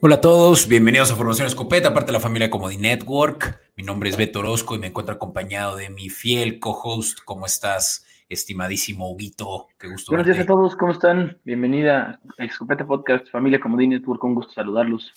Hola 0.00 0.14
a 0.14 0.20
todos, 0.20 0.68
bienvenidos 0.68 1.10
a 1.10 1.16
Formación 1.16 1.48
Escopeta, 1.48 1.92
parte 1.92 2.12
de 2.12 2.12
la 2.12 2.20
familia 2.20 2.50
Comodi 2.50 2.76
Network. 2.76 3.60
Mi 3.76 3.82
nombre 3.82 4.08
es 4.08 4.16
Beto 4.16 4.38
Orozco 4.38 4.76
y 4.76 4.78
me 4.78 4.86
encuentro 4.86 5.12
acompañado 5.12 5.74
de 5.74 5.90
mi 5.90 6.08
fiel 6.08 6.60
co-host. 6.60 7.18
¿Cómo 7.24 7.46
estás, 7.46 8.06
estimadísimo 8.28 9.10
Huguito? 9.10 9.66
Qué 9.76 9.88
gusto. 9.88 10.12
Buenos 10.12 10.28
días 10.28 10.38
a 10.38 10.46
todos, 10.46 10.76
¿cómo 10.76 10.92
están? 10.92 11.38
Bienvenida 11.42 12.20
a 12.38 12.44
Escopeta 12.44 12.86
Podcast, 12.86 13.28
familia 13.28 13.58
Comodi 13.58 13.88
Network, 13.88 14.22
un 14.22 14.36
gusto 14.36 14.52
saludarlos. 14.52 15.12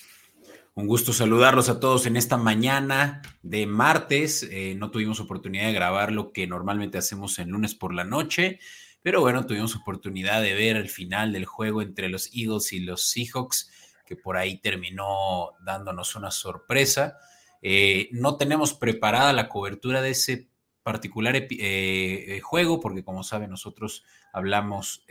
Un 0.73 0.87
gusto 0.87 1.13
saludarlos 1.13 1.69
a 1.69 1.79
todos 1.79 2.07
en 2.07 2.17
esta 2.17 2.37
mañana 2.37 3.21
de 3.43 3.67
martes. 3.67 4.49
Eh, 4.49 4.73
no 4.75 4.89
tuvimos 4.89 5.19
oportunidad 5.19 5.67
de 5.67 5.73
grabar 5.73 6.11
lo 6.11 6.31
que 6.31 6.47
normalmente 6.47 6.97
hacemos 6.97 7.37
en 7.37 7.51
lunes 7.51 7.75
por 7.75 7.93
la 7.93 8.03
noche, 8.03 8.57
pero 9.03 9.21
bueno, 9.21 9.45
tuvimos 9.45 9.75
oportunidad 9.75 10.41
de 10.41 10.55
ver 10.55 10.75
el 10.75 10.89
final 10.89 11.33
del 11.33 11.45
juego 11.45 11.83
entre 11.83 12.09
los 12.09 12.31
Eagles 12.33 12.73
y 12.73 12.79
los 12.79 13.07
Seahawks 13.11 13.70
que 14.11 14.17
por 14.17 14.35
ahí 14.35 14.57
terminó 14.57 15.51
dándonos 15.61 16.17
una 16.17 16.31
sorpresa. 16.31 17.17
Eh, 17.61 18.09
no 18.11 18.35
tenemos 18.35 18.73
preparada 18.73 19.31
la 19.31 19.47
cobertura 19.47 20.01
de 20.01 20.09
ese 20.09 20.49
particular 20.83 21.33
eh, 21.37 21.47
eh, 21.49 22.41
juego, 22.41 22.81
porque 22.81 23.05
como 23.05 23.23
saben, 23.23 23.49
nosotros 23.49 24.03
hablamos 24.33 25.05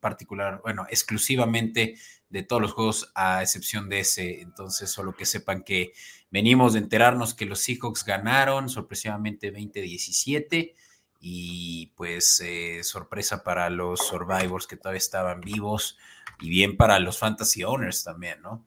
particular, 0.00 0.62
bueno, 0.62 0.86
exclusivamente 0.88 1.96
de 2.30 2.44
todos 2.44 2.62
los 2.62 2.72
juegos, 2.72 3.12
a 3.14 3.42
excepción 3.42 3.90
de 3.90 4.00
ese. 4.00 4.40
Entonces, 4.40 4.90
solo 4.90 5.14
que 5.14 5.26
sepan 5.26 5.62
que 5.62 5.92
venimos 6.30 6.72
de 6.72 6.78
enterarnos 6.78 7.34
que 7.34 7.44
los 7.44 7.60
Seahawks 7.60 8.06
ganaron 8.06 8.70
sorpresivamente 8.70 9.52
20-17 9.52 10.72
y 11.20 11.88
pues 11.88 12.42
sorpresa 12.84 13.44
para 13.44 13.68
los 13.68 14.00
Survivors 14.00 14.66
que 14.66 14.78
todavía 14.78 14.96
estaban 14.96 15.42
vivos 15.42 15.98
y 16.40 16.48
bien 16.48 16.76
para 16.76 16.98
los 16.98 17.18
fantasy 17.18 17.64
owners 17.64 18.04
también, 18.04 18.40
¿no? 18.42 18.64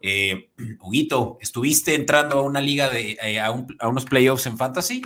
Eh, 0.00 0.50
Huguito, 0.80 1.38
¿estuviste 1.40 1.94
entrando 1.94 2.38
a 2.38 2.42
una 2.42 2.60
liga 2.60 2.90
de 2.90 3.16
eh, 3.22 3.40
a, 3.40 3.50
unos 3.50 4.04
playoffs 4.04 4.46
en 4.46 4.58
fantasy? 4.58 5.02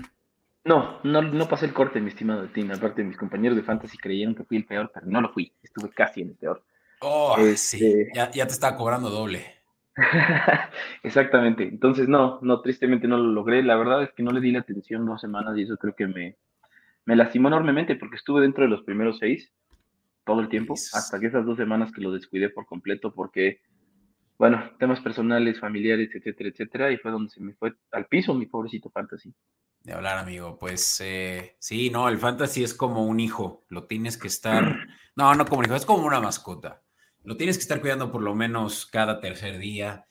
No, 0.64 0.98
no, 1.04 1.22
no 1.22 1.48
pasé 1.48 1.66
el 1.66 1.72
corte, 1.72 2.00
mi 2.00 2.08
estimado 2.08 2.48
Tim. 2.48 2.72
Aparte, 2.72 3.04
mis 3.04 3.16
compañeros 3.16 3.56
de 3.56 3.62
fantasy 3.62 3.96
creyeron 3.98 4.34
que 4.34 4.42
fui 4.42 4.56
el 4.56 4.64
peor, 4.64 4.90
pero 4.92 5.06
no 5.06 5.20
lo 5.20 5.32
fui. 5.32 5.52
Estuve 5.62 5.90
casi 5.90 6.22
en 6.22 6.30
el 6.30 6.34
peor. 6.34 6.64
Oh, 7.00 7.36
sí, 7.54 7.76
este 7.76 8.08
ya, 8.14 8.30
ya 8.32 8.46
te 8.46 8.52
estaba 8.52 8.76
cobrando 8.76 9.08
doble. 9.08 9.46
Exactamente. 11.04 11.62
Entonces, 11.62 12.08
no, 12.08 12.40
no, 12.42 12.60
tristemente 12.62 13.06
no 13.06 13.16
lo 13.16 13.30
logré. 13.30 13.62
La 13.62 13.76
verdad 13.76 14.02
es 14.02 14.10
que 14.12 14.24
no 14.24 14.32
le 14.32 14.40
di 14.40 14.50
la 14.50 14.60
atención 14.60 15.06
dos 15.06 15.20
semanas 15.20 15.56
y 15.56 15.62
eso 15.62 15.76
creo 15.76 15.94
que 15.94 16.08
me, 16.08 16.36
me 17.04 17.14
lastimó 17.14 17.46
enormemente 17.48 17.94
porque 17.94 18.16
estuve 18.16 18.42
dentro 18.42 18.64
de 18.64 18.70
los 18.70 18.82
primeros 18.82 19.18
seis 19.18 19.52
todo 20.26 20.40
el 20.40 20.48
tiempo, 20.48 20.74
hasta 20.74 21.20
que 21.20 21.28
esas 21.28 21.46
dos 21.46 21.56
semanas 21.56 21.92
que 21.92 22.02
lo 22.02 22.10
descuidé 22.10 22.50
por 22.50 22.66
completo 22.66 23.14
porque, 23.14 23.60
bueno, 24.36 24.72
temas 24.78 25.00
personales, 25.00 25.60
familiares, 25.60 26.10
etcétera, 26.12 26.50
etcétera, 26.50 26.92
y 26.92 26.98
fue 26.98 27.12
donde 27.12 27.30
se 27.30 27.40
me 27.40 27.54
fue 27.54 27.74
al 27.92 28.06
piso 28.06 28.34
mi 28.34 28.46
pobrecito 28.46 28.90
fantasy. 28.90 29.32
De 29.80 29.92
hablar, 29.92 30.18
amigo, 30.18 30.58
pues 30.58 31.00
eh, 31.00 31.56
sí, 31.60 31.90
no, 31.90 32.08
el 32.08 32.18
fantasy 32.18 32.64
es 32.64 32.74
como 32.74 33.06
un 33.06 33.20
hijo, 33.20 33.64
lo 33.68 33.86
tienes 33.86 34.18
que 34.18 34.26
estar, 34.26 34.62
no, 35.16 35.32
no 35.36 35.46
como 35.46 35.60
un 35.60 35.66
hijo, 35.66 35.76
es 35.76 35.86
como 35.86 36.04
una 36.04 36.20
mascota, 36.20 36.82
lo 37.22 37.36
tienes 37.36 37.56
que 37.56 37.62
estar 37.62 37.80
cuidando 37.80 38.10
por 38.10 38.22
lo 38.22 38.34
menos 38.34 38.84
cada 38.84 39.20
tercer 39.20 39.58
día. 39.58 40.02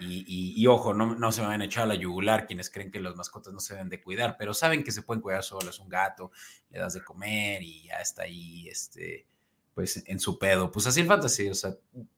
Y, 0.00 0.54
y, 0.56 0.66
ojo, 0.66 0.94
no, 0.94 1.14
no, 1.14 1.32
se 1.32 1.42
van 1.42 1.60
a 1.60 1.66
echar 1.66 1.84
a 1.84 1.86
la 1.86 1.94
yugular 1.94 2.46
quienes 2.46 2.70
creen 2.70 2.90
que 2.90 2.98
las 2.98 3.14
mascotas 3.14 3.52
no 3.52 3.60
se 3.60 3.74
deben 3.74 3.90
de 3.90 4.02
cuidar, 4.02 4.36
pero 4.38 4.54
saben 4.54 4.82
que 4.82 4.90
se 4.90 5.02
pueden 5.02 5.20
cuidar 5.20 5.42
solos. 5.42 5.78
Un 5.80 5.90
gato, 5.90 6.32
le 6.70 6.78
das 6.78 6.94
de 6.94 7.04
comer 7.04 7.62
y 7.62 7.84
ya 7.84 7.96
está 7.96 8.22
ahí, 8.22 8.68
este, 8.68 9.26
pues 9.74 10.02
en 10.06 10.20
su 10.20 10.38
pedo. 10.38 10.70
Pues 10.70 10.86
así 10.86 11.00
el 11.00 11.06
fantasy, 11.06 11.48
o 11.48 11.54
sea, 11.54 11.74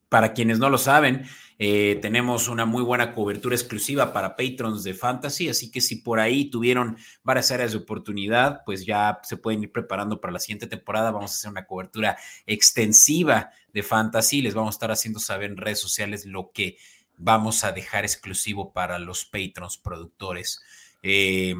para 0.09 0.33
quienes 0.33 0.59
no 0.59 0.69
lo 0.69 0.77
saben, 0.77 1.25
eh, 1.57 1.97
tenemos 2.01 2.47
una 2.47 2.65
muy 2.65 2.83
buena 2.83 3.13
cobertura 3.13 3.55
exclusiva 3.55 4.13
para 4.13 4.35
patrons 4.35 4.83
de 4.83 4.93
fantasy, 4.93 5.49
así 5.49 5.71
que 5.71 5.81
si 5.81 5.97
por 5.97 6.19
ahí 6.19 6.49
tuvieron 6.49 6.97
varias 7.23 7.51
áreas 7.51 7.71
de 7.71 7.77
oportunidad, 7.79 8.61
pues 8.65 8.85
ya 8.85 9.19
se 9.23 9.37
pueden 9.37 9.63
ir 9.63 9.71
preparando 9.71 10.21
para 10.21 10.33
la 10.33 10.39
siguiente 10.39 10.67
temporada. 10.67 11.11
Vamos 11.11 11.31
a 11.31 11.35
hacer 11.35 11.51
una 11.51 11.65
cobertura 11.65 12.17
extensiva 12.45 13.51
de 13.73 13.83
fantasy, 13.83 14.41
les 14.41 14.53
vamos 14.53 14.75
a 14.75 14.77
estar 14.77 14.91
haciendo 14.91 15.19
saber 15.19 15.51
en 15.51 15.57
redes 15.57 15.79
sociales 15.79 16.25
lo 16.25 16.51
que 16.51 16.77
vamos 17.17 17.63
a 17.63 17.71
dejar 17.71 18.03
exclusivo 18.03 18.73
para 18.73 18.99
los 18.99 19.25
patrons 19.25 19.77
productores. 19.77 20.61
Eh, 21.01 21.55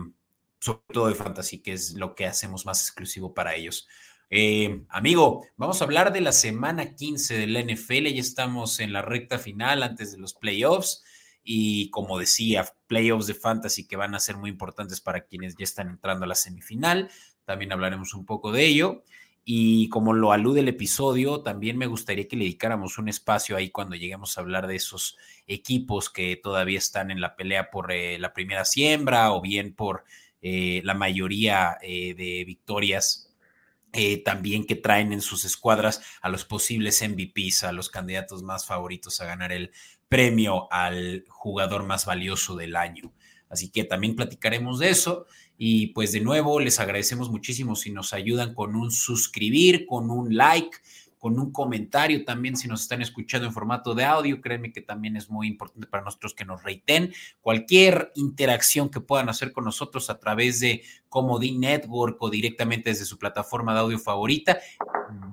sobre 0.60 0.82
todo 0.92 1.08
de 1.08 1.16
fantasy, 1.16 1.60
que 1.60 1.74
es 1.74 1.94
lo 1.94 2.16
que 2.16 2.26
hacemos 2.26 2.66
más 2.66 2.82
exclusivo 2.82 3.34
para 3.34 3.54
ellos. 3.54 3.88
Eh, 4.32 4.84
amigo, 4.90 5.46
vamos 5.56 5.82
a 5.82 5.86
hablar 5.86 6.12
de 6.12 6.22
la 6.22 6.32
semana 6.32 6.96
15 6.96 7.38
de 7.38 7.48
la 7.48 7.60
NFL. 7.62 8.08
Ya 8.08 8.22
estamos 8.22 8.80
en 8.80 8.94
la 8.94 9.02
recta 9.02 9.38
final 9.38 9.84
antes 9.84 10.12
de 10.12 10.18
los 10.18 10.34
playoffs. 10.34 11.04
Y 11.44 11.92
como 11.92 12.18
decía, 12.18 12.66
playoffs 12.88 13.28
de 13.28 13.36
fantasy 13.36 13.88
que 13.88 13.98
van 13.98 14.16
a 14.16 14.20
ser 14.20 14.38
muy 14.38 14.50
importantes 14.50 15.00
para 15.00 15.26
quienes 15.26 15.56
ya 15.56 15.64
están 15.64 15.90
entrando 15.90 16.26
a 16.26 16.28
la 16.28 16.36
semifinal. 16.36 17.10
También 17.46 17.72
hablaremos 17.72 18.14
un 18.16 18.26
poco 18.26 18.52
de 18.52 18.66
ello. 18.66 19.04
Y 19.48 19.90
como 19.90 20.14
lo 20.14 20.32
alude 20.32 20.62
el 20.62 20.70
episodio, 20.70 21.42
también 21.42 21.78
me 21.78 21.86
gustaría 21.86 22.28
que 22.28 22.36
le 22.36 22.46
dedicáramos 22.46 22.98
un 22.98 23.10
espacio 23.10 23.56
ahí 23.56 23.70
cuando 23.70 23.96
lleguemos 23.96 24.38
a 24.38 24.42
hablar 24.42 24.66
de 24.66 24.76
esos 24.76 25.18
equipos 25.46 26.10
que 26.10 26.36
todavía 26.36 26.80
están 26.80 27.12
en 27.12 27.22
la 27.22 27.36
pelea 27.36 27.70
por 27.70 27.92
eh, 27.92 28.18
la 28.18 28.34
primera 28.34 28.66
siembra 28.66 29.32
o 29.34 29.42
bien 29.42 29.76
por 29.76 30.04
eh, 30.42 30.82
la 30.84 30.96
mayoría 30.96 31.78
de 31.84 32.44
victorias 32.48 33.25
eh, 33.96 34.22
también 34.24 34.66
que 34.66 34.76
traen 34.76 35.14
en 35.14 35.22
sus 35.22 35.46
escuadras 35.46 36.02
a 36.22 36.30
los 36.30 36.46
posibles 36.46 37.02
MVPs, 37.02 37.64
a 37.64 37.72
los 37.72 37.90
candidatos 37.90 38.44
más 38.44 38.66
favoritos 38.66 39.22
a 39.22 39.26
ganar 39.26 39.52
el 39.52 39.72
premio 40.10 40.72
al 40.72 41.24
jugador 41.28 41.84
más 41.84 42.06
valioso 42.06 42.56
del 42.56 42.76
año. 42.76 43.14
Así 43.50 43.70
que 43.70 43.84
también 43.84 44.16
platicaremos 44.16 44.80
de 44.80 44.90
eso. 44.90 45.26
Y 45.58 45.88
pues 45.88 46.12
de 46.12 46.20
nuevo 46.20 46.60
les 46.60 46.80
agradecemos 46.80 47.30
muchísimo 47.30 47.76
si 47.76 47.92
nos 47.92 48.14
ayudan 48.14 48.54
con 48.54 48.76
un 48.76 48.92
suscribir, 48.92 49.86
con 49.86 50.10
un 50.10 50.36
like, 50.36 50.78
con 51.26 51.40
un 51.40 51.52
comentario 51.52 52.24
también 52.24 52.56
si 52.56 52.68
nos 52.68 52.84
están 52.84 53.02
escuchando 53.02 53.48
en 53.48 53.52
formato 53.52 53.96
de 53.96 54.04
audio. 54.04 54.40
Créanme 54.42 54.72
que 54.72 54.82
también 54.82 55.18
es 55.18 55.28
muy 55.28 55.48
importante 55.48 55.88
para 55.88 56.04
nosotros 56.04 56.36
que 56.36 56.46
nos 56.46 56.62
reiten. 56.62 57.16
Cualquier 57.42 58.12
interacción 58.14 58.90
que 58.90 59.02
puedan 59.02 59.28
hacer 59.28 59.52
con 59.52 59.66
nosotros 59.66 60.12
a 60.12 60.20
través 60.20 60.60
de 60.60 60.84
Comodín 61.10 61.62
Network 61.62 62.22
o 62.22 62.30
directamente 62.30 62.92
desde 62.92 63.06
su 63.06 63.18
plataforma 63.18 63.74
de 63.74 63.80
audio 63.80 63.98
favorita, 63.98 64.60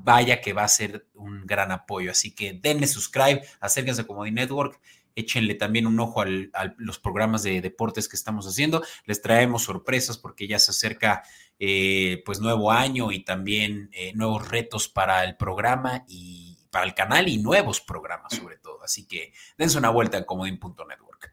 vaya 0.02 0.40
que 0.40 0.54
va 0.54 0.64
a 0.64 0.68
ser 0.68 1.08
un 1.12 1.44
gran 1.44 1.70
apoyo. 1.70 2.10
Así 2.10 2.30
que 2.34 2.54
denle 2.54 2.86
subscribe, 2.86 3.42
acérquense 3.60 4.00
a 4.00 4.06
Comodín 4.06 4.36
Network 4.36 4.80
échenle 5.14 5.54
también 5.54 5.86
un 5.86 5.98
ojo 6.00 6.22
a 6.22 6.74
los 6.76 6.98
programas 6.98 7.42
de 7.42 7.60
deportes 7.60 8.08
que 8.08 8.16
estamos 8.16 8.46
haciendo. 8.46 8.82
Les 9.04 9.22
traemos 9.22 9.64
sorpresas 9.64 10.18
porque 10.18 10.46
ya 10.46 10.58
se 10.58 10.70
acerca 10.70 11.22
eh, 11.58 12.22
pues 12.24 12.40
nuevo 12.40 12.72
año 12.72 13.12
y 13.12 13.24
también 13.24 13.88
eh, 13.92 14.12
nuevos 14.14 14.48
retos 14.48 14.88
para 14.88 15.24
el 15.24 15.36
programa 15.36 16.04
y 16.08 16.58
para 16.70 16.86
el 16.86 16.94
canal 16.94 17.28
y 17.28 17.38
nuevos 17.38 17.80
programas 17.80 18.34
sobre 18.34 18.56
todo. 18.56 18.82
Así 18.82 19.06
que 19.06 19.32
dense 19.56 19.78
una 19.78 19.90
vuelta 19.90 20.18
en 20.18 20.24
comodín.network. 20.24 21.32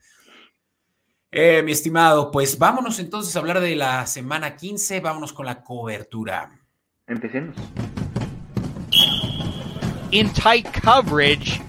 Eh, 1.31 1.61
mi 1.63 1.71
estimado, 1.71 2.31
pues 2.31 2.57
vámonos 2.57 2.97
entonces 2.99 3.35
a 3.35 3.39
hablar 3.39 3.59
de 3.59 3.75
la 3.75 4.07
semana 4.07 4.55
15, 4.55 4.99
vámonos 4.99 5.31
con 5.31 5.45
la 5.45 5.63
cobertura. 5.63 6.59
Empecemos. 7.05 7.55
In 10.11 10.33
tight 10.33 10.65
coverage. 10.83 11.61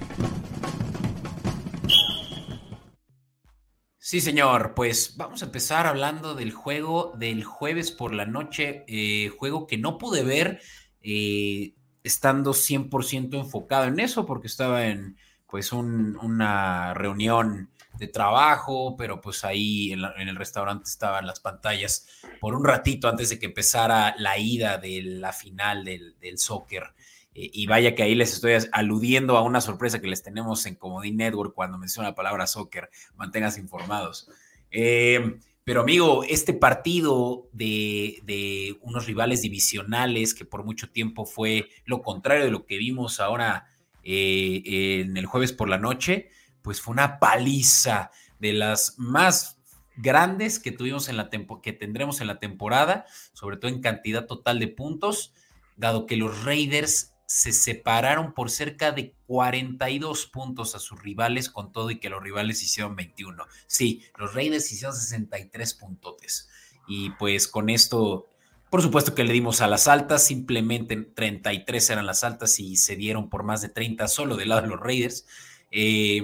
Sí, 4.10 4.20
señor. 4.20 4.74
Pues 4.74 5.16
vamos 5.16 5.40
a 5.40 5.44
empezar 5.44 5.86
hablando 5.86 6.34
del 6.34 6.50
juego 6.50 7.12
del 7.16 7.44
jueves 7.44 7.92
por 7.92 8.12
la 8.12 8.26
noche, 8.26 8.82
eh, 8.88 9.28
juego 9.38 9.68
que 9.68 9.78
no 9.78 9.98
pude 9.98 10.24
ver 10.24 10.60
eh, 11.00 11.74
estando 12.02 12.52
100% 12.52 13.38
enfocado 13.38 13.84
en 13.84 14.00
eso 14.00 14.26
porque 14.26 14.48
estaba 14.48 14.86
en 14.86 15.16
pues 15.46 15.72
una 15.72 16.92
reunión 16.92 17.70
de 18.00 18.08
trabajo, 18.08 18.96
pero 18.96 19.20
pues 19.20 19.44
ahí 19.44 19.92
en, 19.92 20.02
el 20.02 20.34
restaurante 20.34 20.90
estaban 20.90 21.24
las 21.24 21.38
pantallas 21.38 22.08
por 22.40 22.56
un 22.56 22.64
ratito 22.64 23.08
antes 23.08 23.28
de 23.28 23.38
que 23.38 23.46
empezara 23.46 24.16
la 24.18 24.36
ida 24.38 24.78
de 24.78 25.02
la 25.04 25.32
final 25.32 25.84
del, 25.84 26.18
del 26.18 26.36
soccer. 26.38 26.94
Eh, 27.34 27.50
y 27.52 27.66
vaya 27.66 27.94
que 27.94 28.02
ahí 28.02 28.14
les 28.14 28.32
estoy 28.32 28.54
aludiendo 28.72 29.36
a 29.36 29.42
una 29.42 29.60
sorpresa 29.60 30.00
que 30.00 30.08
les 30.08 30.22
tenemos 30.22 30.66
en 30.66 30.74
Comodín 30.74 31.16
Network 31.18 31.54
cuando 31.54 31.78
menciona 31.78 32.10
la 32.10 32.14
palabra 32.14 32.46
soccer. 32.46 32.90
Mantengas 33.16 33.58
informados. 33.58 34.28
Eh, 34.70 35.38
pero 35.64 35.82
amigo, 35.82 36.24
este 36.24 36.52
partido 36.52 37.48
de, 37.52 38.76
unos 38.80 39.06
rivales 39.06 39.42
divisionales 39.42 40.34
que 40.34 40.44
por 40.44 40.64
mucho 40.64 40.90
tiempo 40.90 41.26
fue 41.26 41.68
lo 41.84 42.02
contrario 42.02 42.44
de 42.44 42.50
lo 42.50 42.66
que 42.66 42.78
vimos 42.78 43.20
ahora 43.20 43.68
eh, 44.02 44.62
en 45.04 45.16
el 45.16 45.26
jueves 45.26 45.52
por 45.52 45.68
la 45.68 45.78
noche, 45.78 46.30
pues 46.62 46.80
fue 46.80 46.92
una 46.92 47.18
paliza 47.18 48.10
de 48.38 48.52
las 48.54 48.98
más 48.98 49.58
grandes 49.96 50.58
que 50.58 50.72
tuvimos 50.72 51.08
en 51.08 51.16
la 51.18 51.28
que 51.62 51.72
tendremos 51.72 52.20
en 52.20 52.26
la 52.26 52.38
temporada, 52.38 53.06
sobre 53.32 53.56
todo 53.56 53.70
en 53.70 53.80
cantidad 53.80 54.26
total 54.26 54.58
de 54.58 54.68
puntos, 54.68 55.34
dado 55.76 56.06
que 56.06 56.16
los 56.16 56.44
Raiders 56.44 57.14
se 57.30 57.52
separaron 57.52 58.34
por 58.34 58.50
cerca 58.50 58.90
de 58.90 59.14
42 59.28 60.26
puntos 60.26 60.74
a 60.74 60.80
sus 60.80 61.00
rivales, 61.00 61.48
con 61.48 61.70
todo 61.70 61.92
y 61.92 62.00
que 62.00 62.10
los 62.10 62.20
rivales 62.20 62.60
hicieron 62.60 62.96
21. 62.96 63.46
Sí, 63.68 64.02
los 64.18 64.34
Raiders 64.34 64.72
hicieron 64.72 64.96
63 64.96 65.74
puntotes. 65.74 66.48
Y 66.88 67.10
pues 67.10 67.46
con 67.46 67.70
esto, 67.70 68.26
por 68.68 68.82
supuesto 68.82 69.14
que 69.14 69.22
le 69.22 69.32
dimos 69.32 69.60
a 69.60 69.68
las 69.68 69.86
altas, 69.86 70.26
simplemente 70.26 70.96
33 70.96 71.90
eran 71.90 72.06
las 72.06 72.24
altas 72.24 72.58
y 72.58 72.74
se 72.74 72.96
dieron 72.96 73.30
por 73.30 73.44
más 73.44 73.62
de 73.62 73.68
30 73.68 74.08
solo 74.08 74.34
del 74.34 74.48
lado 74.48 74.62
de 74.62 74.66
los 74.66 74.80
Raiders. 74.80 75.24
Eh, 75.70 76.22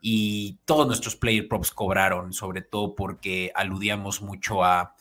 y 0.00 0.60
todos 0.66 0.86
nuestros 0.86 1.16
player 1.16 1.48
props 1.48 1.72
cobraron, 1.72 2.32
sobre 2.32 2.62
todo 2.62 2.94
porque 2.94 3.50
aludíamos 3.56 4.22
mucho 4.22 4.62
a, 4.62 4.94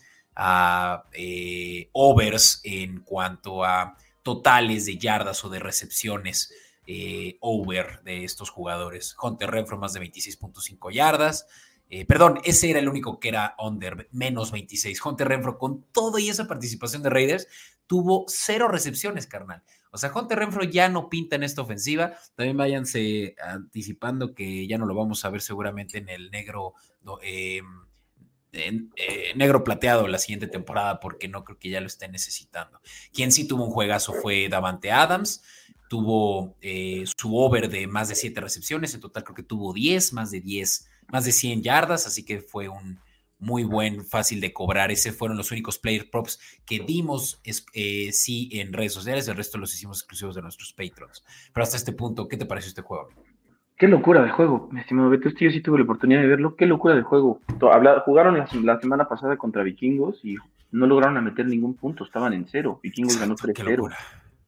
eh, 1.13 1.90
overs 1.94 2.60
en 2.63 3.01
cuanto 3.01 3.63
a 3.63 3.95
totales 4.28 4.86
de 4.86 4.98
yardas 4.98 5.46
o 5.46 5.50
de 5.50 5.60
recepciones 5.60 6.54
eh, 6.86 7.38
over 7.40 8.02
de 8.04 8.26
estos 8.26 8.50
jugadores. 8.50 9.16
Hunter 9.22 9.50
Renfro 9.50 9.78
más 9.78 9.94
de 9.94 10.02
26.5 10.02 10.92
yardas. 10.92 11.48
Eh, 11.90 12.06
perdón, 12.06 12.42
ese 12.44 12.70
era 12.70 12.80
el 12.80 12.90
único 12.90 13.22
que 13.22 13.30
era 13.30 13.56
under, 13.58 14.10
menos 14.12 14.52
26. 14.52 15.06
Hunter 15.06 15.30
Renfro, 15.30 15.58
con 15.58 15.86
todo 15.94 16.20
y 16.20 16.28
esa 16.28 16.46
participación 16.46 17.04
de 17.04 17.10
Raiders, 17.10 17.48
tuvo 17.88 18.26
cero 18.28 18.68
recepciones, 18.68 19.28
carnal. 19.28 19.64
O 19.92 19.98
sea, 19.98 20.12
Hunter 20.14 20.40
Renfro 20.40 20.66
ya 20.66 20.90
no 20.90 21.08
pinta 21.08 21.38
en 21.38 21.44
esta 21.44 21.62
ofensiva. 21.62 22.18
También 22.36 22.58
váyanse 22.58 23.34
anticipando 23.42 24.36
que 24.36 24.68
ya 24.68 24.78
no 24.78 24.88
lo 24.88 24.94
vamos 24.94 25.24
a 25.24 25.30
ver 25.30 25.40
seguramente 25.40 26.00
en 26.00 26.10
el 26.10 26.32
negro, 26.32 26.74
eh, 27.24 27.62
eh, 28.54 29.34
negro 29.36 29.64
plateado 29.64 30.08
la 30.08 30.18
siguiente 30.18 30.48
temporada, 30.48 31.00
porque 31.00 31.28
no 31.28 31.44
creo 31.44 31.60
que 31.60 31.70
ya 31.70 31.82
lo 31.82 31.88
esté 31.88 32.08
necesitando. 32.08 32.82
Quien 33.14 33.32
sí 33.32 33.48
tuvo 33.48 33.66
un 33.66 33.72
juegazo 33.72 34.14
fue 34.14 34.50
Davante 34.50 34.92
Adams. 34.92 35.44
Tuvo 35.90 36.58
eh, 36.62 37.06
su 37.18 37.38
over 37.38 37.70
de 37.70 37.88
más 37.88 38.10
de 38.10 38.16
7 38.16 38.42
recepciones. 38.42 38.94
En 38.94 39.00
total 39.00 39.24
creo 39.24 39.36
que 39.36 39.44
tuvo 39.44 39.74
10, 39.74 40.14
más 40.14 40.32
de 40.32 40.42
10, 40.42 40.90
más 41.08 41.26
de 41.26 41.32
100 41.32 41.64
yardas. 41.64 42.08
Así 42.08 42.24
que 42.24 42.42
fue 42.42 42.68
un, 42.68 43.00
muy 43.40 43.64
buen, 43.64 44.06
fácil 44.06 44.42
de 44.42 44.54
cobrar. 44.54 44.92
Ese 44.92 45.12
fueron 45.12 45.38
los 45.38 45.52
únicos 45.52 45.78
player 45.78 46.10
props 46.10 46.40
que 46.66 46.80
dimos, 46.80 47.40
eh, 47.74 48.12
sí, 48.12 48.50
en 48.54 48.74
redes 48.74 48.94
sociales. 48.94 49.28
El 49.28 49.38
resto 49.38 49.58
los 49.58 49.74
hicimos 49.74 50.00
exclusivos 50.00 50.36
de 50.36 50.42
nuestros 50.42 50.74
patrons. 50.74 51.24
Pero 51.54 51.64
hasta 51.64 51.78
este 51.78 51.94
punto, 51.94 52.28
¿qué 52.28 52.38
te 52.38 52.46
pareció 52.46 52.70
este 52.70 52.82
juego? 52.82 53.10
Qué 53.78 53.88
locura 53.88 54.24
de 54.24 54.32
juego, 54.32 54.70
mi 54.72 54.80
estimado 54.80 55.10
Beto. 55.10 55.30
Este 55.30 55.46
yo 55.46 55.52
sí 55.52 55.62
tuve 55.62 55.78
la 55.78 55.84
oportunidad 55.84 56.22
de 56.22 56.28
verlo. 56.28 56.56
Qué 56.56 56.66
locura 56.66 56.96
de 56.96 57.04
juego. 57.04 57.42
jugaron 58.06 58.36
la, 58.36 58.80
semana 58.80 59.08
pasada 59.08 59.38
contra 59.38 59.62
Vikingos 59.62 60.20
y 60.26 60.36
no 60.72 60.88
lograron 60.88 61.24
meter 61.24 61.46
ningún 61.46 61.76
punto. 61.76 62.04
Estaban 62.04 62.34
en 62.34 62.48
cero. 62.48 62.80
Vikingos 62.82 63.20
ganó 63.20 63.36
3-0. 63.36 63.96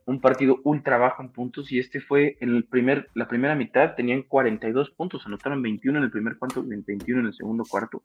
Un 0.06 0.20
partido 0.20 0.60
ultra 0.64 0.98
bajo 0.98 1.22
en 1.22 1.30
puntos 1.30 1.72
y 1.72 1.78
este 1.78 2.02
fue 2.02 2.38
en 2.40 2.56
el 2.56 2.64
primer, 2.64 3.10
la 3.14 3.28
primera 3.28 3.54
mitad 3.54 3.94
tenían 3.94 4.24
42 4.24 4.90
puntos, 4.90 5.24
anotaron 5.28 5.62
21 5.62 6.00
en 6.00 6.06
el 6.06 6.10
primer 6.10 6.36
cuarto, 6.38 6.64
21 6.66 7.22
en 7.22 7.28
el 7.28 7.34
segundo 7.36 7.64
cuarto 7.70 8.02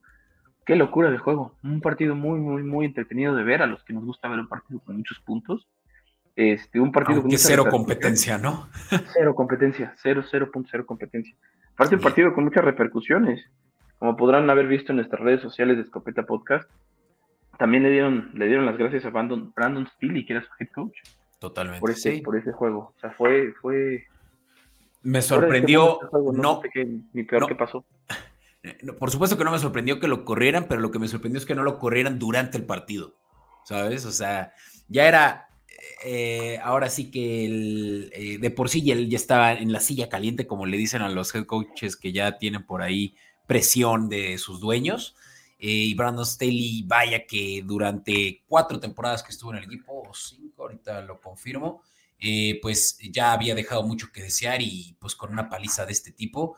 Qué 0.67 0.77
locura 0.77 1.11
de 1.11 1.17
juego. 1.17 1.55
Un 1.63 1.81
partido 1.81 2.15
muy, 2.15 2.39
muy, 2.39 2.63
muy 2.63 2.85
entretenido 2.85 3.35
de 3.35 3.45
ver 3.45 3.63
a 3.63 3.67
los 3.67 3.83
que 3.85 3.95
nos 3.95 4.05
gusta 4.05 4.29
ver 4.29 4.41
un 4.41 4.49
partido 4.49 4.81
con 4.81 4.97
muchos 4.99 5.21
puntos. 5.21 5.67
Este, 6.37 6.81
un 6.81 6.91
partido 6.91 7.23
con 7.23 7.31
cero 7.33 7.65
competencia, 7.71 8.39
¿no? 8.39 8.69
Cero 9.15 9.35
competencia, 9.37 9.95
cero, 10.03 10.25
cero 10.29 10.51
punto 10.53 10.69
cero 10.73 10.85
competencia. 10.85 11.35
Aparte, 11.75 11.95
un 11.95 12.01
partido 12.01 12.35
con 12.35 12.45
muchas 12.45 12.65
repercusiones. 12.65 13.45
Como 13.99 14.17
podrán 14.17 14.51
haber 14.51 14.67
visto 14.67 14.93
en 14.93 14.97
nuestras 14.97 15.21
redes 15.21 15.41
sociales 15.41 15.77
de 15.77 15.85
Escopeta 15.85 16.25
Podcast, 16.25 16.69
también 17.59 17.85
le 17.85 17.91
dieron, 17.91 18.31
le 18.35 18.47
dieron 18.47 18.67
las 18.67 18.77
gracias 18.77 19.05
a 19.05 19.11
Brandon, 19.11 19.53
Brandon 19.55 19.87
Steele, 19.95 20.27
que 20.27 20.33
era 20.33 20.43
su 20.43 20.51
head 20.59 20.69
coach. 20.75 20.99
Totalmente. 21.39 21.81
Por 21.81 21.91
ese, 21.91 22.21
por 22.25 22.37
ese 22.37 22.53
juego. 22.53 22.95
O 22.97 23.01
sea, 23.01 23.11
fue, 23.13 23.53
fue. 23.61 24.05
Me 25.03 25.23
sorprendió. 25.23 26.01
no, 26.33 26.63
ni 27.13 27.23
peor 27.23 27.47
que 27.47 27.55
pasó. 27.55 27.85
Por 28.99 29.11
supuesto 29.11 29.37
que 29.37 29.45
no 29.45 29.53
me 29.53 29.59
sorprendió 29.59 30.01
que 30.01 30.09
lo 30.09 30.25
corrieran, 30.25 30.67
pero 30.69 30.81
lo 30.81 30.91
que 30.91 30.99
me 30.99 31.09
sorprendió 31.09 31.39
es 31.39 31.47
que 31.47 31.55
no 31.55 31.63
lo 31.63 31.79
corrieran 31.79 32.19
durante 32.19 32.57
el 32.57 32.65
partido, 32.65 33.15
¿sabes? 33.65 34.07
O 34.07 34.11
sea, 34.11 34.55
ya 34.89 35.07
era, 35.07 35.49
eh, 36.05 36.59
ahora 36.63 36.91
sí 36.91 37.11
que 37.11 37.45
el, 37.45 38.11
eh, 38.15 38.39
de 38.39 38.51
por 38.51 38.69
sí 38.69 38.83
ya 38.83 39.17
estaba 39.17 39.53
en 39.53 39.73
la 39.73 39.81
silla 39.81 40.09
caliente, 40.09 40.47
como 40.47 40.67
le 40.67 40.77
dicen 40.77 41.03
a 41.03 41.09
los 41.09 41.35
head 41.35 41.47
coaches 41.47 41.97
que 41.97 42.13
ya 42.13 42.39
tienen 42.39 42.65
por 42.67 42.83
ahí 42.83 43.15
presión 43.47 44.09
de 44.09 44.39
sus 44.39 44.61
dueños. 44.61 45.15
Eh, 45.59 45.69
y 45.69 45.95
Brandon 45.95 46.27
Staley, 46.27 46.85
vaya 46.87 47.27
que 47.27 47.63
durante 47.65 48.43
cuatro 48.47 48.81
temporadas 48.81 49.23
que 49.23 49.33
estuvo 49.33 49.53
en 49.53 49.59
el 49.59 49.65
equipo, 49.65 50.03
o 50.09 50.15
cinco, 50.15 50.63
ahorita 50.63 51.01
lo 51.03 51.21
confirmo, 51.21 51.83
pues 52.63 52.99
ya 53.11 53.33
había 53.33 53.55
dejado 53.55 53.83
mucho 53.83 54.11
que 54.11 54.23
desear 54.23 54.63
y 54.63 54.97
pues 54.99 55.15
con 55.15 55.31
una 55.31 55.49
paliza 55.51 55.85
de 55.85 55.93
este 55.93 56.11
tipo, 56.11 56.57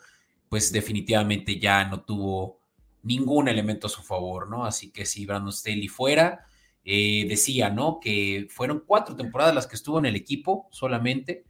pues 0.48 0.70
definitivamente 0.70 1.58
ya 1.58 1.84
no 1.84 2.02
tuvo 2.02 2.60
ningún 3.02 3.48
elemento 3.48 3.86
a 3.86 3.90
su 3.90 4.02
favor, 4.02 4.48
¿no? 4.48 4.64
Así 4.64 4.90
que 4.90 5.06
si 5.06 5.26
Brandon 5.26 5.52
Staley 5.52 5.88
fuera, 5.88 6.46
eh, 6.88 7.26
decía, 7.28 7.68
¿no? 7.68 7.98
Que 8.00 8.46
fueron 8.48 8.84
cuatro 8.86 9.16
temporadas 9.16 9.52
las 9.54 9.66
que 9.66 9.74
estuvo 9.74 9.98
en 9.98 10.06
el 10.06 10.14
equipo 10.14 10.68
solamente 10.70 11.44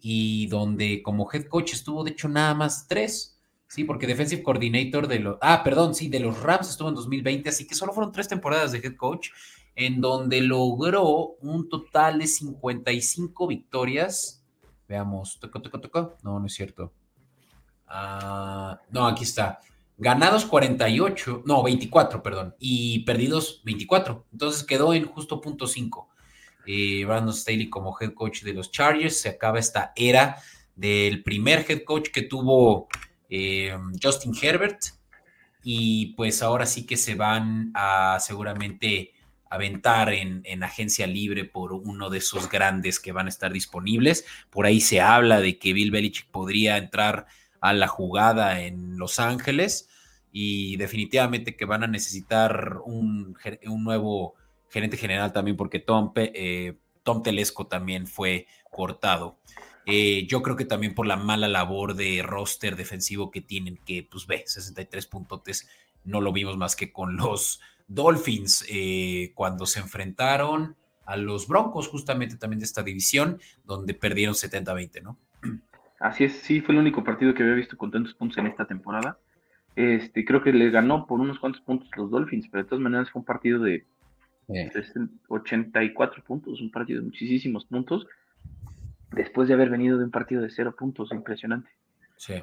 y 0.00 0.46
donde 0.46 1.02
como 1.02 1.28
head 1.32 1.46
coach 1.46 1.72
estuvo 1.72 2.04
de 2.04 2.12
hecho 2.12 2.28
nada 2.28 2.54
más 2.54 2.86
tres, 2.86 3.40
¿sí? 3.66 3.82
Porque 3.82 4.06
defensive 4.06 4.44
coordinator 4.44 5.08
de 5.08 5.18
los, 5.18 5.38
ah, 5.42 5.64
perdón, 5.64 5.96
sí, 5.96 6.08
de 6.08 6.20
los 6.20 6.40
Rams 6.40 6.70
estuvo 6.70 6.88
en 6.88 6.94
2020, 6.94 7.48
así 7.48 7.66
que 7.66 7.74
solo 7.74 7.92
fueron 7.92 8.12
tres 8.12 8.28
temporadas 8.28 8.70
de 8.70 8.78
head 8.78 8.94
coach 8.96 9.30
en 9.74 10.00
donde 10.00 10.40
logró 10.40 11.36
un 11.40 11.68
total 11.68 12.20
de 12.20 12.28
55 12.28 13.46
victorias. 13.48 14.44
Veamos, 14.88 15.40
toco, 15.40 15.60
toco, 15.60 15.80
toco. 15.80 16.16
No, 16.22 16.38
no 16.38 16.46
es 16.46 16.54
cierto. 16.54 16.92
Ah, 17.88 18.80
no, 18.90 19.04
aquí 19.06 19.24
está. 19.24 19.58
Ganados 19.98 20.44
48, 20.44 21.44
no, 21.46 21.62
24, 21.62 22.22
perdón, 22.22 22.54
y 22.58 23.00
perdidos 23.04 23.62
24. 23.64 24.26
Entonces 24.32 24.64
quedó 24.64 24.92
en 24.92 25.06
justo 25.06 25.40
punto 25.40 25.66
5. 25.66 26.10
Eh, 26.66 27.04
Brandon 27.06 27.32
Staley 27.32 27.70
como 27.70 27.96
head 27.98 28.12
coach 28.12 28.42
de 28.42 28.52
los 28.52 28.70
Chargers. 28.70 29.18
Se 29.18 29.30
acaba 29.30 29.58
esta 29.58 29.92
era 29.96 30.36
del 30.74 31.22
primer 31.22 31.64
head 31.66 31.84
coach 31.84 32.10
que 32.10 32.22
tuvo 32.22 32.88
eh, 33.30 33.74
Justin 34.02 34.34
Herbert. 34.40 34.80
Y 35.62 36.14
pues 36.14 36.42
ahora 36.42 36.66
sí 36.66 36.84
que 36.84 36.98
se 36.98 37.14
van 37.14 37.72
a 37.74 38.18
seguramente 38.20 39.12
aventar 39.48 40.12
en, 40.12 40.42
en, 40.44 40.62
agencia 40.62 41.06
libre 41.06 41.44
por 41.44 41.72
uno 41.72 42.10
de 42.10 42.18
esos 42.18 42.50
grandes 42.50 43.00
que 43.00 43.12
van 43.12 43.26
a 43.26 43.30
estar 43.30 43.52
disponibles. 43.52 44.26
Por 44.50 44.66
ahí 44.66 44.80
se 44.80 45.00
habla 45.00 45.40
de 45.40 45.58
que 45.58 45.72
Bill 45.72 45.90
Belichick 45.90 46.28
podría 46.30 46.76
entrar 46.76 47.26
a 47.60 47.72
la 47.72 47.88
jugada 47.88 48.60
en 48.60 48.98
Los 48.98 49.18
Ángeles 49.18 49.88
y 50.32 50.76
definitivamente 50.76 51.56
que 51.56 51.64
van 51.64 51.82
a 51.82 51.86
necesitar 51.86 52.78
un, 52.84 53.36
nuevo 53.78 54.34
gerente 54.68 54.96
general 54.96 55.32
también 55.32 55.56
porque 55.56 55.78
Tom, 55.78 56.12
eh, 56.16 56.76
Tom 57.02 57.22
Telesco 57.22 57.66
también 57.66 58.06
fue 58.06 58.46
cortado. 58.70 59.38
Eh, 59.86 60.26
yo 60.26 60.42
creo 60.42 60.56
que 60.56 60.64
también 60.64 60.94
por 60.94 61.06
la 61.06 61.16
mala 61.16 61.46
labor 61.46 61.94
de 61.94 62.22
roster 62.22 62.74
defensivo 62.74 63.30
que 63.30 63.40
tienen, 63.40 63.78
que 63.86 64.02
pues 64.02 64.26
ve, 64.26 64.42
63 64.44 65.06
puntotes, 65.06 65.68
no 66.04 66.20
lo 66.20 66.32
vimos 66.32 66.56
más 66.56 66.74
que 66.74 66.92
con 66.92 67.16
los 67.16 67.60
Dolphins 67.88 68.64
eh, 68.68 69.32
cuando 69.34 69.64
se 69.64 69.78
enfrentaron 69.78 70.76
a 71.04 71.16
los 71.16 71.46
Broncos 71.46 71.88
justamente 71.88 72.36
también 72.36 72.58
de 72.58 72.66
esta 72.66 72.82
división, 72.82 73.40
donde 73.64 73.94
perdieron 73.94 74.34
70-20, 74.34 75.02
¿no? 75.02 75.16
Así 76.06 76.22
es, 76.22 76.34
sí, 76.34 76.60
fue 76.60 76.72
el 76.72 76.80
único 76.80 77.02
partido 77.02 77.34
que 77.34 77.42
había 77.42 77.56
visto 77.56 77.76
con 77.76 77.90
tantos 77.90 78.14
puntos 78.14 78.38
en 78.38 78.46
esta 78.46 78.64
temporada. 78.64 79.18
Este, 79.74 80.24
creo 80.24 80.40
que 80.40 80.52
le 80.52 80.70
ganó 80.70 81.04
por 81.04 81.18
unos 81.18 81.40
cuantos 81.40 81.60
puntos 81.62 81.88
los 81.96 82.12
Dolphins, 82.12 82.46
pero 82.48 82.62
de 82.62 82.68
todas 82.68 82.80
maneras 82.80 83.10
fue 83.10 83.20
un 83.20 83.26
partido 83.26 83.60
de 83.60 83.84
84 85.26 86.22
puntos, 86.22 86.60
un 86.60 86.70
partido 86.70 87.00
de 87.00 87.06
muchísimos 87.06 87.64
puntos, 87.64 88.06
después 89.10 89.48
de 89.48 89.54
haber 89.54 89.68
venido 89.68 89.98
de 89.98 90.04
un 90.04 90.12
partido 90.12 90.42
de 90.42 90.50
cero 90.50 90.76
puntos, 90.78 91.10
impresionante. 91.10 91.70
Sí. 92.16 92.34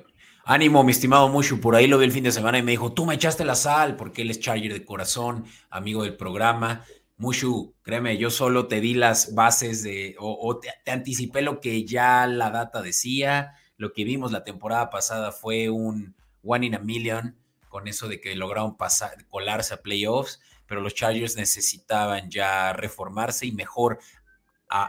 Ánimo, 0.44 0.84
mi 0.84 0.92
estimado 0.92 1.30
Mushu, 1.30 1.62
por 1.62 1.76
ahí 1.76 1.88
lo 1.88 1.98
vi 1.98 2.04
el 2.04 2.12
fin 2.12 2.26
de 2.26 2.34
semana 2.34 2.58
y 2.58 2.64
me 2.64 2.72
dijo, 2.72 2.92
tú 2.92 3.06
me 3.06 3.16
echaste 3.16 3.46
la 3.46 3.56
sal, 3.56 3.96
porque 3.96 4.24
él 4.24 4.30
es 4.30 4.42
Charger 4.42 4.74
de 4.74 4.84
corazón, 4.84 5.46
amigo 5.70 6.04
del 6.04 6.18
programa. 6.18 6.84
Mushu, 7.18 7.76
créeme, 7.84 8.18
yo 8.18 8.30
solo 8.30 8.68
te 8.68 8.82
di 8.82 8.94
las 8.94 9.34
bases 9.36 9.84
de, 9.84 10.16
o, 10.20 10.60
te, 10.60 10.70
anticipé 10.92 11.42
lo 11.42 11.60
que 11.60 11.86
ya 11.86 12.26
la 12.28 12.50
data 12.50 12.82
decía, 12.82 13.54
lo 13.78 13.94
que 13.94 14.04
vimos 14.04 14.32
la 14.32 14.44
temporada 14.44 14.90
pasada 14.90 15.32
fue 15.32 15.70
un 15.70 16.16
one 16.44 16.66
in 16.66 16.76
a 16.76 16.80
million, 16.80 17.38
con 17.70 17.88
eso 17.88 18.08
de 18.08 18.20
que 18.20 18.36
lograron 18.36 18.78
pasar, 18.78 19.28
colarse 19.30 19.74
a 19.74 19.82
playoffs, 19.82 20.42
pero 20.68 20.82
los 20.82 20.96
Chargers 20.96 21.36
necesitaban 21.36 22.30
ya 22.30 22.74
reformarse 22.74 23.46
y 23.46 23.52
mejor 23.52 24.00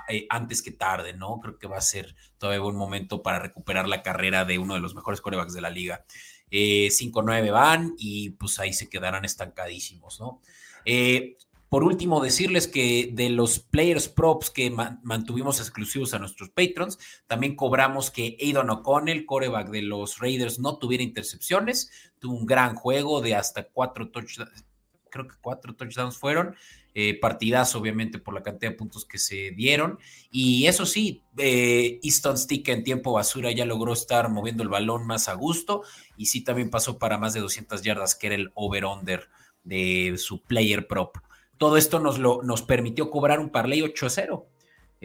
eh, 0.08 0.26
antes 0.30 0.62
que 0.62 0.70
tarde, 0.70 1.12
¿no? 1.12 1.40
Creo 1.40 1.58
que 1.58 1.66
va 1.66 1.76
a 1.76 1.82
ser 1.82 2.14
todavía 2.38 2.60
buen 2.60 2.76
momento 2.76 3.22
para 3.22 3.38
recuperar 3.38 3.86
la 3.86 4.02
carrera 4.02 4.44
de 4.44 4.58
uno 4.58 4.74
de 4.74 4.80
los 4.80 4.94
mejores 4.94 5.20
corebacks 5.20 5.52
de 5.52 5.60
la 5.60 5.70
liga. 5.70 6.04
5-9 6.50 7.46
eh, 7.46 7.50
van 7.50 7.94
y 7.98 8.30
pues 8.30 8.58
ahí 8.58 8.72
se 8.72 8.88
quedarán 8.88 9.24
estancadísimos, 9.24 10.20
¿no? 10.20 10.40
Eh, 10.84 11.36
Por 11.74 11.82
último, 11.82 12.22
decirles 12.22 12.68
que 12.68 13.10
de 13.14 13.30
los 13.30 13.58
players 13.58 14.08
props 14.08 14.48
que 14.48 14.70
mantuvimos 14.70 15.58
exclusivos 15.58 16.14
a 16.14 16.20
nuestros 16.20 16.50
patrons, 16.50 17.00
también 17.26 17.56
cobramos 17.56 18.12
que 18.12 18.36
Aidan 18.40 18.70
O'Connell, 18.70 19.26
coreback 19.26 19.70
de 19.70 19.82
los 19.82 20.20
Raiders, 20.20 20.60
no 20.60 20.78
tuviera 20.78 21.02
intercepciones. 21.02 21.90
Tuvo 22.20 22.36
un 22.36 22.46
gran 22.46 22.76
juego 22.76 23.20
de 23.20 23.34
hasta 23.34 23.64
cuatro 23.64 24.08
touchdowns, 24.08 24.64
creo 25.10 25.26
que 25.26 25.34
cuatro 25.40 25.74
touchdowns 25.74 26.16
fueron. 26.16 26.54
Eh, 26.94 27.18
partidas, 27.18 27.74
obviamente, 27.74 28.20
por 28.20 28.34
la 28.34 28.44
cantidad 28.44 28.70
de 28.70 28.76
puntos 28.76 29.04
que 29.04 29.18
se 29.18 29.50
dieron. 29.50 29.98
Y 30.30 30.68
eso 30.68 30.86
sí, 30.86 31.24
eh, 31.38 31.98
Easton 32.04 32.38
Stick 32.38 32.68
en 32.68 32.84
tiempo 32.84 33.14
basura 33.14 33.50
ya 33.50 33.66
logró 33.66 33.94
estar 33.94 34.28
moviendo 34.28 34.62
el 34.62 34.68
balón 34.68 35.08
más 35.08 35.28
a 35.28 35.34
gusto. 35.34 35.82
Y 36.16 36.26
sí, 36.26 36.44
también 36.44 36.70
pasó 36.70 37.00
para 37.00 37.18
más 37.18 37.34
de 37.34 37.40
200 37.40 37.82
yardas, 37.82 38.14
que 38.14 38.28
era 38.28 38.36
el 38.36 38.52
over-under 38.54 39.28
de 39.64 40.14
su 40.18 40.40
player 40.40 40.86
prop. 40.86 41.16
Todo 41.58 41.76
esto 41.76 42.00
nos, 42.00 42.18
lo, 42.18 42.42
nos 42.42 42.62
permitió 42.62 43.10
cobrar 43.10 43.40
un 43.40 43.50
parlay 43.50 43.82
8 43.82 44.06
a 44.06 44.10
0. 44.10 44.46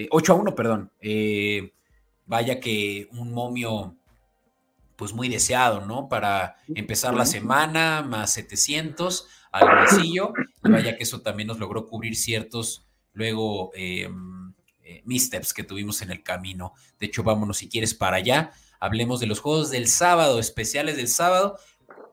8 0.09 0.31
eh, 0.31 0.35
a 0.35 0.39
1, 0.39 0.55
perdón. 0.55 0.91
Eh, 0.99 1.73
vaya 2.25 2.59
que 2.59 3.07
un 3.11 3.31
momio 3.31 3.95
pues 4.95 5.13
muy 5.13 5.29
deseado, 5.29 5.85
¿no? 5.85 6.09
Para 6.09 6.57
empezar 6.75 7.13
la 7.13 7.25
semana, 7.25 8.01
más 8.01 8.33
700 8.33 9.27
al 9.51 9.77
bolsillo. 9.77 10.33
Y 10.63 10.69
vaya 10.69 10.97
que 10.97 11.03
eso 11.03 11.21
también 11.21 11.47
nos 11.47 11.59
logró 11.59 11.87
cubrir 11.87 12.15
ciertos 12.17 12.85
luego 13.13 13.71
em, 13.75 14.53
eh, 14.83 15.01
missteps 15.05 15.53
que 15.53 15.63
tuvimos 15.63 16.01
en 16.01 16.11
el 16.11 16.21
camino. 16.21 16.73
De 16.99 17.05
hecho, 17.05 17.23
vámonos 17.23 17.57
si 17.57 17.69
quieres 17.69 17.93
para 17.93 18.17
allá. 18.17 18.51
Hablemos 18.79 19.19
de 19.19 19.27
los 19.27 19.39
juegos 19.39 19.71
del 19.71 19.87
sábado, 19.87 20.39
especiales 20.39 20.97
del 20.97 21.07
sábado. 21.07 21.57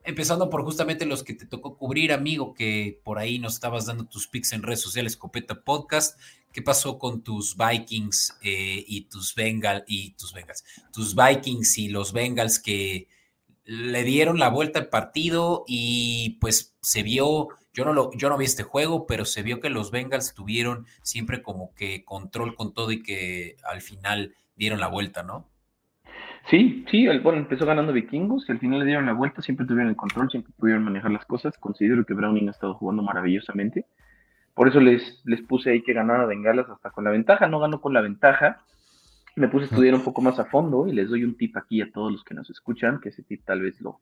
Empezando 0.07 0.49
por 0.49 0.63
justamente 0.63 1.05
los 1.05 1.25
que 1.25 1.35
te 1.35 1.47
tocó 1.47 1.77
cubrir, 1.77 2.13
amigo, 2.13 2.55
que 2.55 3.01
por 3.03 3.19
ahí 3.19 3.41
nos 3.41 3.55
estabas 3.55 3.87
dando 3.87 4.07
tus 4.07 4.29
pics 4.29 4.53
en 4.53 4.63
redes 4.63 4.81
sociales, 4.81 5.17
Copeta 5.17 5.65
Podcast. 5.65 6.17
¿Qué 6.53 6.63
pasó 6.63 6.97
con 6.97 7.25
tus 7.25 7.57
Vikings 7.57 8.39
eh, 8.41 8.85
y 8.87 9.07
tus 9.07 9.35
Bengals 9.35 9.83
y 9.89 10.13
tus 10.13 10.33
Bengals? 10.33 10.65
Tus 10.93 11.17
Vikings 11.17 11.79
y 11.79 11.89
los 11.89 12.13
Bengals 12.13 12.61
que 12.61 13.09
le 13.65 14.05
dieron 14.05 14.39
la 14.39 14.49
vuelta 14.49 14.79
al 14.79 14.91
partido 14.91 15.65
y 15.67 16.39
pues 16.41 16.77
se 16.81 17.03
vio, 17.03 17.49
yo 17.75 17.85
no 17.85 17.93
lo, 17.93 18.13
yo 18.13 18.29
no 18.29 18.39
vi 18.39 18.45
este 18.45 18.63
juego, 18.63 19.09
pero 19.09 19.25
se 19.25 19.43
vio 19.43 19.59
que 19.59 19.71
los 19.71 19.91
Bengals 19.91 20.35
tuvieron 20.35 20.87
siempre 21.03 21.43
como 21.43 21.75
que 21.75 22.05
control 22.05 22.55
con 22.55 22.75
todo 22.75 22.93
y 22.93 23.03
que 23.03 23.57
al 23.69 23.83
final 23.83 24.37
dieron 24.55 24.79
la 24.79 24.87
vuelta, 24.87 25.25
¿no? 25.25 25.51
Sí, 26.49 26.85
sí, 26.91 27.09
bueno, 27.19 27.39
empezó 27.39 27.67
ganando 27.67 27.93
Vikingos 27.93 28.49
y 28.49 28.53
al 28.53 28.61
final 28.61 28.79
le 28.79 28.87
dieron 28.87 29.07
la 29.07 29.15
vuelta, 29.15 29.43
siempre 29.43 29.67
tuvieron 29.67 29.91
el 29.91 29.97
control, 29.97 30.31
siempre 30.31 30.53
pudieron 30.57 30.85
manejar 30.85 31.11
las 31.11 31.25
cosas. 31.27 31.59
Considero 31.59 32.05
que 32.05 32.15
Browning 32.15 32.49
ha 32.49 32.53
estado 32.53 32.75
jugando 32.75 33.03
maravillosamente. 33.03 33.87
Por 34.55 34.69
eso 34.69 34.81
les, 34.81 35.23
les 35.25 35.43
puse 35.43 35.71
ahí 35.71 35.83
que 35.83 35.93
ganara 35.93 36.25
Bengalas 36.25 36.71
hasta 36.71 36.91
con 36.91 37.05
la 37.05 37.11
ventaja. 37.11 37.49
No 37.49 37.59
ganó 37.59 37.81
con 37.81 37.93
la 37.93 38.01
ventaja. 38.01 38.63
Me 39.35 39.49
puse 39.49 39.65
a 39.65 39.69
estudiar 39.69 39.95
un 39.95 40.05
poco 40.05 40.23
más 40.23 40.39
a 40.39 40.45
fondo 40.45 40.87
y 40.87 40.93
les 40.93 41.11
doy 41.11 41.25
un 41.25 41.37
tip 41.37 41.57
aquí 41.57 41.83
a 41.83 41.91
todos 41.91 42.13
los 42.13 42.23
que 42.23 42.35
nos 42.35 42.49
escuchan, 42.49 43.01
que 43.01 43.09
ese 43.09 43.23
tip 43.25 43.43
tal 43.45 43.61
vez 43.61 43.81
lo, 43.81 44.01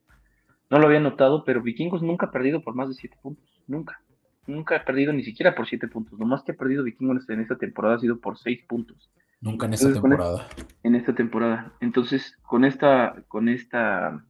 no 0.70 0.78
lo 0.78 0.86
había 0.86 1.00
notado, 1.00 1.44
pero 1.44 1.62
Vikingos 1.62 2.02
nunca 2.02 2.26
ha 2.26 2.30
perdido 2.30 2.60
por 2.60 2.74
más 2.74 2.88
de 2.88 2.94
7 2.94 3.16
puntos. 3.22 3.44
Nunca. 3.66 4.00
Nunca 4.46 4.76
ha 4.76 4.84
perdido 4.84 5.12
ni 5.12 5.24
siquiera 5.24 5.54
por 5.54 5.66
7 5.66 5.88
puntos. 5.88 6.18
Lo 6.18 6.26
más 6.26 6.42
que 6.42 6.52
ha 6.52 6.56
perdido 6.56 6.84
Vikingos 6.84 7.28
en 7.30 7.40
esta 7.40 7.56
temporada 7.56 7.96
ha 7.96 8.00
sido 8.00 8.18
por 8.18 8.38
6 8.38 8.64
puntos. 8.68 9.10
Nunca 9.44 9.66
en 9.66 9.74
esta 9.74 9.92
temporada. 9.92 10.48
En 10.82 10.94
esta 10.94 11.14
temporada. 11.14 11.72
Entonces, 11.80 12.38
con 12.42 12.64
esta, 12.64 13.14
con 13.28 13.50
esta 13.50 14.24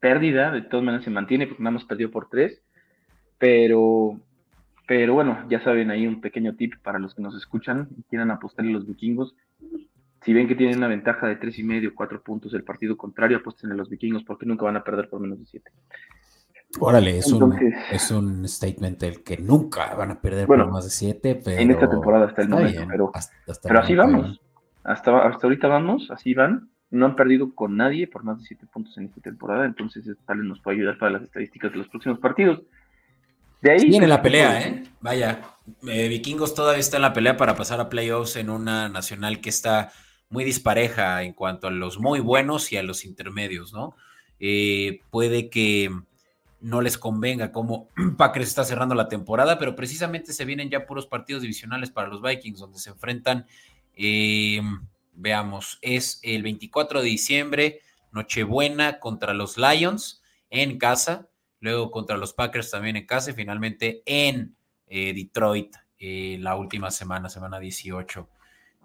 pérdida, 0.00 0.52
de 0.52 0.60
todas 0.60 0.84
maneras 0.84 1.02
se 1.02 1.10
mantiene, 1.10 1.46
porque 1.46 1.62
nada 1.62 1.72
más 1.72 1.86
perdió 1.86 2.10
por 2.10 2.28
tres. 2.28 2.60
Pero, 3.38 4.20
pero 4.86 5.14
bueno, 5.14 5.46
ya 5.48 5.60
saben, 5.64 5.90
ahí 5.90 6.06
un 6.06 6.20
pequeño 6.20 6.56
tip 6.56 6.74
para 6.82 6.98
los 6.98 7.14
que 7.14 7.22
nos 7.22 7.34
escuchan 7.36 7.88
y 7.96 8.02
quieran 8.02 8.30
apostarle 8.30 8.70
a 8.70 8.74
los 8.74 8.86
vikingos. 8.86 9.34
Si 10.20 10.34
ven 10.34 10.46
que 10.46 10.56
tienen 10.56 10.76
una 10.76 10.88
ventaja 10.88 11.26
de 11.26 11.36
tres 11.36 11.58
y 11.58 11.62
medio, 11.62 11.94
cuatro 11.94 12.22
puntos 12.22 12.52
el 12.52 12.64
partido 12.64 12.98
contrario, 12.98 13.38
apuesten 13.38 13.72
a 13.72 13.74
los 13.74 13.88
vikingos 13.88 14.24
porque 14.24 14.44
nunca 14.44 14.66
van 14.66 14.76
a 14.76 14.84
perder 14.84 15.08
por 15.08 15.20
menos 15.20 15.38
de 15.38 15.46
siete. 15.46 15.70
Órale, 16.80 17.18
es, 17.18 17.30
un, 17.30 17.56
es 17.92 18.10
un 18.10 18.48
statement 18.48 19.02
el 19.04 19.22
que 19.22 19.36
nunca 19.36 19.94
van 19.94 20.10
a 20.10 20.20
perder 20.20 20.46
por 20.46 20.70
más 20.70 20.84
de 20.84 20.90
siete, 20.90 21.40
pero... 21.42 21.60
En 21.60 21.70
esta 21.70 21.88
temporada 21.88 22.26
hasta 22.26 22.42
el 22.42 22.48
momento, 22.48 22.82
pero, 22.88 23.12
pero 23.62 23.78
así 23.80 23.94
vamos. 23.94 24.40
Hasta, 24.82 25.26
hasta 25.26 25.46
ahorita 25.46 25.68
vamos, 25.68 26.10
así 26.10 26.34
van. 26.34 26.68
No 26.90 27.06
han 27.06 27.16
perdido 27.16 27.54
con 27.54 27.76
nadie 27.76 28.06
por 28.06 28.24
más 28.24 28.38
de 28.38 28.44
siete 28.44 28.66
puntos 28.66 28.96
en 28.98 29.04
esta 29.04 29.20
temporada, 29.20 29.64
entonces 29.64 30.04
tal 30.26 30.38
vez 30.38 30.46
nos 30.46 30.60
puede 30.60 30.78
ayudar 30.78 30.98
para 30.98 31.12
las 31.12 31.22
estadísticas 31.22 31.72
de 31.72 31.78
los 31.78 31.88
próximos 31.88 32.18
partidos. 32.18 32.62
De 33.62 33.70
ahí... 33.70 33.88
Viene 33.88 34.06
la 34.06 34.20
pelea, 34.20 34.60
¿eh? 34.60 34.82
Vaya, 35.00 35.40
eh, 35.86 36.08
Vikingos 36.08 36.54
todavía 36.54 36.80
está 36.80 36.96
en 36.96 37.02
la 37.02 37.12
pelea 37.12 37.36
para 37.36 37.54
pasar 37.54 37.80
a 37.80 37.88
playoffs 37.88 38.36
en 38.36 38.50
una 38.50 38.88
nacional 38.88 39.40
que 39.40 39.48
está 39.48 39.92
muy 40.28 40.44
dispareja 40.44 41.22
en 41.22 41.32
cuanto 41.32 41.68
a 41.68 41.70
los 41.70 41.98
muy 41.98 42.20
buenos 42.20 42.72
y 42.72 42.76
a 42.76 42.82
los 42.82 43.04
intermedios, 43.04 43.72
¿no? 43.72 43.94
Eh, 44.40 45.00
puede 45.10 45.48
que 45.48 45.90
no 46.64 46.80
les 46.80 46.96
convenga 46.96 47.52
como 47.52 47.90
Packers 48.16 48.48
está 48.48 48.64
cerrando 48.64 48.94
la 48.94 49.08
temporada, 49.08 49.58
pero 49.58 49.76
precisamente 49.76 50.32
se 50.32 50.46
vienen 50.46 50.70
ya 50.70 50.86
puros 50.86 51.06
partidos 51.06 51.42
divisionales 51.42 51.90
para 51.90 52.08
los 52.08 52.22
Vikings, 52.22 52.58
donde 52.58 52.78
se 52.78 52.88
enfrentan, 52.88 53.46
eh, 53.94 54.62
veamos, 55.12 55.78
es 55.82 56.20
el 56.22 56.42
24 56.42 57.02
de 57.02 57.06
diciembre, 57.06 57.80
Nochebuena 58.12 58.98
contra 58.98 59.34
los 59.34 59.58
Lions 59.58 60.22
en 60.48 60.78
casa, 60.78 61.28
luego 61.60 61.90
contra 61.90 62.16
los 62.16 62.32
Packers 62.32 62.70
también 62.70 62.96
en 62.96 63.06
casa 63.06 63.32
y 63.32 63.34
finalmente 63.34 64.02
en 64.06 64.56
eh, 64.86 65.12
Detroit 65.12 65.76
eh, 65.98 66.38
la 66.40 66.56
última 66.56 66.90
semana, 66.90 67.28
semana 67.28 67.58
18. 67.58 68.26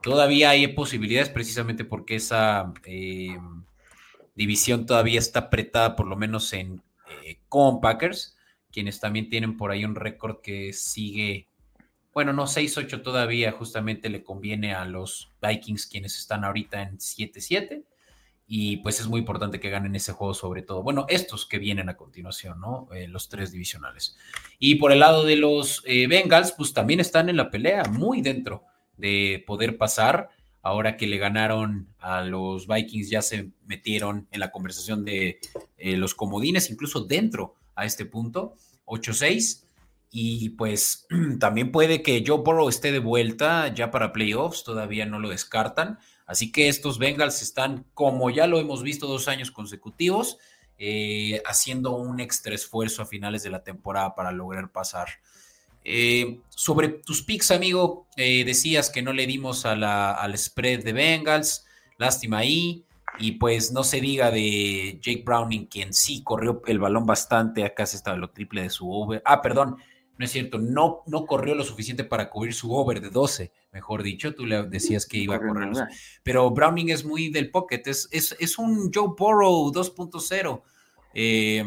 Todavía 0.02 0.50
hay 0.50 0.68
posibilidades 0.68 1.30
precisamente 1.30 1.86
porque 1.86 2.16
esa 2.16 2.74
división 4.36 4.86
todavía 4.86 5.20
está 5.20 5.40
apretada 5.40 5.96
por 5.96 6.08
lo 6.08 6.18
menos 6.18 6.52
en 6.52 6.82
con 7.50 7.82
Packers, 7.82 8.38
quienes 8.72 9.00
también 9.00 9.30
tienen 9.30 9.58
por 9.58 9.72
ahí 9.72 9.84
un 9.84 9.96
récord 9.96 10.42
que 10.42 10.72
sigue, 10.74 11.48
bueno, 12.14 12.34
no 12.34 12.44
6-8 12.44 13.02
todavía, 13.02 13.52
justamente 13.52 14.10
le 14.10 14.24
conviene 14.24 14.74
a 14.74 14.86
los 14.86 15.32
Vikings, 15.42 15.88
quienes 15.88 16.18
están 16.18 16.46
ahorita 16.46 16.82
en 16.82 16.98
7-7. 16.98 17.84
Y 18.52 18.78
pues 18.78 19.00
es 19.00 19.06
muy 19.06 19.20
importante 19.20 19.60
que 19.60 19.70
ganen 19.70 19.96
ese 19.96 20.12
juego, 20.12 20.34
sobre 20.34 20.64
todo. 20.64 20.82
Bueno, 20.82 21.06
estos 21.08 21.46
que 21.46 21.60
vienen 21.60 21.88
a 21.88 21.98
continuación, 21.98 22.60
¿no? 22.60 22.88
Eh, 22.92 23.08
los 23.08 23.30
tres 23.30 23.52
divisionales. 23.52 24.18
Y 24.58 24.76
por 24.76 24.92
el 24.92 25.02
lado 25.02 25.24
de 25.24 25.36
los 25.36 25.84
eh, 25.86 26.08
Bengals, 26.08 26.54
pues 26.54 26.74
también 26.74 27.00
están 27.00 27.30
en 27.30 27.38
la 27.38 27.52
pelea, 27.52 27.84
muy 27.84 28.22
dentro 28.22 28.64
de 28.98 29.44
poder 29.46 29.78
pasar 29.78 30.30
ahora 30.62 30.98
que 30.98 31.08
le 31.08 31.18
ganaron 31.18 31.88
a 32.00 32.22
los 32.22 32.68
Vikings, 32.68 33.10
ya 33.10 33.22
se 33.22 33.52
metieron 33.66 34.28
en 34.32 34.40
la 34.40 34.52
conversación 34.52 35.06
de 35.06 35.40
eh, 35.78 35.98
los 35.98 36.16
comodines, 36.16 36.70
incluso 36.70 37.02
dentro 37.02 37.56
a 37.76 37.86
este 37.86 38.06
punto, 38.06 38.56
8-6. 38.86 39.64
Y 40.12 40.50
pues 40.52 41.08
también 41.40 41.72
puede 41.72 42.02
que 42.02 42.24
Joe 42.26 42.42
Burrow 42.44 42.68
esté 42.68 42.92
de 42.92 43.00
vuelta 43.00 43.74
ya 43.74 43.92
para 43.92 44.12
playoffs, 44.12 44.64
todavía 44.64 45.06
no 45.06 45.20
lo 45.20 45.30
descartan. 45.30 46.00
Así 46.26 46.52
que 46.52 46.68
estos 46.68 47.00
Bengals 47.00 47.42
están, 47.42 47.86
como 47.94 48.30
ya 48.30 48.48
lo 48.48 48.60
hemos 48.60 48.84
visto 48.84 49.08
dos 49.08 49.28
años 49.28 49.52
consecutivos, 49.52 50.38
eh, 50.78 51.42
haciendo 51.46 51.96
un 51.96 52.20
extra 52.20 52.54
esfuerzo 52.54 53.02
a 53.02 53.06
finales 53.06 53.44
de 53.44 53.50
la 53.50 53.64
temporada 53.64 54.16
para 54.16 54.32
lograr 54.32 54.72
pasar. 54.72 55.10
Eh, 55.84 56.40
sobre 56.50 56.90
tus 56.90 57.24
picks, 57.24 57.52
amigo, 57.52 58.08
eh, 58.18 58.44
decías 58.44 58.90
que 58.90 59.02
no 59.02 59.14
le 59.14 59.26
dimos 59.26 59.66
a 59.66 59.76
la, 59.76 60.12
al 60.12 60.38
spread 60.38 60.84
de 60.84 60.94
Bengals, 60.94 61.66
lástima 61.98 62.40
ahí, 62.40 62.84
y 63.18 63.34
pues 63.34 63.72
no 63.72 63.84
se 63.84 64.02
diga 64.02 64.32
de 64.32 65.00
Jake 65.02 65.24
Browning, 65.26 65.66
quien 65.66 65.94
sí 65.94 66.24
corrió 66.24 66.62
el 66.68 66.80
balón 66.80 67.06
bastante, 67.06 67.64
acá 67.64 67.86
se 67.86 67.98
estaba 67.98 68.18
lo 68.18 68.30
triple 68.30 68.64
de 68.64 68.70
su 68.70 68.92
over. 68.92 69.22
Ah, 69.26 69.42
perdón, 69.42 69.78
no 70.18 70.26
es 70.26 70.32
cierto, 70.32 70.60
no, 70.60 71.04
no 71.08 71.26
corrió 71.26 71.56
lo 71.56 71.64
suficiente 71.64 72.04
para 72.04 72.30
cubrir 72.30 72.54
su 72.54 72.74
over 72.74 73.02
de 73.02 73.10
12, 73.10 73.52
mejor 73.72 74.04
dicho, 74.04 74.36
tú 74.36 74.46
le 74.46 74.64
decías 74.64 75.06
que 75.06 75.18
iba 75.18 75.36
a 75.36 75.40
correr. 75.40 75.72
Pero 76.24 76.52
Browning 76.52 76.90
es 76.90 77.06
muy 77.06 77.30
del 77.30 77.52
pocket, 77.52 77.84
es, 77.86 78.10
es, 78.12 78.58
un 78.58 78.92
Joe 78.94 79.14
Burrow 79.18 79.72
2.0. 79.72 80.62
Eh, 81.14 81.64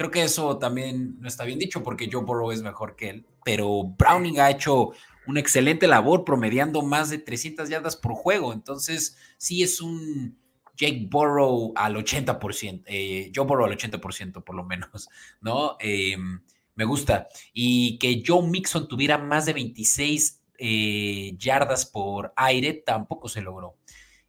creo 0.00 0.10
que 0.10 0.22
eso 0.22 0.56
también 0.56 1.20
no 1.20 1.28
está 1.28 1.44
bien 1.44 1.58
dicho 1.58 1.82
porque 1.82 2.08
Joe 2.10 2.24
Burrow 2.24 2.52
es 2.52 2.62
mejor 2.62 2.96
que 2.96 3.10
él 3.10 3.26
pero 3.44 3.82
Browning 3.84 4.40
ha 4.40 4.48
hecho 4.48 4.92
una 5.26 5.40
excelente 5.40 5.86
labor 5.86 6.24
promediando 6.24 6.80
más 6.80 7.10
de 7.10 7.18
300 7.18 7.68
yardas 7.68 7.96
por 7.96 8.14
juego. 8.14 8.54
Entonces, 8.54 9.18
sí 9.36 9.62
es 9.62 9.82
un 9.82 10.38
Jake 10.74 11.06
Burrow 11.10 11.74
al 11.76 11.96
80%, 11.96 12.84
eh, 12.86 13.30
Joe 13.34 13.44
Burrow 13.44 13.66
al 13.66 13.76
80% 13.76 14.42
por 14.42 14.54
lo 14.54 14.64
menos, 14.64 15.10
¿no? 15.42 15.76
Em, 15.80 16.40
me 16.76 16.84
gusta. 16.86 17.28
Y 17.52 17.98
que 17.98 18.22
Joe 18.26 18.48
Mixon 18.48 18.88
tuviera 18.88 19.18
más 19.18 19.44
de 19.44 19.52
26 19.52 20.40
eh, 20.56 21.34
yardas 21.36 21.84
por 21.84 22.32
aire 22.36 22.72
tampoco 22.72 23.28
se 23.28 23.42
logró. 23.42 23.76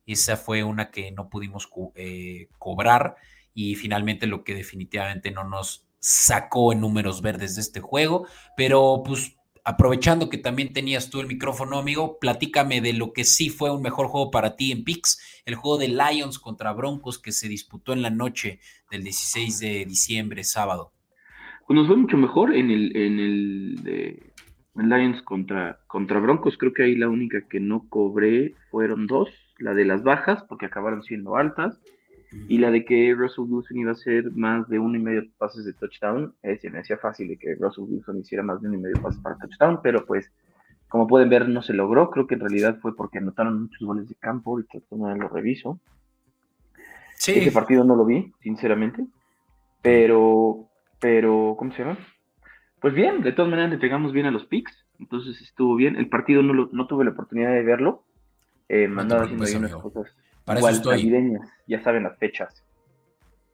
Esa 0.06 0.36
fue 0.36 0.66
una 0.66 0.92
que 0.92 1.12
no 1.14 1.30
pudimos 1.30 1.70
eh, 1.96 2.50
cobrar 2.58 3.16
y 3.54 3.76
finalmente 3.76 4.28
lo 4.28 4.44
que 4.44 4.56
definitivamente 4.56 5.32
no 5.32 5.44
nos 5.44 5.88
sacó 6.00 6.74
en 6.74 6.82
números 6.82 7.22
verdes 7.22 7.56
de 7.56 7.62
este 7.62 7.80
juego, 7.80 8.26
pero 8.58 9.04
pues 9.06 9.38
aprovechando 9.64 10.30
que 10.30 10.38
también 10.38 10.74
tenías 10.74 11.10
tú 11.10 11.22
el 11.22 11.28
micrófono, 11.28 11.78
amigo, 11.78 12.18
platícame 12.20 12.82
de 12.82 12.94
lo 12.94 13.14
que 13.14 13.24
sí 13.24 13.50
fue 13.50 13.72
un 13.72 13.82
mejor 13.82 14.08
juego 14.08 14.32
para 14.32 14.56
ti 14.56 14.72
en 14.72 14.84
Pix, 14.84 15.44
el 15.46 15.56
juego 15.56 15.78
de 15.78 15.90
Lions 15.90 16.40
contra 16.40 16.74
Broncos 16.74 17.20
que 17.20 17.32
se 17.32 17.48
disputó 17.48 17.94
en 17.94 18.02
la 18.02 18.10
noche 18.10 18.60
del 18.90 19.04
16 19.04 19.60
de 19.60 19.86
diciembre, 19.86 20.44
sábado. 20.44 20.92
Pues 21.68 21.78
nos 21.78 21.88
fue 21.88 21.98
mucho 21.98 22.18
mejor 22.18 22.56
en 22.56 22.72
el, 22.72 22.96
en 22.98 23.20
el 23.20 23.76
de 23.84 24.32
Lions 24.76 25.22
contra, 25.22 25.80
contra 25.88 26.20
Broncos. 26.20 26.58
Creo 26.58 26.74
que 26.74 26.84
ahí 26.84 26.96
la 26.96 27.10
única 27.10 27.48
que 27.48 27.60
no 27.60 27.88
cobré 27.88 28.56
fueron 28.72 29.08
dos, 29.08 29.30
la 29.58 29.74
de 29.74 29.86
las 29.86 30.04
bajas, 30.04 30.44
porque 30.50 30.66
acabaron 30.66 31.04
siendo 31.04 31.36
altas, 31.36 31.80
y 32.32 32.58
la 32.60 32.72
de 32.72 32.86
que 32.86 33.14
Russell 33.14 33.46
Wilson 33.48 33.78
iba 33.78 33.92
a 33.92 33.94
hacer 33.94 34.32
más 34.32 34.68
de 34.70 34.80
uno 34.80 34.98
y 34.98 35.02
medio 35.02 35.24
pases 35.38 35.66
de 35.66 35.74
touchdown, 35.74 36.34
eh, 36.44 36.58
se 36.62 36.70
me 36.70 36.80
hacía 36.80 36.98
fácil 36.98 37.28
de 37.28 37.38
que 37.38 37.56
Russell 37.56 37.84
Wilson 37.84 38.20
hiciera 38.20 38.42
más 38.42 38.62
de 38.62 38.70
uno 38.70 38.78
y 38.78 38.82
medio 38.82 39.02
pases 39.02 39.20
para 39.22 39.38
touchdown, 39.38 39.82
pero 39.84 40.06
pues, 40.06 40.32
como 40.88 41.08
pueden 41.08 41.30
ver, 41.30 41.50
no 41.50 41.62
se 41.62 41.74
logró. 41.74 42.10
Creo 42.10 42.28
que 42.28 42.36
en 42.36 42.42
realidad 42.42 42.78
fue 42.82 42.96
porque 42.96 43.18
anotaron 43.18 43.64
muchos 43.64 43.86
goles 43.86 44.08
de 44.08 44.16
campo 44.16 44.60
y 44.60 44.66
que 44.66 44.82
no 44.92 45.14
lo 45.14 45.28
reviso. 45.28 45.80
Sí. 47.16 47.34
Ese 47.34 47.52
partido 47.52 47.84
no 47.84 47.96
lo 47.96 48.06
vi, 48.06 48.32
sinceramente. 48.42 49.06
Pero, 49.82 50.70
pero, 51.00 51.56
¿cómo 51.58 51.74
se 51.74 51.80
llama? 51.80 51.98
Pues 52.80 52.94
bien, 52.94 53.22
de 53.22 53.34
todas 53.34 53.52
maneras 53.52 53.72
le 53.72 53.78
pegamos 53.78 54.14
bien 54.14 54.26
a 54.26 54.32
los 54.32 54.46
picks, 54.46 54.74
entonces 55.00 55.40
estuvo 55.42 55.76
bien. 55.76 55.98
El 55.98 56.08
partido 56.08 56.42
no, 56.44 56.70
no 56.72 56.88
tuve 56.88 57.04
la 57.04 57.12
oportunidad 57.12 57.52
de 57.52 57.64
verlo. 57.64 58.04
Eh, 58.70 58.88
mandaba 58.88 59.24
haciendo 59.24 59.44
ahí 59.44 59.56
unas 59.56 59.76
cosas 59.76 60.16
para 60.46 60.60
eso 60.60 60.70
estoy. 60.70 61.12
ya 61.68 61.84
saben 61.84 62.04
las 62.04 62.18
fechas. 62.18 62.64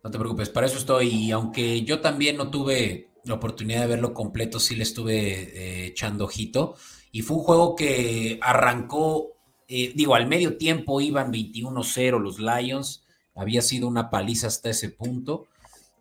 No 0.04 0.12
te 0.12 0.18
preocupes, 0.18 0.50
para 0.50 0.68
eso 0.68 0.78
estoy. 0.78 1.10
Y 1.10 1.32
aunque 1.32 1.84
yo 1.84 2.00
también 2.00 2.38
no 2.38 2.50
tuve 2.50 3.10
la 3.26 3.36
oportunidad 3.36 3.82
de 3.82 3.88
verlo 3.88 4.14
completo, 4.14 4.60
sí 4.60 4.76
le 4.76 4.84
estuve 4.84 5.18
eh, 5.18 5.86
echando 5.88 6.26
ojito. 6.26 6.76
Y 7.12 7.22
fue 7.22 7.38
un 7.38 7.44
juego 7.44 7.76
que 7.76 8.40
arrancó, 8.42 9.34
eh, 9.68 9.92
digo, 9.96 10.16
al 10.16 10.28
medio 10.28 10.58
tiempo 10.58 11.02
iban 11.02 11.32
21-0 11.32 12.20
los 12.20 12.40
Lions. 12.40 13.06
Había 13.36 13.62
sido 13.62 13.88
una 13.88 14.10
paliza 14.10 14.48
hasta 14.48 14.70
ese 14.70 14.90
punto. 14.90 15.48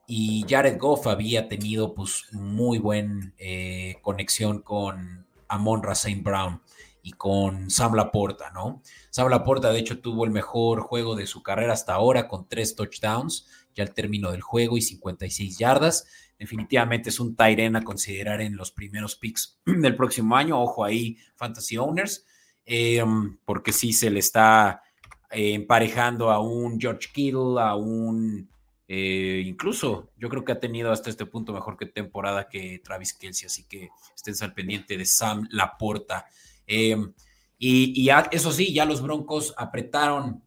Y 0.07 0.45
Jared 0.49 0.78
Goff 0.78 1.09
había 1.09 1.49
tenido 1.49 1.95
pues 1.95 2.26
muy 2.33 2.78
buena 2.78 3.33
eh, 3.38 3.97
conexión 4.02 4.62
con 4.62 5.26
Amon 5.49 5.83
Rasain 5.83 6.23
Brown 6.23 6.61
y 7.06 7.12
con 7.12 7.70
Sam 7.70 7.94
Laporta, 7.94 8.50
¿no? 8.50 8.82
Sam 9.10 9.28
Laporta, 9.28 9.70
de 9.70 9.78
hecho, 9.78 10.00
tuvo 10.00 10.25
el 10.25 10.32
mejor 10.32 10.80
juego 10.80 11.14
de 11.14 11.28
su 11.28 11.40
carrera 11.40 11.72
hasta 11.72 11.94
ahora 11.94 12.26
con 12.26 12.48
tres 12.48 12.75
touchdowns 12.75 13.46
ya 13.76 13.84
al 13.84 13.94
término 13.94 14.32
del 14.32 14.40
juego 14.40 14.76
y 14.76 14.82
56 14.82 15.56
yardas. 15.56 16.08
Definitivamente 16.36 17.10
es 17.10 17.20
un 17.20 17.36
Tyren 17.36 17.76
a 17.76 17.84
considerar 17.84 18.40
en 18.40 18.56
los 18.56 18.72
primeros 18.72 19.14
picks 19.14 19.60
del 19.66 19.94
próximo 19.94 20.36
año. 20.36 20.60
Ojo 20.60 20.84
ahí, 20.84 21.16
Fantasy 21.36 21.76
Owners, 21.76 22.26
em, 22.64 23.38
porque 23.44 23.72
sí 23.72 23.92
se 23.92 24.10
le 24.10 24.18
está 24.18 24.82
eh, 25.30 25.54
emparejando 25.54 26.32
a 26.32 26.40
un 26.40 26.80
George 26.80 27.10
Kittle, 27.14 27.60
a 27.60 27.76
un. 27.76 28.48
Eh, 28.88 29.44
incluso 29.46 30.10
yo 30.16 30.28
creo 30.28 30.44
que 30.44 30.52
ha 30.52 30.60
tenido 30.60 30.90
hasta 30.90 31.10
este 31.10 31.26
punto 31.26 31.52
mejor 31.52 31.76
que 31.76 31.86
temporada 31.86 32.48
que 32.48 32.80
Travis 32.84 33.12
Kelsey, 33.14 33.46
así 33.46 33.62
que 33.68 33.90
estén 34.16 34.34
al 34.40 34.54
pendiente 34.54 34.96
de 34.96 35.06
Sam 35.06 35.46
Laporta. 35.52 36.26
Em, 36.66 37.12
y, 37.59 38.09
eso 38.33 38.52
sí, 38.52 38.72
ya 38.72 38.85
los 38.85 39.02
Broncos 39.02 39.55
apretaron 39.57 40.42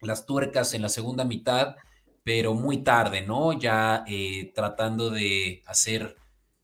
las 0.00 0.26
tuercas 0.26 0.74
en 0.74 0.82
la 0.82 0.88
segunda 0.88 1.24
mitad, 1.24 1.76
pero 2.22 2.54
muy 2.54 2.78
tarde, 2.78 3.22
¿no? 3.22 3.52
Ya 3.58 4.04
eh, 4.06 4.52
tratando 4.54 5.10
de 5.10 5.62
hacer 5.66 6.16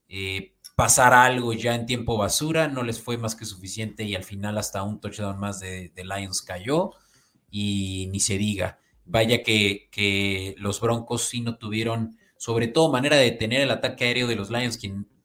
eh, 0.09 0.55
pasar 0.75 1.13
algo 1.15 1.53
ya 1.53 1.75
en 1.75 1.87
tiempo 1.87 2.17
basura, 2.17 2.69
no 2.69 2.83
les 2.83 3.01
fue 3.03 3.19
más 3.19 3.37
que 3.37 3.45
suficiente 3.45 4.05
y 4.05 4.15
al 4.15 4.25
final 4.25 4.59
hasta 4.59 4.83
un 4.83 5.01
touchdown 5.01 5.39
más 5.39 5.61
de, 5.61 5.93
Lions 5.95 6.43
cayó 6.43 6.93
y 7.51 8.09
ni 8.11 8.21
se 8.21 8.39
diga. 8.39 8.79
Vaya 9.05 9.43
que, 9.43 9.89
que, 9.91 10.55
los 10.59 10.81
Broncos 10.81 11.25
sí 11.25 11.41
no 11.43 11.57
tuvieron, 11.59 12.17
sobre 12.37 12.69
todo, 12.69 12.91
manera 12.91 13.17
de 13.17 13.25
detener 13.25 13.61
el 13.63 13.71
ataque 13.71 14.07
aéreo 14.07 14.27
de 14.27 14.37
los 14.37 14.51
Lions, 14.51 14.79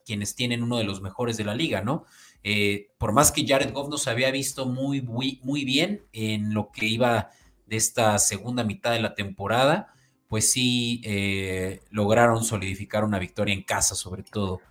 quienes 0.05 0.35
tienen 0.35 0.63
uno 0.63 0.77
de 0.77 0.83
los 0.83 1.01
mejores 1.01 1.37
de 1.37 1.45
la 1.45 1.55
liga, 1.55 1.81
¿no? 1.81 2.05
Eh, 2.47 2.91
por 2.99 3.11
más 3.11 3.31
que 3.31 3.43
Jared 3.43 3.73
Goff 3.73 3.89
no 3.89 3.97
se 3.97 4.11
había 4.11 4.29
visto 4.29 4.67
muy, 4.67 5.01
muy, 5.01 5.39
muy 5.41 5.65
bien 5.65 6.03
en 6.13 6.53
lo 6.53 6.71
que 6.71 6.85
iba 6.85 7.31
de 7.65 7.75
esta 7.75 8.19
segunda 8.19 8.63
mitad 8.63 8.91
de 8.91 8.99
la 8.99 9.15
temporada, 9.15 9.95
pues 10.27 10.51
sí 10.51 11.01
eh, 11.05 11.81
lograron 11.89 12.43
solidificar 12.43 13.03
una 13.03 13.17
victoria 13.17 13.55
en 13.55 13.63
casa, 13.63 13.95
sobre 13.95 14.21
todo, 14.21 14.61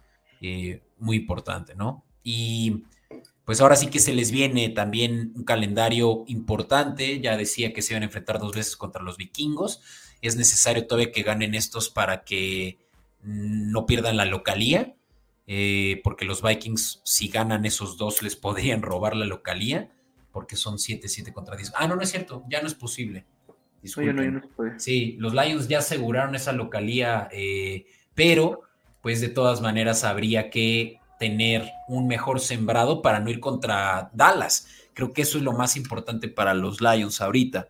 eh, 0.41 0.83
muy 1.01 1.17
importante, 1.17 1.75
¿no? 1.75 2.05
Y 2.23 2.85
pues 3.45 3.61
ahora 3.61 3.75
sí 3.75 3.89
que 3.89 3.99
se 3.99 4.15
les 4.15 4.31
viene 4.31 4.69
también 4.69 5.33
un 5.35 5.43
calendario 5.43 6.23
importante, 6.29 7.19
ya 7.21 7.37
decía 7.37 7.73
que 7.73 7.83
se 7.83 7.95
iban 7.95 8.05
a 8.05 8.07
enfrentar 8.07 8.39
dos 8.39 8.55
veces 8.55 8.77
contra 8.77 9.03
los 9.03 9.17
vikingos, 9.17 9.81
es 10.23 10.37
necesario 10.37 10.87
todavía 10.87 11.11
que 11.11 11.25
ganen 11.25 11.57
estos 11.57 11.91
para 11.91 12.23
que 12.23 12.79
no 13.21 13.85
pierdan 13.85 14.17
la 14.17 14.27
localía 14.27 14.95
eh, 15.47 16.01
porque 16.03 16.25
los 16.25 16.43
Vikings, 16.43 17.03
si 17.05 17.29
ganan 17.29 17.65
esos 17.65 17.97
dos, 17.97 18.23
les 18.23 18.37
podrían 18.37 18.83
robar 18.83 19.17
la 19.17 19.27
localía, 19.27 19.91
porque 20.33 20.57
son 20.57 20.79
7-7 20.79 21.33
contra 21.33 21.57
10. 21.57 21.73
Ah, 21.77 21.87
no, 21.87 21.97
no 21.97 22.03
es 22.03 22.11
cierto, 22.11 22.45
ya 22.49 22.61
no 22.61 22.67
es 22.67 22.75
posible. 22.75 23.27
Sí, 24.79 25.17
los 25.19 25.35
Lions 25.35 25.69
ya 25.69 25.79
aseguraron 25.79 26.35
esa 26.35 26.53
localía, 26.53 27.29
eh, 27.33 27.87
pero 28.15 28.63
pues 29.03 29.21
de 29.21 29.29
todas 29.29 29.61
maneras 29.61 30.05
habría 30.05 30.49
que 30.49 30.99
tener 31.19 31.71
un 31.89 32.07
mejor 32.07 32.41
sembrado 32.41 33.03
para 33.03 33.21
no 33.21 33.29
ir 33.29 33.41
contra 33.41 34.11
Dallas. 34.15 34.67
Creo 34.95 35.13
que 35.13 35.23
eso 35.23 35.37
es 35.37 35.45
lo 35.45 35.53
más 35.53 35.77
importante 35.77 36.29
para 36.29 36.55
los 36.55 36.81
Lions 36.81 37.21
ahorita, 37.21 37.69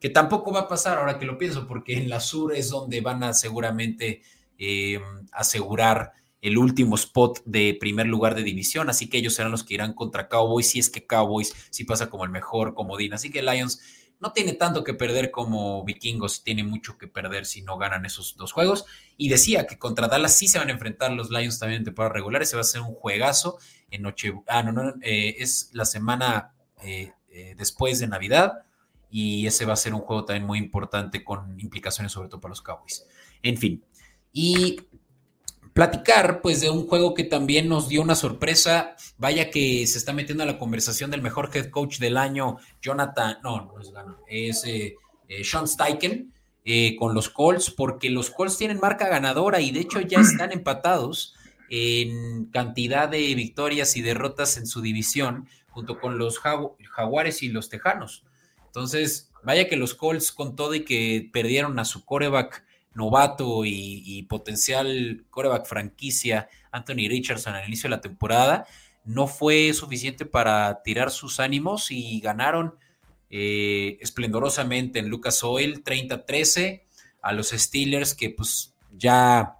que 0.00 0.10
tampoco 0.10 0.52
va 0.52 0.60
a 0.60 0.68
pasar 0.68 0.98
ahora 0.98 1.18
que 1.18 1.26
lo 1.26 1.38
pienso, 1.38 1.68
porque 1.68 1.96
en 1.96 2.08
la 2.08 2.18
sur 2.18 2.52
es 2.52 2.68
donde 2.70 3.00
van 3.00 3.22
a 3.22 3.32
seguramente 3.32 4.22
eh, 4.58 5.00
asegurar 5.30 6.12
el 6.42 6.58
último 6.58 6.96
spot 6.96 7.40
de 7.44 7.76
primer 7.80 8.06
lugar 8.06 8.34
de 8.34 8.42
división, 8.42 8.90
así 8.90 9.08
que 9.08 9.18
ellos 9.18 9.34
serán 9.34 9.52
los 9.52 9.62
que 9.62 9.74
irán 9.74 9.94
contra 9.94 10.28
Cowboys, 10.28 10.68
si 10.68 10.80
es 10.80 10.90
que 10.90 11.06
Cowboys 11.06 11.54
sí 11.70 11.84
pasa 11.84 12.10
como 12.10 12.24
el 12.24 12.30
mejor 12.30 12.74
comodín, 12.74 13.14
así 13.14 13.30
que 13.30 13.42
Lions 13.42 13.80
no 14.18 14.32
tiene 14.32 14.52
tanto 14.52 14.84
que 14.84 14.94
perder 14.94 15.30
como 15.30 15.84
Vikingos, 15.84 16.42
tiene 16.42 16.64
mucho 16.64 16.98
que 16.98 17.06
perder 17.06 17.46
si 17.46 17.62
no 17.62 17.78
ganan 17.78 18.04
esos 18.04 18.36
dos 18.36 18.52
juegos, 18.52 18.84
y 19.16 19.28
decía 19.28 19.66
que 19.68 19.78
contra 19.78 20.08
Dallas 20.08 20.36
sí 20.36 20.48
se 20.48 20.58
van 20.58 20.68
a 20.68 20.72
enfrentar 20.72 21.12
los 21.12 21.30
Lions 21.30 21.60
también 21.60 21.78
en 21.78 21.84
temporada 21.84 22.12
regular, 22.12 22.42
ese 22.42 22.56
va 22.56 22.62
a 22.62 22.64
ser 22.64 22.82
un 22.82 22.94
juegazo 22.94 23.58
en 23.90 24.02
noche, 24.02 24.32
ah, 24.48 24.64
no, 24.64 24.72
no, 24.72 24.94
eh, 25.00 25.36
es 25.38 25.70
la 25.72 25.84
semana 25.84 26.54
eh, 26.82 27.12
eh, 27.30 27.54
después 27.56 28.00
de 28.00 28.08
Navidad, 28.08 28.64
y 29.10 29.46
ese 29.46 29.64
va 29.64 29.74
a 29.74 29.76
ser 29.76 29.94
un 29.94 30.00
juego 30.00 30.24
también 30.24 30.46
muy 30.46 30.58
importante 30.58 31.22
con 31.22 31.60
implicaciones 31.60 32.10
sobre 32.10 32.28
todo 32.28 32.40
para 32.40 32.50
los 32.50 32.62
Cowboys. 32.62 33.06
En 33.42 33.58
fin, 33.58 33.84
y 34.32 34.80
platicar 35.72 36.40
pues 36.42 36.60
de 36.60 36.70
un 36.70 36.86
juego 36.86 37.14
que 37.14 37.24
también 37.24 37.68
nos 37.68 37.88
dio 37.88 38.02
una 38.02 38.14
sorpresa. 38.14 38.96
Vaya 39.18 39.50
que 39.50 39.86
se 39.86 39.98
está 39.98 40.12
metiendo 40.12 40.42
a 40.42 40.46
la 40.46 40.58
conversación 40.58 41.10
del 41.10 41.22
mejor 41.22 41.50
head 41.52 41.70
coach 41.70 41.98
del 41.98 42.16
año, 42.16 42.58
Jonathan, 42.80 43.38
no, 43.42 43.64
no 43.64 43.80
es 43.80 43.92
es 44.28 44.64
eh, 44.64 44.96
eh, 45.28 45.44
Sean 45.44 45.66
Steichen 45.66 46.32
eh, 46.64 46.96
con 46.96 47.14
los 47.14 47.28
Colts, 47.28 47.70
porque 47.70 48.10
los 48.10 48.30
Colts 48.30 48.58
tienen 48.58 48.80
marca 48.80 49.08
ganadora 49.08 49.60
y 49.60 49.70
de 49.70 49.80
hecho 49.80 50.00
ya 50.00 50.20
están 50.20 50.52
empatados 50.52 51.34
en 51.70 52.46
cantidad 52.46 53.08
de 53.08 53.34
victorias 53.34 53.96
y 53.96 54.02
derrotas 54.02 54.58
en 54.58 54.66
su 54.66 54.82
división, 54.82 55.48
junto 55.70 55.98
con 55.98 56.18
los 56.18 56.38
Jaguares 56.38 57.42
y 57.42 57.48
los 57.48 57.70
Tejanos. 57.70 58.24
Entonces, 58.66 59.30
vaya 59.42 59.68
que 59.68 59.76
los 59.76 59.94
Colts 59.94 60.32
con 60.32 60.54
todo 60.54 60.74
y 60.74 60.84
que 60.84 61.30
perdieron 61.32 61.78
a 61.78 61.86
su 61.86 62.04
coreback 62.04 62.62
novato 62.94 63.64
y, 63.64 64.22
potencial 64.28 65.24
coreback 65.30 65.66
franquicia 65.66 66.48
Anthony 66.70 67.08
Richardson 67.08 67.54
al 67.54 67.66
inicio 67.66 67.88
de 67.88 67.96
la 67.96 68.00
temporada, 68.00 68.66
no 69.04 69.26
fue 69.26 69.72
suficiente 69.72 70.26
para 70.26 70.82
tirar 70.82 71.10
sus 71.10 71.40
ánimos 71.40 71.90
y 71.90 72.20
ganaron 72.20 72.76
eh, 73.30 73.98
esplendorosamente 74.00 74.98
en 74.98 75.08
Lucas 75.08 75.42
Oil 75.42 75.82
30-13 75.82 76.82
a 77.22 77.32
los 77.32 77.48
Steelers 77.50 78.14
que 78.14 78.30
pues 78.30 78.74
ya 78.96 79.56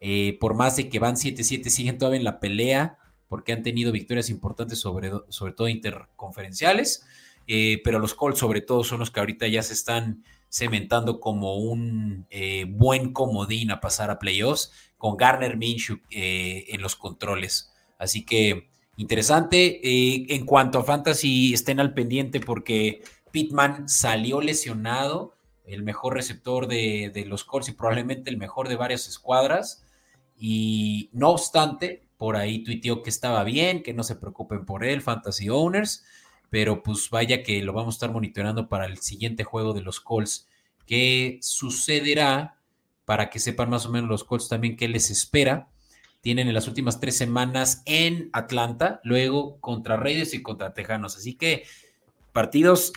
eh, 0.00 0.38
por 0.40 0.54
más 0.54 0.76
de 0.76 0.88
que 0.88 0.98
van 0.98 1.16
7-7 1.16 1.68
siguen 1.68 1.98
todavía 1.98 2.18
en 2.18 2.24
la 2.24 2.40
pelea 2.40 2.98
porque 3.28 3.52
han 3.52 3.62
tenido 3.62 3.92
victorias 3.92 4.30
importantes 4.30 4.80
sobre, 4.80 5.12
sobre 5.28 5.52
todo 5.52 5.68
interconferenciales, 5.68 7.06
eh, 7.46 7.80
pero 7.84 8.00
los 8.00 8.14
Colts 8.14 8.40
sobre 8.40 8.60
todo 8.60 8.82
son 8.82 8.98
los 8.98 9.10
que 9.10 9.20
ahorita 9.20 9.46
ya 9.46 9.62
se 9.62 9.74
están 9.74 10.24
cementando 10.50 11.20
como 11.20 11.56
un 11.56 12.26
eh, 12.28 12.66
buen 12.68 13.12
comodín 13.12 13.70
a 13.70 13.80
pasar 13.80 14.10
a 14.10 14.18
playoffs 14.18 14.72
con 14.98 15.16
Garner 15.16 15.56
Minshew 15.56 16.00
eh, 16.10 16.66
en 16.68 16.82
los 16.82 16.96
controles. 16.96 17.72
Así 17.98 18.24
que 18.24 18.68
interesante. 18.96 19.80
Eh, 19.82 20.26
en 20.28 20.44
cuanto 20.44 20.78
a 20.78 20.84
fantasy, 20.84 21.54
estén 21.54 21.80
al 21.80 21.94
pendiente 21.94 22.40
porque 22.40 23.02
Pittman 23.30 23.88
salió 23.88 24.40
lesionado, 24.40 25.36
el 25.64 25.82
mejor 25.84 26.14
receptor 26.14 26.66
de, 26.66 27.24
los 27.26 27.44
Colts 27.44 27.68
y 27.68 27.72
probablemente 27.72 28.28
el 28.28 28.36
mejor 28.36 28.68
de 28.68 28.76
varias 28.76 29.08
escuadras. 29.08 29.84
Y 30.36 31.10
no 31.12 31.30
obstante, 31.30 32.02
por 32.18 32.36
ahí 32.36 32.64
tuiteó 32.64 33.02
que 33.02 33.10
estaba 33.10 33.44
bien, 33.44 33.82
que 33.82 33.94
no 33.94 34.02
se 34.02 34.16
preocupen 34.16 34.66
por 34.66 34.84
él, 34.84 35.00
Fantasy 35.00 35.48
Owners, 35.48 36.04
pero 36.50 36.82
pues 36.82 37.08
vaya 37.10 37.42
que 37.42 37.62
lo 37.62 37.72
vamos 37.72 37.94
a 37.94 37.96
estar 37.96 38.12
monitoreando 38.12 38.68
para 38.68 38.86
el 38.86 38.98
siguiente 38.98 39.44
juego 39.44 39.72
de 39.72 39.82
los 39.82 40.00
Colts. 40.00 40.48
¿Qué 40.84 41.38
sucederá? 41.40 42.56
Para 43.04 43.30
que 43.30 43.38
sepan 43.38 43.70
más 43.70 43.86
o 43.86 43.90
menos 43.90 44.10
los 44.10 44.24
Colts 44.24 44.48
también 44.48 44.76
qué 44.76 44.88
les 44.88 45.10
espera. 45.10 45.68
Tienen 46.20 46.48
en 46.48 46.54
las 46.54 46.68
últimas 46.68 47.00
tres 47.00 47.16
semanas 47.16 47.82
en 47.86 48.28
Atlanta, 48.32 49.00
luego 49.04 49.58
contra 49.60 49.96
Reyes 49.96 50.34
y 50.34 50.42
contra 50.42 50.74
Tejanos. 50.74 51.16
Así 51.16 51.34
que 51.34 51.64
partidos 52.32 52.92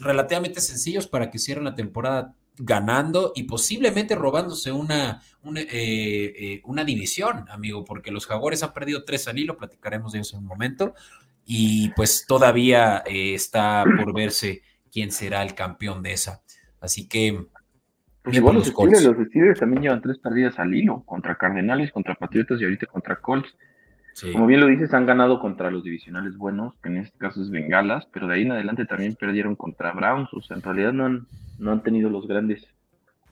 relativamente 0.00 0.60
sencillos 0.60 1.06
para 1.06 1.30
que 1.30 1.38
cierren 1.38 1.64
la 1.64 1.74
temporada 1.74 2.34
ganando 2.58 3.32
y 3.34 3.42
posiblemente 3.42 4.14
robándose 4.14 4.72
una, 4.72 5.22
una, 5.42 5.60
eh, 5.60 5.68
eh, 5.72 6.62
una, 6.64 6.84
división, 6.84 7.44
amigo, 7.50 7.84
porque 7.84 8.10
los 8.10 8.26
Jaguares 8.26 8.62
han 8.62 8.72
perdido 8.72 9.04
tres 9.04 9.28
al 9.28 9.38
hilo, 9.38 9.58
platicaremos 9.58 10.12
de 10.12 10.20
eso 10.20 10.36
en 10.36 10.42
un 10.42 10.48
momento, 10.48 10.94
y 11.46 11.90
pues 11.90 12.26
todavía 12.26 13.04
eh, 13.06 13.34
está 13.34 13.84
por 13.84 14.12
verse 14.12 14.62
quién 14.92 15.12
será 15.12 15.42
el 15.42 15.54
campeón 15.54 16.02
de 16.02 16.12
esa. 16.12 16.42
Así 16.80 17.08
que... 17.08 17.46
Pues 18.22 18.36
igual 18.36 18.56
los 18.56 18.66
Steelers, 18.66 19.04
los 19.04 19.28
Steelers 19.28 19.60
también 19.60 19.82
llevan 19.82 20.02
tres 20.02 20.18
perdidas 20.18 20.58
al 20.58 20.74
hilo, 20.74 21.04
contra 21.06 21.36
Cardenales, 21.36 21.92
contra 21.92 22.16
Patriotas 22.16 22.60
y 22.60 22.64
ahorita 22.64 22.86
contra 22.86 23.20
Colts. 23.20 23.54
Como 24.32 24.46
bien 24.46 24.60
lo 24.60 24.66
dices, 24.66 24.94
han 24.94 25.06
ganado 25.06 25.38
contra 25.38 25.70
los 25.70 25.84
divisionales 25.84 26.36
buenos, 26.36 26.74
que 26.82 26.88
en 26.88 26.96
este 26.96 27.18
caso 27.18 27.42
es 27.42 27.50
Bengalas, 27.50 28.08
pero 28.12 28.26
de 28.26 28.34
ahí 28.34 28.42
en 28.42 28.52
adelante 28.52 28.86
también 28.86 29.14
perdieron 29.14 29.54
contra 29.54 29.92
Browns. 29.92 30.30
O 30.32 30.40
sea, 30.40 30.56
en 30.56 30.62
realidad 30.62 30.92
no 30.92 31.04
han, 31.04 31.26
no 31.58 31.70
han 31.70 31.82
tenido 31.82 32.08
los 32.08 32.26
grandes, 32.26 32.66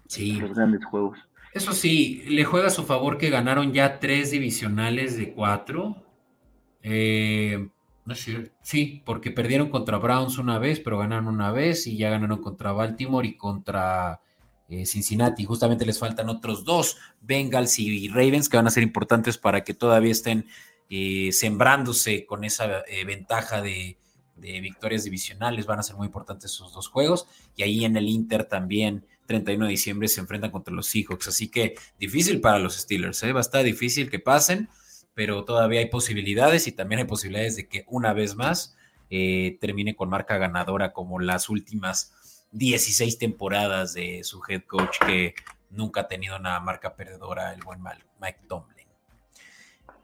sí. 0.06 0.38
los 0.38 0.54
grandes 0.54 0.84
juegos. 0.84 1.18
Eso 1.54 1.72
sí, 1.72 2.22
le 2.28 2.44
juega 2.44 2.66
a 2.66 2.70
su 2.70 2.84
favor 2.84 3.16
que 3.16 3.30
ganaron 3.30 3.72
ya 3.72 3.98
tres 3.98 4.30
divisionales 4.30 5.16
de 5.16 5.32
cuatro. 5.32 5.96
Eh, 6.82 7.68
no 8.04 8.14
sí, 8.14 9.02
porque 9.04 9.30
perdieron 9.30 9.70
contra 9.70 9.96
Browns 9.98 10.36
una 10.38 10.58
vez, 10.58 10.80
pero 10.80 10.98
ganaron 10.98 11.28
una 11.28 11.52
vez 11.52 11.86
y 11.86 11.96
ya 11.96 12.10
ganaron 12.10 12.42
contra 12.42 12.72
Baltimore 12.72 13.26
y 13.26 13.36
contra 13.36 14.20
eh, 14.68 14.84
Cincinnati. 14.84 15.44
Justamente 15.44 15.86
les 15.86 15.98
faltan 15.98 16.28
otros 16.28 16.64
dos, 16.64 16.98
Bengals 17.22 17.78
y 17.78 18.08
Ravens, 18.08 18.48
que 18.48 18.58
van 18.58 18.66
a 18.66 18.70
ser 18.70 18.82
importantes 18.82 19.38
para 19.38 19.64
que 19.64 19.72
todavía 19.72 20.12
estén 20.12 20.46
eh, 20.90 21.30
sembrándose 21.32 22.26
con 22.26 22.44
esa 22.44 22.82
eh, 22.86 23.04
ventaja 23.04 23.62
de, 23.62 23.96
victorias 24.36 25.04
divisionales. 25.04 25.64
Van 25.64 25.78
a 25.78 25.82
ser 25.82 25.96
muy 25.96 26.06
importantes 26.06 26.52
esos 26.52 26.72
dos 26.74 26.88
juegos. 26.88 27.26
Y 27.56 27.62
ahí 27.62 27.84
en 27.84 27.96
el 27.96 28.08
Inter 28.08 28.44
también, 28.44 29.06
31 29.26 29.64
de 29.64 29.70
diciembre, 29.70 30.08
se 30.08 30.20
enfrentan 30.20 30.50
contra 30.50 30.74
los 30.74 30.86
Seahawks. 30.88 31.28
Así 31.28 31.48
que 31.48 31.76
difícil 31.98 32.40
para 32.40 32.58
los 32.58 32.76
Steelers. 32.76 33.22
¿eh? 33.22 33.32
Va 33.32 33.40
a 33.40 33.42
estar 33.42 33.64
difícil 33.64 34.10
que 34.10 34.18
pasen, 34.18 34.68
pero 35.14 35.44
todavía 35.44 35.80
hay 35.80 35.86
posibilidades 35.86 36.66
y 36.66 36.72
también 36.72 37.00
hay 37.00 37.06
posibilidades 37.06 37.56
de 37.56 37.68
que 37.68 37.84
una 37.88 38.12
vez 38.12 38.34
más 38.34 38.76
termine 39.60 39.94
con 39.94 40.08
marca 40.08 40.38
ganadora 40.38 40.92
como 40.92 41.20
las 41.20 41.48
últimas 41.48 42.12
16 42.50 43.18
temporadas 43.18 43.94
de 43.94 44.24
su 44.24 44.40
head 44.48 44.62
coach 44.66 44.98
que 45.06 45.34
nunca 45.70 46.02
ha 46.02 46.08
tenido 46.08 46.36
una 46.36 46.58
marca 46.60 46.96
perdedora, 46.96 47.52
el 47.52 47.62
buen 47.62 47.80
Mike 47.80 48.40
Tomlin. 48.48 48.86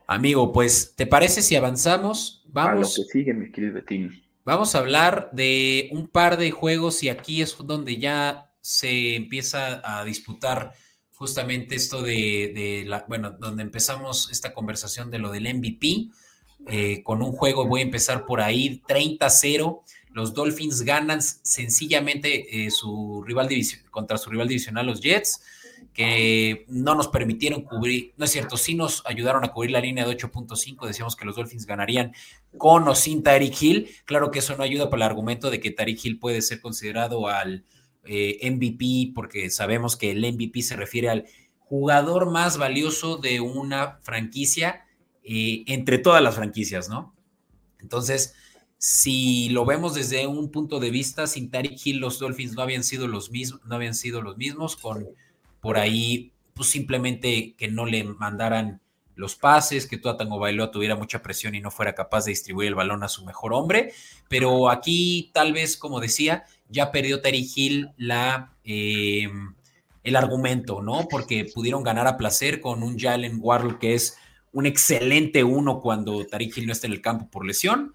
Amigo, 0.07 0.51
pues, 0.51 0.93
¿te 0.95 1.07
parece 1.07 1.41
si 1.41 1.55
avanzamos? 1.55 2.43
Vamos. 2.47 2.97
A 2.97 3.01
lo 3.01 3.05
que 3.05 3.11
sigue, 3.11 3.33
mi 3.33 3.51
querido 3.51 3.75
Betín. 3.75 4.23
Vamos 4.43 4.75
a 4.75 4.79
hablar 4.79 5.29
de 5.31 5.89
un 5.91 6.07
par 6.07 6.37
de 6.37 6.51
juegos 6.51 7.03
y 7.03 7.09
aquí 7.09 7.41
es 7.41 7.55
donde 7.57 7.97
ya 7.97 8.51
se 8.59 9.15
empieza 9.15 9.81
a 9.83 10.03
disputar 10.03 10.73
justamente 11.21 11.75
esto 11.75 12.01
de, 12.01 12.83
la, 12.87 13.05
bueno, 13.07 13.29
donde 13.29 13.61
empezamos 13.61 14.31
esta 14.31 14.55
conversación 14.55 15.11
de 15.11 15.19
lo 15.19 15.29
del 15.29 15.53
MVP. 15.53 16.07
Eh, 16.65 17.03
con 17.03 17.21
un 17.21 17.31
juego, 17.31 17.67
voy 17.67 17.81
a 17.81 17.83
empezar 17.83 18.25
por 18.25 18.41
ahí, 18.41 18.81
30-0. 18.87 19.81
Los 20.13 20.33
Dolphins 20.33 20.81
ganan 20.81 21.21
sencillamente 21.21 22.65
eh, 22.65 22.71
su 22.71 23.23
rival 23.23 23.49
contra 23.91 24.17
su 24.17 24.31
rival 24.31 24.47
divisional, 24.47 24.87
los 24.87 24.99
Jets 24.99 25.43
que 25.93 26.65
no 26.69 26.95
nos 26.95 27.07
permitieron 27.09 27.61
cubrir, 27.61 28.13
no 28.17 28.25
es 28.25 28.31
cierto, 28.31 28.55
sí 28.57 28.73
nos 28.73 29.03
ayudaron 29.05 29.43
a 29.43 29.49
cubrir 29.49 29.71
la 29.71 29.81
línea 29.81 30.05
de 30.05 30.15
8.5, 30.15 30.87
decíamos 30.87 31.15
que 31.15 31.25
los 31.25 31.35
Dolphins 31.35 31.65
ganarían 31.65 32.13
con 32.57 32.87
o 32.87 32.95
sin 32.95 33.23
Tariq 33.23 33.61
Hill, 33.61 33.89
claro 34.05 34.31
que 34.31 34.39
eso 34.39 34.55
no 34.55 34.63
ayuda 34.63 34.89
para 34.89 35.05
el 35.05 35.09
argumento 35.11 35.51
de 35.51 35.59
que 35.59 35.71
Tariq 35.71 36.05
Hill 36.05 36.19
puede 36.19 36.41
ser 36.41 36.61
considerado 36.61 37.27
al 37.27 37.65
eh, 38.05 38.39
MVP, 38.49 39.11
porque 39.13 39.49
sabemos 39.49 39.95
que 39.95 40.11
el 40.11 40.19
MVP 40.19 40.61
se 40.61 40.75
refiere 40.75 41.09
al 41.09 41.25
jugador 41.59 42.31
más 42.31 42.57
valioso 42.57 43.17
de 43.17 43.39
una 43.39 43.99
franquicia 44.01 44.85
eh, 45.23 45.63
entre 45.67 45.99
todas 45.99 46.21
las 46.21 46.35
franquicias, 46.35 46.89
¿no? 46.89 47.15
Entonces, 47.79 48.33
si 48.77 49.49
lo 49.49 49.65
vemos 49.65 49.93
desde 49.93 50.25
un 50.25 50.49
punto 50.51 50.79
de 50.79 50.89
vista, 50.89 51.27
sin 51.27 51.51
Tariq 51.51 51.79
Hill 51.85 51.99
los 51.99 52.17
Dolphins 52.19 52.53
no 52.53 52.63
habían 52.63 52.83
sido 52.83 53.07
los 53.07 53.29
mismos, 53.29 53.61
no 53.65 53.75
habían 53.75 53.93
sido 53.93 54.21
los 54.21 54.37
mismos 54.37 54.75
con 54.75 55.07
por 55.59 55.77
ahí, 55.77 56.33
pues 56.55 56.69
simplemente 56.69 57.53
que 57.55 57.67
no 57.67 57.85
le 57.85 58.03
mandaran 58.03 58.81
los 59.15 59.35
pases, 59.35 59.85
que 59.85 59.97
Tua 59.97 60.17
Tango 60.17 60.39
Bailoa 60.39 60.71
tuviera 60.71 60.95
mucha 60.95 61.21
presión 61.21 61.53
y 61.53 61.61
no 61.61 61.69
fuera 61.69 61.93
capaz 61.93 62.25
de 62.25 62.31
distribuir 62.31 62.69
el 62.69 62.75
balón 62.75 63.03
a 63.03 63.07
su 63.07 63.23
mejor 63.23 63.53
hombre. 63.53 63.93
Pero 64.27 64.69
aquí, 64.69 65.29
tal 65.33 65.53
vez, 65.53 65.77
como 65.77 65.99
decía, 65.99 66.45
ya 66.71 66.91
perdió 66.91 67.21
Terry 67.21 67.49
Hill 67.53 67.89
la, 67.97 68.53
em, 68.63 69.53
el 70.03 70.15
argumento, 70.15 70.81
¿no? 70.81 71.07
Porque 71.09 71.45
pudieron 71.53 71.83
ganar 71.83 72.07
a 72.07 72.17
placer 72.17 72.61
con 72.61 72.81
un 72.81 72.97
Jalen 72.97 73.37
Warlock 73.39 73.79
que 73.79 73.93
es 73.93 74.17
un 74.53 74.65
excelente 74.65 75.43
uno 75.43 75.79
cuando 75.79 76.25
Tariq 76.25 76.57
Hill 76.57 76.67
no 76.67 76.73
está 76.73 76.87
en 76.87 76.93
el 76.93 77.01
campo 77.01 77.29
por 77.29 77.45
lesión. 77.45 77.93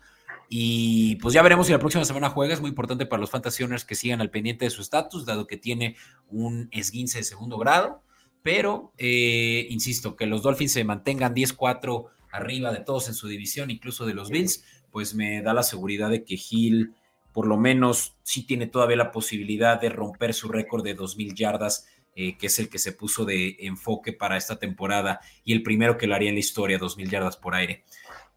Y 0.48 1.16
pues 1.16 1.34
ya 1.34 1.42
veremos 1.42 1.66
si 1.66 1.72
la 1.72 1.78
próxima 1.78 2.04
semana 2.04 2.30
juega. 2.30 2.54
Es 2.54 2.60
muy 2.60 2.70
importante 2.70 3.06
para 3.06 3.20
los 3.20 3.30
Fantasy 3.30 3.64
Owners 3.64 3.84
que 3.84 3.94
sigan 3.94 4.20
al 4.20 4.30
pendiente 4.30 4.64
de 4.64 4.70
su 4.70 4.80
estatus, 4.80 5.26
dado 5.26 5.46
que 5.46 5.56
tiene 5.56 5.96
un 6.28 6.68
esguince 6.70 7.18
de 7.18 7.24
segundo 7.24 7.58
grado. 7.58 8.02
Pero, 8.42 8.92
eh, 8.96 9.66
insisto, 9.70 10.14
que 10.14 10.26
los 10.26 10.42
Dolphins 10.42 10.72
se 10.72 10.84
mantengan 10.84 11.34
10-4 11.34 12.06
arriba 12.30 12.70
de 12.72 12.80
todos 12.80 13.08
en 13.08 13.14
su 13.14 13.26
división, 13.26 13.70
incluso 13.70 14.06
de 14.06 14.14
los 14.14 14.30
Bills, 14.30 14.62
pues 14.92 15.14
me 15.14 15.42
da 15.42 15.52
la 15.52 15.64
seguridad 15.64 16.10
de 16.10 16.22
que 16.22 16.38
Hill, 16.50 16.94
por 17.36 17.46
lo 17.46 17.58
menos, 17.58 18.16
sí 18.22 18.46
tiene 18.46 18.66
todavía 18.66 18.96
la 18.96 19.12
posibilidad 19.12 19.78
de 19.78 19.90
romper 19.90 20.32
su 20.32 20.48
récord 20.48 20.82
de 20.82 20.96
2.000 20.96 21.34
yardas, 21.34 21.86
eh, 22.14 22.38
que 22.38 22.46
es 22.46 22.58
el 22.58 22.70
que 22.70 22.78
se 22.78 22.92
puso 22.92 23.26
de 23.26 23.58
enfoque 23.60 24.14
para 24.14 24.38
esta 24.38 24.58
temporada 24.58 25.20
y 25.44 25.52
el 25.52 25.62
primero 25.62 25.98
que 25.98 26.06
lo 26.06 26.14
haría 26.14 26.30
en 26.30 26.36
la 26.36 26.40
historia, 26.40 26.78
2.000 26.78 27.10
yardas 27.10 27.36
por 27.36 27.54
aire 27.54 27.84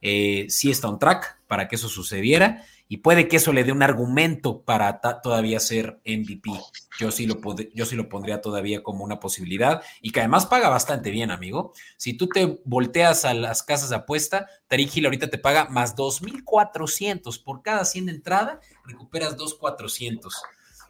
eh, 0.02 0.46
sí 0.50 0.72
está 0.72 0.88
on 0.90 1.00
track 1.00 1.40
para 1.48 1.68
que 1.68 1.76
eso 1.76 1.90
sucediera 1.90 2.64
y 2.92 2.98
puede 2.98 3.28
que 3.28 3.38
eso 3.38 3.54
le 3.54 3.64
dé 3.64 3.72
un 3.72 3.84
argumento 3.84 4.62
para 4.62 5.00
todavía 5.22 5.60
ser 5.60 6.00
MVP. 6.08 6.50
Yo 7.00 7.12
sí, 7.12 7.28
lo 7.28 7.40
yo 7.76 7.86
sí 7.86 7.96
lo 7.96 8.10
pondría 8.10 8.42
todavía 8.42 8.82
como 8.82 9.04
una 9.04 9.20
posibilidad 9.20 9.84
y 10.02 10.10
que 10.10 10.22
además 10.22 10.48
paga 10.48 10.70
bastante 10.70 11.12
bien, 11.12 11.30
amigo. 11.30 11.72
Si 11.98 12.16
tú 12.16 12.28
te 12.28 12.60
volteas 12.66 13.26
a 13.26 13.36
las 13.36 13.62
casas 13.62 13.92
de 13.92 13.98
apuesta, 13.98 14.48
Tariq 14.68 14.98
Hill 14.98 15.06
ahorita 15.06 15.30
te 15.30 15.38
paga 15.38 15.70
más 15.70 15.96
2.400 15.96 17.44
por 17.44 17.62
cada 17.62 17.86
100 17.86 18.08
de 18.08 18.12
entrada, 18.12 18.60
recuperas 18.86 19.38
2.400. 19.38 20.34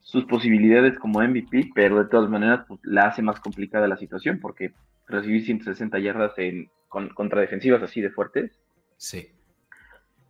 sus 0.00 0.24
posibilidades 0.24 0.98
como 0.98 1.20
MVP, 1.20 1.70
pero 1.74 1.98
de 1.98 2.08
todas 2.08 2.30
maneras 2.30 2.64
pues, 2.68 2.80
la 2.84 3.06
hace 3.08 3.22
más 3.22 3.40
complicada 3.40 3.88
la 3.88 3.96
situación 3.96 4.38
porque 4.40 4.72
recibir 5.08 5.44
160 5.44 5.98
yardas 5.98 6.32
en, 6.38 6.70
contra 6.88 7.40
defensivas 7.40 7.82
así 7.82 8.00
de 8.00 8.10
fuertes. 8.10 8.52
Sí. 8.96 9.28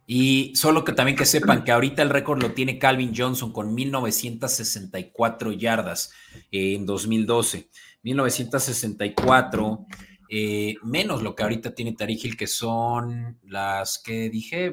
Y 0.07 0.55
solo 0.55 0.85
que 0.85 0.93
también 0.93 1.17
que 1.17 1.27
sepan 1.27 1.65
que 1.65 1.73
ahorita 1.73 2.03
el 2.03 2.11
récord 2.11 2.41
lo 2.43 2.53
tiene 2.53 2.79
Calvin 2.79 3.13
Johnson 3.17 3.53
con 3.53 3.75
1964 3.75 5.53
yardas 5.53 6.13
en 6.51 6.87
2012. 6.87 7.69
1964 8.03 9.87
eh, 10.29 10.75
menos 10.83 11.23
lo 11.23 11.35
que 11.35 11.43
ahorita 11.45 11.75
tiene 11.75 11.93
Tariq 11.93 12.25
Hill, 12.25 12.37
que 12.37 12.47
son 12.47 13.39
las 13.45 13.99
que 13.99 14.29
dije, 14.29 14.73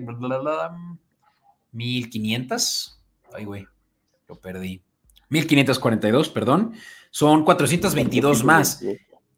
1500. 1.71 3.01
Ay, 3.33 3.45
güey, 3.45 3.67
lo 4.27 4.35
perdí. 4.35 4.81
1542, 5.29 6.29
perdón. 6.29 6.73
Son 7.11 7.43
422 7.43 8.43
más. 8.43 8.83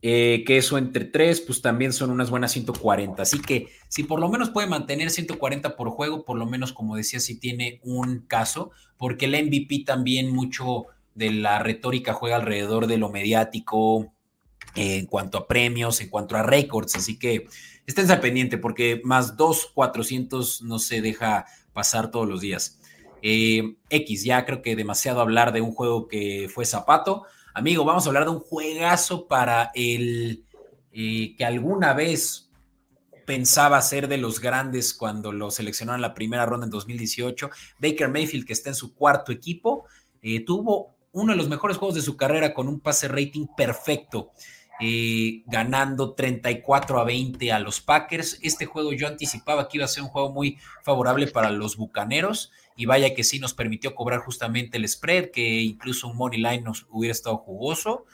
Eh, 0.07 0.43
que 0.45 0.57
eso 0.57 0.77
entre 0.77 1.05
tres, 1.05 1.41
pues 1.41 1.63
también 1.63 1.91
son 1.91 2.11
unas 2.11 2.29
buenas 2.29 2.51
140. 2.51 3.23
Así 3.23 3.41
que 3.41 3.69
si 3.87 4.03
por 4.03 4.19
lo 4.19 4.29
menos 4.29 4.51
puede 4.51 4.67
mantener 4.67 5.09
140 5.09 5.75
por 5.75 5.89
juego, 5.89 6.23
por 6.23 6.37
lo 6.37 6.45
menos, 6.45 6.73
como 6.73 6.95
decía, 6.95 7.19
si 7.19 7.39
tiene 7.39 7.79
un 7.81 8.19
caso, 8.19 8.69
porque 8.97 9.25
el 9.25 9.31
MVP 9.31 9.83
también 9.83 10.31
mucho 10.31 10.85
de 11.15 11.31
la 11.31 11.57
retórica 11.57 12.13
juega 12.13 12.35
alrededor 12.35 12.85
de 12.85 12.99
lo 12.99 13.09
mediático, 13.09 14.13
en 14.75 15.07
cuanto 15.07 15.39
a 15.39 15.47
premios, 15.47 15.99
en 16.01 16.09
cuanto 16.09 16.35
a 16.35 16.43
récords. 16.43 16.93
Así 16.93 17.17
que 17.17 17.47
estén 17.87 18.11
al 18.11 18.19
pendiente 18.19 18.59
porque 18.59 19.01
más 19.03 19.35
2, 19.35 19.71
400 19.73 20.61
no 20.61 20.77
se 20.77 21.01
deja 21.01 21.47
pasar 21.73 22.11
todos 22.11 22.29
los 22.29 22.41
días. 22.41 22.79
Eh, 23.23 23.77
X, 23.89 24.23
ya 24.23 24.45
creo 24.45 24.61
que 24.61 24.75
demasiado 24.75 25.19
hablar 25.19 25.51
de 25.51 25.61
un 25.61 25.71
juego 25.71 26.07
que 26.07 26.47
fue 26.53 26.63
zapato. 26.63 27.23
Amigo, 27.57 27.85
vamos 27.85 28.05
a 28.05 28.09
hablar 28.09 28.25
de 28.25 28.31
un 28.31 28.41
juegazo 28.41 29.29
para 29.29 29.71
el 29.73 30.43
eh, 30.91 31.35
que 31.37 31.45
alguna 31.45 31.93
vez 31.93 32.51
pensaba 33.25 33.81
ser 33.81 34.09
de 34.09 34.17
los 34.17 34.41
grandes 34.41 34.93
cuando 34.93 35.31
lo 35.31 35.49
seleccionaron 35.49 35.99
en 35.99 36.01
la 36.01 36.13
primera 36.13 36.45
ronda 36.45 36.65
en 36.65 36.69
2018. 36.69 37.49
Baker 37.79 38.09
Mayfield, 38.09 38.45
que 38.45 38.51
está 38.51 38.71
en 38.71 38.75
su 38.75 38.93
cuarto 38.93 39.31
equipo, 39.31 39.85
eh, 40.21 40.43
tuvo 40.43 40.97
uno 41.13 41.31
de 41.31 41.37
los 41.37 41.47
mejores 41.47 41.77
juegos 41.77 41.95
de 41.95 42.01
su 42.01 42.17
carrera 42.17 42.53
con 42.53 42.67
un 42.67 42.81
pase 42.81 43.07
rating 43.07 43.47
perfecto. 43.55 44.33
Eh, 44.81 45.43
ganando 45.45 46.13
34 46.13 46.99
a 46.99 47.05
20 47.05 47.53
a 47.53 47.59
los 47.59 47.79
Packers. 47.79 48.37
Este 48.41 48.65
juego 48.65 48.91
yo 48.91 49.07
anticipaba 49.07 49.69
que 49.69 49.77
iba 49.77 49.85
a 49.85 49.87
ser 49.87 50.03
un 50.03 50.09
juego 50.09 50.33
muy 50.33 50.57
favorable 50.83 51.27
para 51.27 51.51
los 51.51 51.77
Bucaneros 51.77 52.51
y 52.75 52.85
vaya 52.85 53.13
que 53.13 53.23
sí 53.23 53.39
nos 53.39 53.53
permitió 53.53 53.95
cobrar 53.95 54.19
justamente 54.19 54.77
el 54.77 54.87
spread, 54.87 55.31
que 55.31 55.61
incluso 55.61 56.07
un 56.07 56.17
money 56.17 56.39
line 56.39 56.61
nos 56.61 56.85
hubiera 56.89 57.11
estado 57.11 57.37
jugoso. 57.37 58.05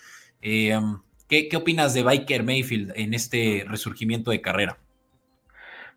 Eh, 0.41 0.75
um, 0.75 1.01
¿qué, 1.27 1.49
opinas 1.55 1.93
de 1.93 2.03
Biker 2.03 2.43
Mayfield 2.43 2.93
en 2.95 3.13
este 3.13 3.65
resurgimiento 3.67 4.31
de 4.31 4.41
carrera? 4.41 4.77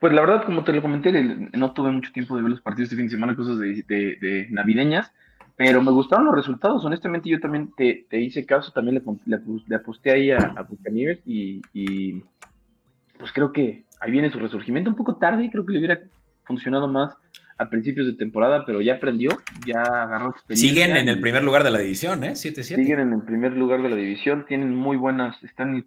Pues 0.00 0.12
la 0.12 0.20
verdad, 0.20 0.44
como 0.44 0.64
te 0.64 0.72
lo 0.72 0.82
comenté, 0.82 1.12
no 1.12 1.72
tuve 1.72 1.90
mucho 1.90 2.12
tiempo 2.12 2.36
de 2.36 2.42
ver 2.42 2.50
los 2.50 2.60
partidos 2.60 2.86
este 2.86 2.96
fin 2.96 3.06
de 3.06 3.12
semana, 3.12 3.36
cosas 3.36 3.58
de 3.58 4.46
navideñas 4.50 5.12
pero 5.56 5.82
me 5.82 5.92
gustaron 5.92 6.26
los 6.26 6.34
resultados. 6.34 6.84
Honestamente, 6.84 7.28
yo 7.28 7.38
también 7.40 7.72
te, 7.76 8.06
hice 8.20 8.44
caso, 8.44 8.72
también 8.72 9.02
le, 9.26 9.76
aposté 9.76 10.10
ahí 10.10 10.30
a, 10.30 10.38
a 10.38 10.62
Buccaneers 10.62 11.20
y, 11.24 12.22
pues 13.18 13.32
creo 13.32 13.52
que 13.52 13.84
ahí 14.00 14.10
viene 14.10 14.30
su 14.30 14.38
resurgimiento 14.38 14.90
un 14.90 14.96
poco 14.96 15.16
tarde. 15.16 15.48
Creo 15.50 15.64
que 15.64 15.72
le 15.72 15.78
hubiera 15.78 16.00
funcionado 16.44 16.88
más 16.88 17.16
a 17.58 17.68
principios 17.68 18.06
de 18.06 18.14
temporada, 18.14 18.64
pero 18.66 18.80
ya 18.80 18.94
aprendió, 18.94 19.30
ya 19.66 19.82
agarró 19.82 20.30
experiencia. 20.30 20.68
Siguen 20.68 20.96
en 20.96 21.08
el 21.08 21.20
primer 21.20 21.44
lugar 21.44 21.64
de 21.64 21.70
la 21.70 21.78
división, 21.78 22.24
¿eh? 22.24 22.32
7-7. 22.32 22.62
Siguen 22.62 23.00
en 23.00 23.12
el 23.12 23.22
primer 23.22 23.52
lugar 23.52 23.82
de 23.82 23.90
la 23.90 23.96
división, 23.96 24.44
tienen 24.46 24.74
muy 24.74 24.96
buenas, 24.96 25.42
están 25.44 25.76
en 25.76 25.86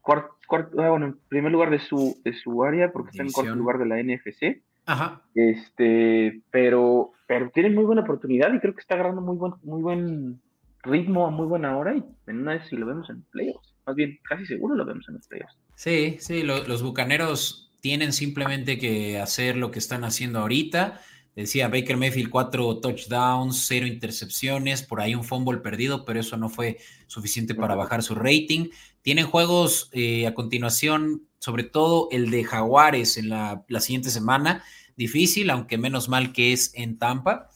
cuarto, 0.00 0.80
ah, 0.80 0.90
bueno, 0.90 1.06
en 1.06 1.18
primer 1.28 1.52
lugar 1.52 1.70
de 1.70 1.78
su, 1.78 2.18
de 2.24 2.32
su 2.34 2.62
área, 2.64 2.92
porque 2.92 3.10
están 3.10 3.26
en 3.26 3.32
cuarto 3.32 3.54
lugar 3.54 3.78
de 3.78 3.86
la 3.86 4.02
NFC. 4.02 4.62
Ajá. 4.86 5.22
Este, 5.34 6.40
pero, 6.50 7.12
pero 7.26 7.50
tiene 7.50 7.70
muy 7.70 7.84
buena 7.84 8.02
oportunidad 8.02 8.52
y 8.54 8.58
creo 8.58 8.74
que 8.74 8.80
está 8.80 8.94
agarrando 8.94 9.20
muy 9.20 9.36
buen, 9.36 9.52
muy 9.62 9.82
buen 9.82 10.40
ritmo 10.82 11.26
a 11.26 11.30
muy 11.30 11.46
buena 11.46 11.76
hora 11.76 11.94
y 11.94 12.02
en 12.26 12.40
una 12.40 12.52
vez 12.52 12.66
si 12.68 12.76
lo 12.76 12.86
vemos 12.86 13.08
en 13.10 13.22
playoffs. 13.30 13.74
Más 13.86 13.96
bien, 13.96 14.18
casi 14.26 14.46
seguro 14.46 14.74
lo 14.74 14.84
vemos 14.84 15.06
en 15.08 15.14
los 15.14 15.26
playoffs. 15.26 15.56
Sí, 15.74 16.16
sí, 16.20 16.42
los 16.42 16.82
bucaneros 16.82 17.67
tienen 17.80 18.12
simplemente 18.12 18.78
que 18.78 19.18
hacer 19.18 19.56
lo 19.56 19.70
que 19.70 19.78
están 19.78 20.04
haciendo 20.04 20.40
ahorita. 20.40 21.00
Decía 21.34 21.68
Baker 21.68 21.96
Mayfield, 21.96 22.30
cuatro 22.30 22.78
touchdowns, 22.78 23.64
cero 23.68 23.86
intercepciones, 23.86 24.82
por 24.82 25.00
ahí 25.00 25.14
un 25.14 25.22
fumble 25.22 25.58
perdido, 25.58 26.04
pero 26.04 26.18
eso 26.18 26.36
no 26.36 26.48
fue 26.48 26.78
suficiente 27.06 27.54
para 27.54 27.76
bajar 27.76 28.02
su 28.02 28.16
rating. 28.16 28.70
Tienen 29.02 29.26
juegos 29.26 29.88
eh, 29.92 30.26
a 30.26 30.34
continuación, 30.34 31.28
sobre 31.38 31.62
todo 31.62 32.08
el 32.10 32.30
de 32.30 32.42
Jaguares 32.42 33.18
en 33.18 33.28
la, 33.28 33.64
la 33.68 33.80
siguiente 33.80 34.10
semana, 34.10 34.64
difícil, 34.96 35.50
aunque 35.50 35.78
menos 35.78 36.08
mal 36.08 36.32
que 36.32 36.52
es 36.52 36.72
en 36.74 36.98
Tampa. 36.98 37.50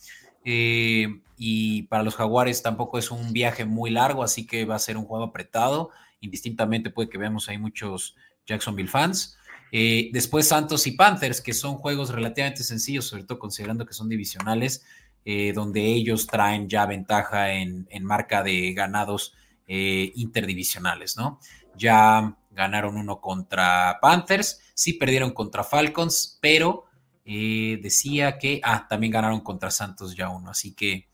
Eh, 0.45 1.21
y 1.37 1.83
para 1.85 2.05
los 2.05 2.15
Jaguares 2.15 2.63
tampoco 2.63 2.99
es 2.99 3.11
un 3.11 3.33
viaje 3.33 3.65
muy 3.65 3.91
largo, 3.91 4.23
así 4.23 4.47
que 4.47 4.65
va 4.65 4.77
a 4.77 4.79
ser 4.79 4.97
un 4.97 5.07
juego 5.07 5.25
apretado. 5.25 5.91
Indistintamente 6.21 6.91
puede 6.91 7.09
que 7.09 7.19
veamos 7.19 7.49
ahí 7.49 7.59
muchos 7.59 8.15
Jacksonville 8.47 8.89
fans. 8.89 9.37
Eh, 9.73 10.11
después 10.13 10.47
Santos 10.47 10.87
y 10.87 10.93
Panthers, 10.93 11.41
que 11.41 11.53
son 11.53 11.75
juegos 11.77 12.11
relativamente 12.11 12.63
sencillos, 12.63 13.07
sobre 13.07 13.25
todo 13.25 13.41
considerando 13.41 13.85
que 13.85 13.95
son 13.95 14.09
divisionales, 14.09 14.85
eh, 15.25 15.53
donde 15.53 15.85
ellos 15.85 16.29
traen 16.29 16.69
ya 16.69 16.87
ventaja 16.87 17.53
en, 17.53 17.89
en 17.91 18.05
marca 18.05 18.43
de 18.43 18.73
ganados 18.73 19.35
interdivisionales, 20.15 21.17
¿no? 21.17 21.41
Ya 21.79 22.37
ganaron 22.51 22.99
uno 22.99 23.21
contra 23.23 23.99
Panthers, 24.03 24.61
sí 24.75 24.93
perdieron 24.93 25.31
contra 25.31 25.65
Falcons, 25.65 26.39
pero 26.43 26.85
eh, 27.25 27.79
decía 27.81 28.39
que, 28.39 28.61
ah, 28.65 28.87
también 28.89 29.13
ganaron 29.13 29.41
contra 29.41 29.71
Santos 29.71 30.17
ya 30.17 30.29
uno, 30.29 30.51
así 30.51 30.75
que 30.75 31.09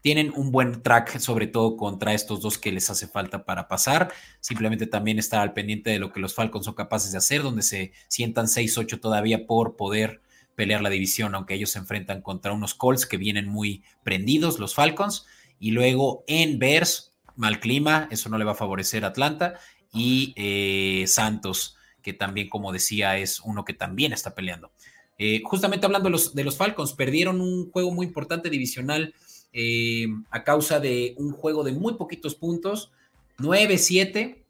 tienen 0.00 0.32
un 0.34 0.50
buen 0.50 0.82
track, 0.82 1.18
sobre 1.18 1.46
todo 1.46 1.76
contra 1.76 2.14
estos 2.14 2.40
dos 2.40 2.58
que 2.58 2.72
les 2.72 2.88
hace 2.90 3.06
falta 3.06 3.44
para 3.44 3.68
pasar. 3.68 4.12
Simplemente 4.40 4.86
también 4.86 5.18
estar 5.18 5.40
al 5.40 5.52
pendiente 5.52 5.90
de 5.90 5.98
lo 5.98 6.12
que 6.12 6.20
los 6.20 6.34
Falcons 6.34 6.64
son 6.64 6.74
capaces 6.74 7.12
de 7.12 7.18
hacer, 7.18 7.42
donde 7.42 7.62
se 7.62 7.92
sientan 8.08 8.46
6-8 8.46 9.00
todavía 9.00 9.46
por 9.46 9.76
poder 9.76 10.20
pelear 10.54 10.82
la 10.82 10.90
división, 10.90 11.34
aunque 11.34 11.54
ellos 11.54 11.70
se 11.70 11.78
enfrentan 11.78 12.22
contra 12.22 12.52
unos 12.52 12.74
Colts 12.74 13.06
que 13.06 13.16
vienen 13.16 13.48
muy 13.48 13.82
prendidos, 14.02 14.58
los 14.58 14.74
Falcons. 14.74 15.26
Y 15.58 15.72
luego 15.72 16.24
en 16.26 16.58
Bears, 16.58 17.12
mal 17.36 17.60
clima, 17.60 18.08
eso 18.10 18.28
no 18.28 18.38
le 18.38 18.44
va 18.44 18.52
a 18.52 18.56
favorecer 18.56 19.04
a 19.04 19.08
Atlanta. 19.08 19.54
Y 19.92 20.32
eh, 20.36 21.06
Santos, 21.06 21.76
que 22.02 22.12
también, 22.12 22.48
como 22.48 22.72
decía, 22.72 23.18
es 23.18 23.40
uno 23.40 23.64
que 23.64 23.74
también 23.74 24.12
está 24.12 24.34
peleando. 24.34 24.70
Eh, 25.18 25.42
justamente 25.44 25.84
hablando 25.84 26.08
de 26.08 26.12
los, 26.12 26.34
de 26.34 26.44
los, 26.44 26.56
Falcons, 26.56 26.94
perdieron 26.94 27.42
un 27.42 27.70
juego 27.70 27.90
muy 27.90 28.06
importante 28.06 28.48
divisional 28.48 29.14
eh, 29.52 30.06
a 30.30 30.44
causa 30.44 30.80
de 30.80 31.14
un 31.16 31.32
juego 31.32 31.64
de 31.64 31.72
muy 31.72 31.94
poquitos 31.94 32.34
puntos, 32.34 32.92
9-7, 33.38 34.44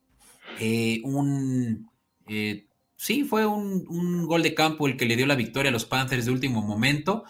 eh, 0.61 1.01
un... 1.05 1.91
sí, 2.97 3.25
fue 3.25 3.47
un, 3.47 4.27
gol 4.27 4.43
de 4.43 4.55
campo 4.55 4.87
el 4.87 4.97
que 4.97 5.07
le 5.07 5.17
dio 5.17 5.27
la 5.27 5.37
victoria 5.37 5.71
a 5.71 5.73
los 5.73 5.85
Panthers 5.85 6.27
de 6.27 6.33
último 6.33 6.63
momento 6.63 7.25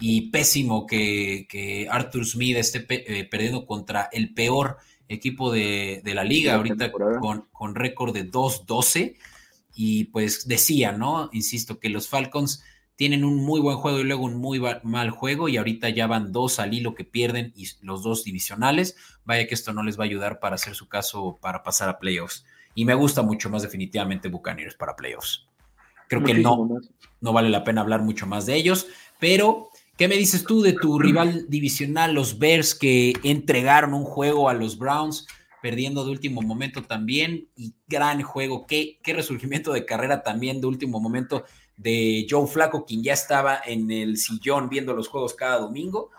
y 0.00 0.30
pésimo 0.30 0.86
que, 0.86 1.86
Arthur 1.90 2.26
Smith 2.26 2.56
esté 2.56 2.80
perdiendo 2.80 3.66
contra 3.66 4.08
el 4.12 4.34
peor 4.34 4.78
equipo 5.08 5.52
de, 5.52 6.02
la 6.04 6.24
liga, 6.24 6.54
ahorita 6.54 6.92
con, 6.92 7.46
con 7.52 7.74
récord 7.74 8.12
de 8.12 8.30
2-12. 8.30 9.16
Y 9.74 10.04
pues 10.04 10.46
decía, 10.46 10.92
¿no? 10.92 11.30
Insisto, 11.32 11.80
que 11.80 11.88
los 11.88 12.08
Falcons 12.08 12.62
tienen 12.96 13.24
un 13.24 13.44
muy 13.44 13.60
buen 13.60 13.76
juego 13.76 13.98
y 13.98 14.04
luego 14.04 14.24
un 14.24 14.36
muy 14.36 14.60
mal 14.82 15.10
juego 15.10 15.48
y 15.48 15.56
ahorita 15.56 15.88
ya 15.88 16.06
van 16.06 16.32
dos 16.32 16.60
al 16.60 16.74
hilo 16.74 16.94
que 16.94 17.04
pierden 17.04 17.52
y 17.56 17.66
los 17.80 18.02
dos 18.02 18.24
divisionales. 18.24 18.96
Vaya 19.24 19.46
que 19.46 19.54
esto 19.54 19.72
no 19.72 19.82
les 19.82 19.98
va 19.98 20.04
a 20.04 20.06
ayudar 20.06 20.38
para 20.38 20.54
hacer 20.54 20.74
su 20.74 20.88
caso 20.88 21.38
para 21.40 21.62
pasar 21.62 21.88
a 21.88 21.98
playoffs. 21.98 22.44
Y 22.74 22.84
me 22.84 22.94
gusta 22.94 23.22
mucho 23.22 23.50
más 23.50 23.62
definitivamente 23.62 24.28
Buccaneers 24.28 24.76
para 24.76 24.96
playoffs. 24.96 25.46
Creo 26.08 26.22
que 26.22 26.34
no, 26.34 26.68
no 27.20 27.32
vale 27.32 27.48
la 27.48 27.64
pena 27.64 27.80
hablar 27.80 28.02
mucho 28.02 28.26
más 28.26 28.46
de 28.46 28.54
ellos, 28.54 28.86
pero 29.18 29.70
¿qué 29.96 30.06
me 30.06 30.16
dices 30.16 30.44
tú 30.44 30.60
de 30.60 30.74
tu 30.74 30.98
rival 30.98 31.46
divisional, 31.48 32.12
los 32.12 32.38
Bears, 32.38 32.74
que 32.74 33.14
entregaron 33.22 33.94
un 33.94 34.04
juego 34.04 34.48
a 34.48 34.54
los 34.54 34.78
Browns? 34.78 35.26
perdiendo 35.64 36.04
de 36.04 36.10
último 36.10 36.42
momento 36.42 36.82
también 36.82 37.48
y 37.56 37.72
gran 37.88 38.20
juego, 38.20 38.66
qué, 38.66 39.00
qué 39.02 39.14
resurgimiento 39.14 39.72
de 39.72 39.86
carrera 39.86 40.22
también 40.22 40.60
de 40.60 40.66
último 40.66 41.00
momento 41.00 41.46
de 41.76 42.26
Joe 42.28 42.46
Flaco, 42.46 42.84
quien 42.84 43.02
ya 43.02 43.12
estaba 43.12 43.60
en 43.64 43.90
el 43.90 44.16
sillón 44.16 44.68
viendo 44.68 44.94
los 44.94 45.08
juegos 45.08 45.34
cada 45.34 45.58
domingo. 45.58 46.10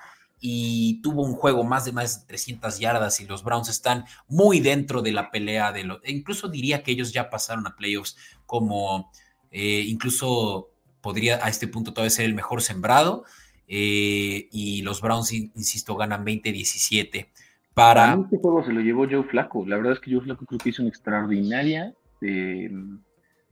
y 0.47 1.01
tuvo 1.01 1.23
un 1.23 1.33
juego 1.33 1.63
más 1.63 1.85
de 1.85 1.91
más 1.93 2.21
de 2.21 2.27
300 2.27 2.77
yardas 2.77 3.19
y 3.21 3.25
los 3.25 3.43
Browns 3.43 3.69
están 3.69 4.05
muy 4.27 4.59
dentro 4.59 5.01
de 5.01 5.11
la 5.13 5.31
pelea 5.31 5.71
de 5.71 5.85
los, 5.85 5.99
incluso 6.05 6.49
diría 6.49 6.83
que 6.83 6.91
ellos 6.91 7.13
ya 7.13 7.29
pasaron 7.29 7.65
a 7.65 7.75
playoffs 7.75 8.17
como 8.45 9.11
eh, 9.49 9.85
incluso 9.87 10.69
podría 11.01 11.43
a 11.43 11.49
este 11.49 11.67
punto 11.67 11.93
todavía 11.93 12.09
ser 12.11 12.25
el 12.25 12.35
mejor 12.35 12.61
sembrado 12.61 13.23
eh, 13.67 14.47
y 14.51 14.81
los 14.81 15.01
Browns, 15.01 15.31
insisto, 15.33 15.95
ganan 15.95 16.25
20-17. 16.25 17.27
Para... 17.73 18.13
este 18.23 18.37
juego 18.37 18.63
se 18.63 18.71
lo 18.71 18.81
llevó 18.81 19.05
Joe 19.09 19.23
Flaco. 19.23 19.65
La 19.65 19.75
verdad 19.77 19.93
es 19.93 19.99
que 19.99 20.11
Joe 20.11 20.21
Flaco 20.21 20.45
creo 20.45 20.59
que 20.59 20.69
hizo 20.69 20.81
una 20.81 20.89
extraordinaria, 20.89 21.93
eh, 22.21 22.71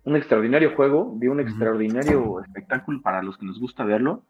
un 0.06 0.16
extraordinario 0.16 0.76
juego, 0.76 1.14
dio 1.18 1.32
un 1.32 1.40
extraordinario 1.40 2.42
espectáculo 2.42 3.02
para 3.02 3.24
los 3.24 3.38
que 3.38 3.46
nos 3.46 3.60
gusta 3.60 3.84
verlo. 3.84 4.24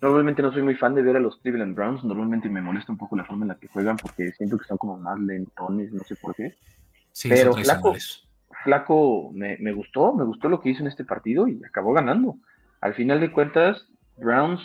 Normalmente 0.00 0.42
no 0.42 0.52
soy 0.52 0.62
muy 0.62 0.76
fan 0.76 0.94
de 0.94 1.02
ver 1.02 1.16
a 1.16 1.20
los 1.20 1.38
Cleveland 1.38 1.74
Browns, 1.74 2.04
normalmente 2.04 2.48
me 2.48 2.62
molesta 2.62 2.92
un 2.92 2.98
poco 2.98 3.16
la 3.16 3.24
forma 3.24 3.44
en 3.44 3.48
la 3.48 3.54
que 3.56 3.68
juegan 3.68 3.96
porque 3.96 4.30
siento 4.32 4.56
que 4.56 4.64
son 4.64 4.78
como 4.78 4.96
más 4.96 5.18
lentones, 5.18 5.92
no 5.92 6.04
sé 6.04 6.14
por 6.16 6.34
qué. 6.34 6.54
Pero 7.28 7.52
Flaco, 7.54 7.94
Flaco 8.62 9.30
me, 9.34 9.56
me, 9.58 9.72
gustó, 9.72 10.14
me 10.14 10.24
gustó 10.24 10.48
lo 10.48 10.60
que 10.60 10.70
hizo 10.70 10.82
en 10.82 10.86
este 10.86 11.04
partido 11.04 11.48
y 11.48 11.60
acabó 11.64 11.92
ganando. 11.92 12.36
Al 12.80 12.94
final 12.94 13.20
de 13.20 13.32
cuentas, 13.32 13.88
Browns 14.16 14.60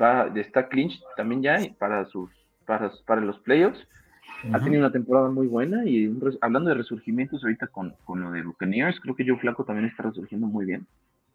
va, 0.00 0.32
está 0.34 0.68
clinch 0.68 1.00
también 1.16 1.42
ya 1.42 1.58
para 1.78 2.06
sus 2.06 2.30
para, 2.64 2.90
para 3.06 3.20
los 3.20 3.38
playoffs. 3.40 3.86
Ha 4.52 4.60
tenido 4.60 4.80
una 4.80 4.92
temporada 4.92 5.28
muy 5.30 5.46
buena 5.46 5.84
y 5.86 6.10
hablando 6.40 6.68
de 6.68 6.76
resurgimientos 6.76 7.42
ahorita 7.42 7.68
con, 7.68 7.94
con 8.04 8.20
lo 8.20 8.30
de 8.30 8.42
Buccaneers, 8.42 9.00
creo 9.00 9.16
que 9.16 9.26
Joe 9.26 9.38
Flaco 9.38 9.64
también 9.64 9.88
está 9.88 10.04
resurgiendo 10.04 10.46
muy 10.46 10.66
bien. 10.66 10.86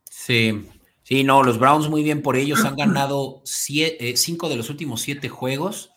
Sí, 0.10 0.68
sí, 1.04 1.24
no, 1.24 1.44
los 1.44 1.60
Browns 1.60 1.90
muy 1.90 2.04
bien 2.04 2.22
por 2.22 2.36
ellos, 2.36 2.64
han 2.66 2.76
ganado 2.76 3.42
eh, 3.70 4.14
cinco 4.16 4.50
de 4.50 4.56
los 4.56 4.70
últimos 4.70 5.02
siete 5.02 5.30
juegos, 5.30 5.92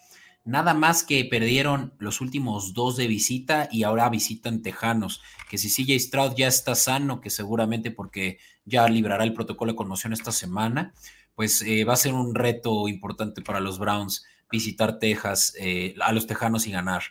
nada 0.44 0.74
más 0.74 1.04
que 1.04 1.24
perdieron 1.24 1.92
los 1.98 2.20
últimos 2.20 2.74
dos 2.74 2.96
de 2.96 3.06
visita 3.06 3.68
y 3.70 3.82
ahora 3.82 4.08
visitan 4.08 4.62
Tejanos, 4.62 5.22
que 5.48 5.58
si 5.58 5.68
CJ 5.68 5.98
Stroud 5.98 6.34
ya 6.36 6.48
está 6.48 6.74
sano, 6.74 7.20
que 7.20 7.30
seguramente 7.30 7.90
porque 7.90 8.38
ya 8.64 8.88
librará 8.88 9.24
el 9.24 9.34
protocolo 9.34 9.72
de 9.72 9.76
conmoción 9.76 10.12
esta 10.12 10.32
semana, 10.32 10.94
pues 11.34 11.62
eh, 11.62 11.84
va 11.84 11.94
a 11.94 11.96
ser 11.96 12.14
un 12.14 12.34
reto 12.34 12.88
importante 12.88 13.42
para 13.42 13.60
los 13.60 13.78
Browns 13.78 14.26
visitar 14.54 15.00
Texas, 15.00 15.52
eh, 15.58 15.96
a 16.00 16.12
los 16.12 16.28
Tejanos 16.28 16.68
y 16.68 16.70
ganar. 16.70 17.02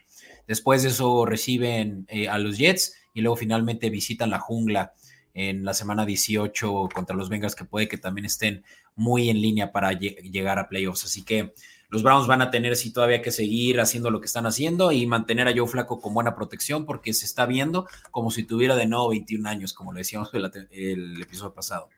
Después 0.48 0.84
de 0.84 0.90
eso 0.90 1.26
reciben 1.26 2.06
eh, 2.08 2.30
a 2.30 2.38
los 2.40 2.58
Jets 2.58 2.96
y 3.14 3.20
luego 3.20 3.36
finalmente 3.36 3.90
visitan 3.90 4.30
la 4.30 4.40
jungla 4.40 4.94
en 5.34 5.66
la 5.66 5.74
semana 5.74 6.06
18 6.06 6.88
contra 6.94 7.18
los 7.18 7.28
Bengals, 7.28 7.56
que 7.56 7.66
puede 7.66 7.90
que 7.90 7.98
también 7.98 8.26
estén 8.26 8.64
muy 8.96 9.30
en 9.30 9.42
línea 9.42 9.74
para 9.74 9.92
llegar 9.92 10.58
a 10.58 10.70
playoffs. 10.70 11.04
Así 11.04 11.24
que 11.24 11.54
los 11.90 12.02
Browns 12.02 12.28
van 12.28 12.42
a 12.42 12.50
tener 12.50 12.78
sí 12.78 12.94
todavía 12.94 13.22
que 13.22 13.32
seguir 13.32 13.82
haciendo 13.82 14.10
lo 14.10 14.22
que 14.22 14.28
están 14.28 14.46
haciendo 14.46 14.94
y 14.94 15.06
mantener 15.06 15.50
a 15.50 15.54
Joe 15.54 15.68
Flaco 15.68 16.00
con 16.00 16.14
buena 16.14 16.34
protección 16.34 16.86
porque 16.86 17.14
se 17.14 17.26
está 17.26 17.46
viendo 17.46 17.88
como 18.10 18.32
si 18.32 18.44
tuviera 18.44 18.78
de 18.78 18.88
nuevo 18.88 19.10
21 19.10 19.50
años, 19.50 19.74
como 19.74 19.92
le 19.92 20.00
decíamos 20.00 20.30
el, 20.34 20.50
el 20.72 21.22
episodio 21.22 21.54
pasado. 21.54 21.90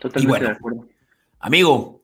Totalmente 0.00 0.44
de 0.44 0.50
acuerdo. 0.50 0.88
Amigo, 1.38 1.95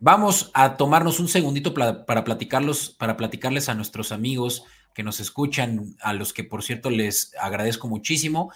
vamos 0.00 0.50
a 0.54 0.76
tomarnos 0.76 1.20
un 1.20 1.28
segundito 1.28 1.74
para 1.74 2.24
platicarlos, 2.24 2.90
para 2.90 3.16
platicarles 3.16 3.68
a 3.68 3.74
nuestros 3.74 4.10
amigos 4.10 4.64
que 4.94 5.02
nos 5.02 5.20
escuchan, 5.20 5.94
a 6.00 6.14
los 6.14 6.32
que 6.32 6.42
por 6.42 6.64
cierto 6.64 6.90
les 6.90 7.32
agradezco 7.40 7.86
muchísimo. 7.86 8.50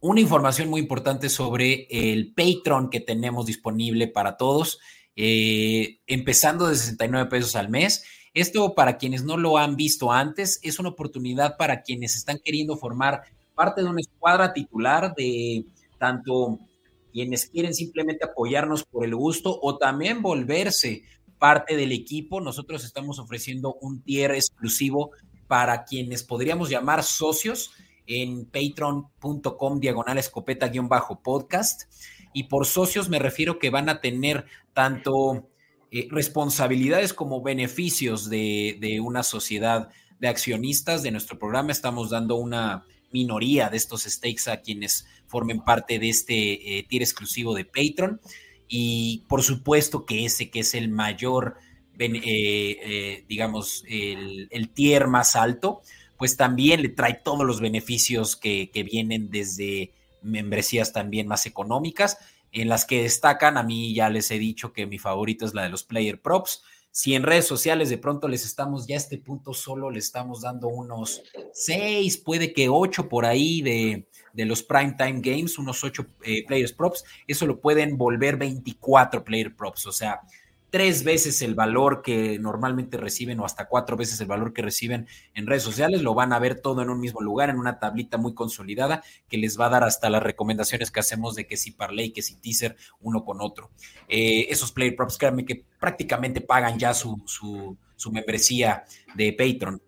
Una 0.00 0.20
información 0.20 0.70
muy 0.70 0.80
importante 0.80 1.28
sobre 1.28 1.86
el 1.90 2.32
Patreon 2.32 2.90
que 2.90 3.00
tenemos 3.00 3.46
disponible 3.46 4.08
para 4.08 4.36
todos, 4.36 4.80
eh, 5.14 5.98
empezando 6.06 6.68
de 6.68 6.76
69 6.76 7.28
pesos 7.28 7.54
al 7.54 7.68
mes. 7.68 8.04
Esto 8.32 8.74
para 8.74 8.96
quienes 8.96 9.24
no 9.24 9.36
lo 9.36 9.58
han 9.58 9.76
visto 9.76 10.12
antes, 10.12 10.58
es 10.62 10.78
una 10.78 10.90
oportunidad 10.90 11.56
para 11.56 11.82
quienes 11.82 12.16
están 12.16 12.38
queriendo 12.42 12.76
formar 12.76 13.22
parte 13.54 13.82
de 13.82 13.88
una 13.88 14.00
escuadra 14.00 14.52
titular 14.52 15.14
de 15.16 15.64
tanto 15.98 16.60
quienes 17.12 17.46
quieren 17.46 17.74
simplemente 17.74 18.24
apoyarnos 18.24 18.84
por 18.84 19.04
el 19.04 19.14
gusto 19.14 19.58
o 19.62 19.78
también 19.78 20.22
volverse 20.22 21.04
parte 21.38 21.76
del 21.76 21.92
equipo, 21.92 22.40
nosotros 22.40 22.84
estamos 22.84 23.18
ofreciendo 23.18 23.74
un 23.80 24.02
tier 24.02 24.32
exclusivo 24.32 25.10
para 25.46 25.84
quienes 25.84 26.22
podríamos 26.22 26.68
llamar 26.68 27.02
socios 27.02 27.72
en 28.06 28.44
patreon.com 28.46 29.80
diagonal 29.80 30.18
escopeta-podcast. 30.18 31.82
Y 32.32 32.44
por 32.44 32.66
socios 32.66 33.08
me 33.08 33.18
refiero 33.18 33.58
que 33.58 33.70
van 33.70 33.88
a 33.88 34.00
tener 34.00 34.44
tanto 34.74 35.48
eh, 35.90 36.08
responsabilidades 36.10 37.14
como 37.14 37.42
beneficios 37.42 38.28
de 38.28 39.00
una 39.02 39.22
sociedad 39.22 39.88
de 40.18 40.28
accionistas 40.28 41.02
de 41.02 41.10
nuestro 41.10 41.38
programa. 41.38 41.72
Estamos 41.72 42.10
dando 42.10 42.36
una 42.36 42.84
minoría 43.10 43.68
de 43.68 43.76
estos 43.76 44.02
stakes 44.02 44.50
a 44.50 44.60
quienes 44.60 45.06
formen 45.26 45.60
parte 45.60 45.98
de 45.98 46.08
este 46.08 46.78
eh, 46.78 46.82
tier 46.84 47.02
exclusivo 47.02 47.54
de 47.54 47.64
Patreon. 47.64 48.20
Y 48.68 49.24
por 49.28 49.42
supuesto 49.42 50.04
que 50.04 50.24
ese 50.24 50.50
que 50.50 50.60
es 50.60 50.74
el 50.74 50.88
mayor, 50.88 51.56
eh, 51.98 52.20
eh, 52.24 53.24
digamos, 53.28 53.84
el, 53.88 54.70
tier 54.74 55.06
más 55.06 55.36
alto, 55.36 55.82
pues 56.16 56.36
también 56.36 56.82
le 56.82 56.90
trae 56.90 57.14
todos 57.14 57.46
los 57.46 57.60
beneficios 57.60 58.36
que, 58.36 58.70
que 58.70 58.82
vienen 58.82 59.30
desde 59.30 59.92
membresías 60.22 60.92
también 60.92 61.28
más 61.28 61.46
económicas, 61.46 62.18
en 62.52 62.68
las 62.68 62.84
que 62.84 63.02
destacan, 63.02 63.56
a 63.56 63.62
mí 63.62 63.94
ya 63.94 64.08
les 64.08 64.30
he 64.30 64.38
dicho 64.38 64.72
que 64.72 64.86
mi 64.86 64.98
favorito 64.98 65.44
es 65.44 65.54
la 65.54 65.64
de 65.64 65.68
los 65.68 65.84
player 65.84 66.20
props, 66.20 66.62
si 66.90 67.14
en 67.14 67.22
redes 67.22 67.46
sociales 67.46 67.90
de 67.90 67.98
pronto 67.98 68.28
les 68.28 68.44
estamos, 68.44 68.86
ya 68.86 68.96
a 68.96 68.98
este 68.98 69.18
punto 69.18 69.54
solo 69.54 69.90
le 69.90 69.98
estamos 69.98 70.40
dando 70.40 70.68
unos 70.68 71.22
seis, 71.52 72.18
puede 72.18 72.52
que 72.52 72.68
ocho 72.68 73.08
por 73.08 73.24
ahí 73.24 73.62
de, 73.62 74.08
de 74.32 74.44
los 74.44 74.62
Primetime 74.62 75.20
Games, 75.20 75.58
unos 75.58 75.84
ocho 75.84 76.06
eh, 76.24 76.44
Players 76.46 76.72
Props, 76.72 77.04
eso 77.26 77.46
lo 77.46 77.60
pueden 77.60 77.96
volver 77.96 78.36
24 78.36 79.24
Player 79.24 79.54
Props, 79.54 79.86
o 79.86 79.92
sea, 79.92 80.20
tres 80.70 81.02
veces 81.02 81.40
el 81.42 81.54
valor 81.54 82.02
que 82.02 82.38
normalmente 82.38 82.96
reciben 82.98 83.40
o 83.40 83.44
hasta 83.44 83.66
cuatro 83.68 83.96
veces 83.96 84.20
el 84.20 84.26
valor 84.26 84.52
que 84.52 84.62
reciben 84.62 85.06
en 85.34 85.46
redes 85.46 85.62
sociales, 85.62 86.02
lo 86.02 86.14
van 86.14 86.32
a 86.32 86.38
ver 86.38 86.60
todo 86.60 86.82
en 86.82 86.90
un 86.90 87.00
mismo 87.00 87.20
lugar, 87.20 87.48
en 87.48 87.58
una 87.58 87.78
tablita 87.78 88.18
muy 88.18 88.34
consolidada 88.34 89.02
que 89.28 89.38
les 89.38 89.58
va 89.58 89.66
a 89.66 89.70
dar 89.70 89.84
hasta 89.84 90.10
las 90.10 90.22
recomendaciones 90.22 90.90
que 90.90 91.00
hacemos 91.00 91.34
de 91.34 91.46
que 91.46 91.56
si 91.56 91.70
parlay, 91.70 92.10
que 92.10 92.22
si 92.22 92.36
teaser, 92.36 92.76
uno 93.00 93.24
con 93.24 93.40
otro. 93.40 93.70
Eh, 94.08 94.46
esos 94.50 94.72
player 94.72 94.94
props, 94.94 95.16
créanme 95.16 95.44
que 95.44 95.64
prácticamente 95.80 96.40
pagan 96.40 96.78
ya 96.78 96.92
su, 96.92 97.22
su, 97.26 97.76
membresía 98.10 98.84
de 99.14 99.32
Patreon. 99.32 99.80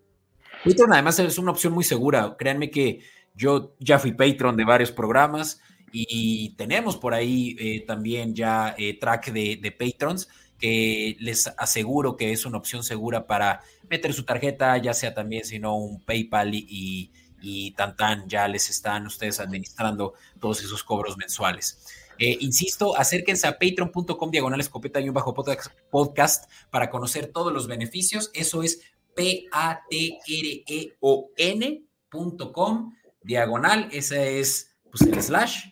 Patreon 0.64 0.92
además 0.92 1.18
es 1.18 1.38
una 1.38 1.52
opción 1.52 1.72
muy 1.72 1.84
segura, 1.84 2.36
créanme 2.38 2.70
que 2.70 3.00
yo 3.34 3.76
ya 3.78 3.98
fui 3.98 4.12
Patreon 4.12 4.56
de 4.56 4.64
varios 4.64 4.92
programas 4.92 5.60
y 5.92 6.54
tenemos 6.56 6.96
por 6.96 7.14
ahí 7.14 7.56
eh, 7.58 7.84
también 7.86 8.34
ya 8.34 8.74
eh, 8.78 8.98
track 8.98 9.32
de, 9.32 9.58
de 9.60 9.72
patrons 9.72 10.28
que 10.60 11.16
les 11.18 11.48
aseguro 11.56 12.16
que 12.16 12.32
es 12.32 12.44
una 12.44 12.58
opción 12.58 12.84
segura 12.84 13.26
para 13.26 13.62
meter 13.88 14.12
su 14.12 14.24
tarjeta, 14.24 14.76
ya 14.78 14.94
sea 14.94 15.14
también, 15.14 15.44
si 15.44 15.58
no, 15.58 15.76
un 15.76 16.04
PayPal 16.04 16.54
y, 16.54 17.10
y, 17.40 17.72
tan 17.72 17.96
tan, 17.96 18.28
ya 18.28 18.46
les 18.46 18.70
están 18.70 19.06
ustedes 19.06 19.40
administrando 19.40 20.14
todos 20.38 20.62
esos 20.62 20.84
cobros 20.84 21.16
mensuales. 21.16 21.84
Eh, 22.18 22.36
insisto, 22.40 22.96
acérquense 22.96 23.46
a 23.46 23.58
patreon.com 23.58 24.30
diagonal 24.30 24.60
escopeta 24.60 25.00
y 25.00 25.08
un 25.08 25.14
bajo 25.14 25.34
podcast 25.90 26.50
para 26.70 26.90
conocer 26.90 27.28
todos 27.28 27.50
los 27.52 27.66
beneficios. 27.66 28.30
Eso 28.34 28.62
es 28.62 28.82
p-a-t-r-e-o-n.com 29.14 29.72
diagonal. 33.22 33.88
Ese 33.90 34.40
es 34.40 34.76
pues, 34.90 35.00
el 35.02 35.22
slash 35.22 35.70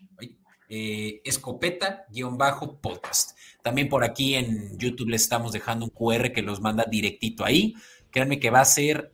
eh, 0.70 1.22
escopeta-podcast. 1.24 3.37
También 3.68 3.90
por 3.90 4.02
aquí 4.02 4.34
en 4.34 4.78
YouTube 4.78 5.10
les 5.10 5.20
estamos 5.20 5.52
dejando 5.52 5.84
un 5.84 5.90
QR 5.90 6.32
que 6.32 6.40
los 6.40 6.62
manda 6.62 6.86
directito 6.90 7.44
ahí. 7.44 7.74
Créanme 8.10 8.40
que 8.40 8.48
va 8.48 8.62
a 8.62 8.64
ser 8.64 9.12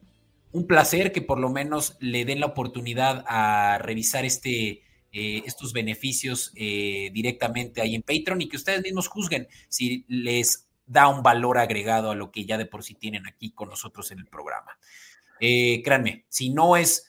un 0.53 0.69
placer 0.69 1.11
que 1.11 1.23
por 1.23 1.41
lo 1.41 1.51
menos 1.51 1.97
le 1.99 2.25
den 2.25 2.39
la 2.39 2.47
oportunidad 2.47 3.25
a 3.27 3.79
revisar 3.79 4.25
este, 4.25 4.85
eh, 5.11 5.43
estos 5.45 5.73
beneficios 5.73 6.53
eh, 6.55 7.11
directamente 7.13 7.81
ahí 7.81 7.97
en 7.97 8.03
Patreon 8.03 8.43
y 8.43 8.49
que 8.49 8.57
ustedes 8.57 8.81
mismos 8.81 9.09
juzguen 9.09 9.49
si 9.69 10.05
les 10.07 10.69
da 10.87 11.09
un 11.09 11.25
valor 11.25 11.59
agregado 11.59 12.13
a 12.13 12.15
lo 12.15 12.31
que 12.31 12.45
ya 12.45 12.57
de 12.57 12.67
por 12.67 12.85
sí 12.85 12.95
tienen 12.95 13.27
aquí 13.27 13.51
con 13.51 13.71
nosotros 13.71 14.13
en 14.13 14.21
el 14.21 14.27
programa. 14.27 14.79
créanme, 15.41 16.27
si 16.29 16.51
no 16.51 16.77
es 16.77 17.09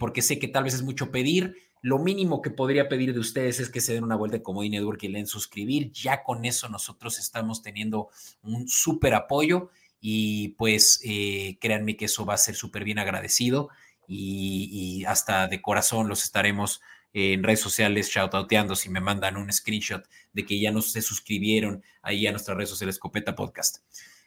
porque 0.00 0.22
sé 0.22 0.40
que 0.40 0.48
tal 0.48 0.64
vez 0.64 0.74
es 0.74 0.82
mucho 0.82 1.12
pedir, 1.12 1.54
lo 1.82 1.98
mínimo 1.98 2.42
que 2.42 2.50
podría 2.50 2.88
pedir 2.88 3.14
de 3.14 3.20
ustedes 3.20 3.60
es 3.60 3.70
que 3.70 3.80
se 3.80 3.94
den 3.94 4.04
una 4.04 4.16
vuelta 4.16 4.36
de 4.36 4.42
Comodín 4.42 4.74
y 4.74 5.08
le 5.08 5.18
den 5.18 5.26
suscribir. 5.26 5.90
Ya 5.92 6.22
con 6.22 6.44
eso 6.44 6.68
nosotros 6.68 7.18
estamos 7.18 7.62
teniendo 7.62 8.08
un 8.42 8.68
súper 8.68 9.14
apoyo 9.14 9.70
y 10.00 10.48
pues 10.58 11.00
eh, 11.04 11.58
créanme 11.60 11.96
que 11.96 12.06
eso 12.06 12.24
va 12.26 12.34
a 12.34 12.38
ser 12.38 12.54
súper 12.54 12.84
bien 12.84 12.98
agradecido 12.98 13.68
y, 14.06 15.04
hasta 15.06 15.46
de 15.46 15.62
corazón 15.62 16.08
los 16.08 16.24
estaremos 16.24 16.80
en 17.12 17.42
redes 17.42 17.60
sociales 17.60 18.08
shoutouteando 18.08 18.74
si 18.74 18.88
me 18.88 19.00
mandan 19.00 19.36
un 19.36 19.52
screenshot 19.52 20.04
de 20.32 20.44
que 20.44 20.60
ya 20.60 20.72
no 20.72 20.82
se 20.82 21.02
suscribieron 21.02 21.82
ahí 22.02 22.26
a 22.26 22.30
nuestras 22.30 22.56
redes 22.56 22.70
sociales 22.70 22.96
Escopeta 22.96 23.34
Podcast. 23.34 23.78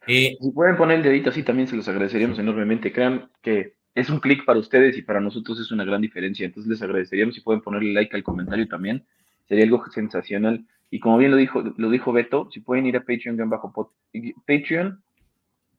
Eh, 0.07 0.35
si 0.39 0.51
pueden 0.51 0.75
poner 0.75 0.97
el 0.97 1.03
dedito 1.03 1.29
así, 1.29 1.43
también 1.43 1.67
se 1.67 1.75
los 1.75 1.87
agradeceríamos 1.87 2.39
enormemente. 2.39 2.91
Crean 2.91 3.29
que 3.41 3.75
es 3.95 4.09
un 4.09 4.19
clic 4.19 4.45
para 4.45 4.59
ustedes 4.59 4.97
y 4.97 5.01
para 5.01 5.19
nosotros 5.19 5.59
es 5.59 5.71
una 5.71 5.85
gran 5.85 6.01
diferencia. 6.01 6.45
Entonces 6.45 6.69
les 6.69 6.81
agradeceríamos 6.81 7.35
si 7.35 7.41
pueden 7.41 7.61
ponerle 7.61 7.93
like 7.93 8.15
al 8.15 8.23
comentario 8.23 8.67
también. 8.67 9.05
Sería 9.47 9.65
algo 9.65 9.83
sensacional. 9.91 10.65
Y 10.89 10.99
como 10.99 11.17
bien 11.17 11.31
lo 11.31 11.37
dijo, 11.37 11.63
lo 11.77 11.89
dijo 11.89 12.11
Beto, 12.11 12.49
si 12.51 12.59
pueden 12.59 12.85
ir 12.85 12.97
a 12.97 13.01
Patreon, 13.01 13.37
bajo 13.49 13.73
Patreon, 14.45 15.01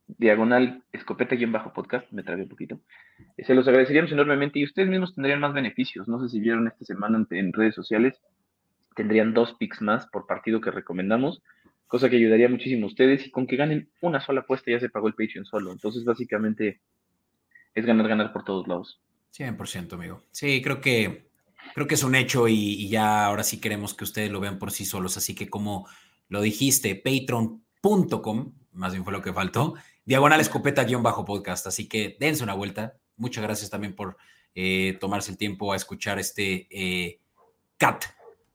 diagonal 0.07 0.83
escopeta-podcast, 0.93 2.11
me 2.13 2.23
tragué 2.23 2.43
un 2.43 2.49
poquito. 2.49 2.81
Se 3.39 3.55
los 3.55 3.67
agradeceríamos 3.67 4.13
enormemente 4.13 4.59
y 4.59 4.65
ustedes 4.65 4.89
mismos 4.89 5.15
tendrían 5.15 5.41
más 5.41 5.55
beneficios. 5.55 6.09
No 6.09 6.21
sé 6.21 6.29
si 6.29 6.41
vieron 6.41 6.67
esta 6.67 6.85
semana 6.85 7.25
en 7.31 7.53
redes 7.53 7.75
sociales, 7.75 8.21
tendrían 8.97 9.35
dos 9.35 9.55
picks 9.55 9.83
más 9.83 10.07
por 10.09 10.27
partido 10.27 10.61
que 10.61 10.71
recomendamos 10.71 11.43
cosa 11.95 12.11
que 12.11 12.17
ayudaría 12.17 12.49
muchísimo 12.49 12.87
a 12.87 12.89
ustedes 12.89 13.25
y 13.25 13.31
con 13.31 13.47
que 13.47 13.55
ganen 13.55 13.89
una 14.01 14.21
sola 14.21 14.41
apuesta 14.41 14.69
ya 14.69 14.81
se 14.81 14.89
pagó 14.89 15.07
el 15.07 15.15
Patreon 15.15 15.45
solo. 15.45 15.71
Entonces, 15.71 16.05
básicamente 16.05 16.81
es 17.75 17.87
ganar, 17.87 18.09
ganar 18.09 18.33
por 18.33 18.45
todos 18.45 18.67
lados. 18.69 19.01
100%, 19.37 19.93
amigo. 19.95 20.23
Sí, 20.31 20.63
creo 20.63 20.81
que, 20.81 21.29
creo 21.75 21.87
que 21.87 21.95
es 21.95 22.05
un 22.05 22.15
hecho 22.15 22.47
y, 22.49 22.89
ya 22.89 23.27
ahora 23.27 23.43
sí 23.43 23.61
queremos 23.61 23.95
que 23.95 24.05
ustedes 24.05 24.31
lo 24.31 24.41
vean 24.41 24.59
por 24.59 24.71
sí 24.71 24.85
solos. 24.85 25.17
Así 25.17 25.35
que 25.35 25.49
como 25.49 25.89
lo 26.29 26.41
dijiste, 26.41 26.95
patreon.com, 26.95 28.53
más 28.73 28.93
bien 28.93 29.05
fue 29.05 29.13
lo 29.13 29.23
que 29.23 29.33
faltó, 29.33 29.75
diagonal 30.05 30.41
escopeta-podcast. 30.41 31.67
Así 31.67 31.89
que 31.89 32.17
dense 32.21 32.45
una 32.45 32.55
vuelta. 32.55 32.97
Muchas 33.17 33.43
gracias 33.43 33.71
también 33.71 33.95
por 33.95 34.17
eh, 34.55 34.97
tomarse 35.01 35.33
el 35.33 35.37
tiempo 35.37 35.73
a 35.73 35.77
escuchar 35.77 36.19
este 36.19 36.69
eh, 36.71 37.21
cat 37.77 38.05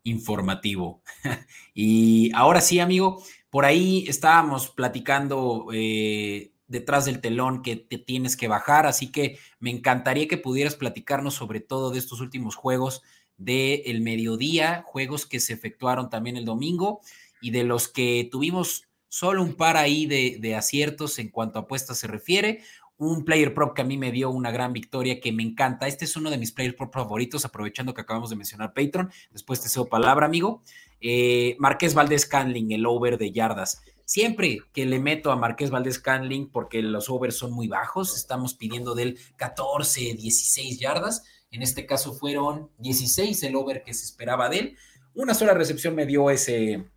informativo. 0.03 1.01
y 1.73 2.31
ahora 2.33 2.61
sí, 2.61 2.79
amigo, 2.79 3.21
por 3.49 3.65
ahí 3.65 4.05
estábamos 4.07 4.69
platicando 4.69 5.67
eh, 5.73 6.51
detrás 6.69 7.03
del 7.03 7.19
telón 7.19 7.61
que 7.61 7.75
te 7.75 7.97
tienes 7.97 8.37
que 8.37 8.47
bajar, 8.47 8.85
así 8.85 9.11
que 9.11 9.37
me 9.59 9.71
encantaría 9.71 10.29
que 10.29 10.37
pudieras 10.37 10.75
platicarnos 10.75 11.33
sobre 11.33 11.59
todo 11.59 11.91
de 11.91 11.99
estos 11.99 12.21
últimos 12.21 12.55
juegos 12.55 13.01
del 13.37 13.81
el 13.85 14.01
mediodía, 14.01 14.83
juegos 14.85 15.25
que 15.25 15.41
se 15.41 15.53
efectuaron 15.53 16.09
también 16.09 16.37
el 16.37 16.45
domingo 16.45 17.01
y 17.41 17.51
de 17.51 17.63
los 17.63 17.87
que 17.87 18.29
tuvimos 18.31 18.85
solo 19.07 19.41
un 19.41 19.55
par 19.55 19.75
ahí 19.75 20.05
de, 20.05 20.37
de 20.39 20.55
aciertos 20.55 21.19
en 21.19 21.29
cuanto 21.29 21.59
a 21.59 21.63
apuestas 21.63 21.97
se 21.97 22.07
refiere 22.07 22.61
un 22.99 23.23
player 23.23 23.53
prop 23.53 23.73
que 23.73 23.81
a 23.81 23.85
mí 23.85 23.97
me 23.97 24.11
dio 24.11 24.29
una 24.29 24.51
gran 24.51 24.73
victoria 24.73 25.21
que 25.21 25.31
me 25.31 25.41
encanta. 25.41 25.87
Este 25.87 26.03
es 26.03 26.17
uno 26.17 26.29
de 26.29 26.37
mis 26.37 26.51
player 26.51 26.75
prop 26.75 26.93
favoritos, 26.93 27.45
aprovechando 27.45 27.93
que 27.93 28.01
acabamos 28.01 28.29
de 28.29 28.35
mencionar 28.35 28.73
Patreon. 28.73 29.09
Después 29.31 29.61
te 29.61 29.69
cedo 29.69 29.87
palabra, 29.87 30.25
amigo. 30.25 30.63
Eh, 30.99 31.55
Marqués 31.59 31.93
Valdés 31.93 32.25
Canling, 32.25 32.73
el 32.73 32.85
over 32.85 33.17
de 33.17 33.31
yardas. 33.31 33.81
Siempre 34.09 34.63
que 34.73 34.87
le 34.87 34.97
meto 34.97 35.31
a 35.31 35.35
Marqués 35.35 35.69
Valdés 35.69 35.99
Canling, 35.99 36.49
porque 36.49 36.81
los 36.81 37.11
overs 37.11 37.35
son 37.35 37.51
muy 37.51 37.67
bajos, 37.67 38.17
estamos 38.17 38.55
pidiendo 38.55 38.95
del 38.95 39.19
14, 39.35 40.15
16 40.15 40.79
yardas. 40.79 41.25
En 41.51 41.61
este 41.61 41.85
caso 41.85 42.15
fueron 42.15 42.71
16 42.79 43.43
el 43.43 43.55
over 43.55 43.83
que 43.83 43.93
se 43.93 44.05
esperaba 44.05 44.49
de 44.49 44.57
él. 44.57 44.77
Una 45.13 45.35
sola 45.35 45.53
recepción 45.53 45.93
me 45.93 46.07
dio 46.07 46.31
ese, 46.31 46.87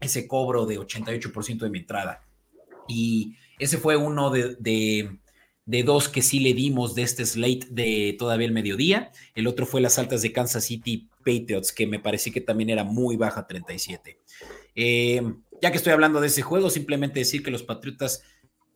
ese 0.00 0.26
cobro 0.26 0.64
de 0.64 0.80
88% 0.80 1.58
de 1.58 1.68
mi 1.68 1.80
entrada. 1.80 2.24
Y 2.88 3.36
ese 3.58 3.76
fue 3.76 3.98
uno 3.98 4.30
de 4.30 4.56
de 4.58 5.18
dos 5.66 6.08
que 6.08 6.22
sí 6.22 6.38
le 6.38 6.54
dimos 6.54 6.94
de 6.94 7.02
este 7.02 7.26
slate 7.26 7.66
de 7.70 8.14
todavía 8.18 8.46
el 8.46 8.52
mediodía. 8.52 9.10
El 9.34 9.46
otro 9.46 9.66
fue 9.66 9.80
las 9.80 9.98
altas 9.98 10.22
de 10.22 10.32
Kansas 10.32 10.64
City 10.64 11.08
Patriots, 11.24 11.72
que 11.72 11.86
me 11.86 11.98
pareció 11.98 12.32
que 12.32 12.40
también 12.40 12.70
era 12.70 12.84
muy 12.84 13.16
baja, 13.16 13.46
37. 13.46 14.20
Eh, 14.76 15.22
ya 15.60 15.70
que 15.70 15.76
estoy 15.76 15.92
hablando 15.92 16.20
de 16.20 16.28
ese 16.28 16.42
juego, 16.42 16.70
simplemente 16.70 17.18
decir 17.18 17.42
que 17.42 17.50
los 17.50 17.64
Patriotas 17.64 18.22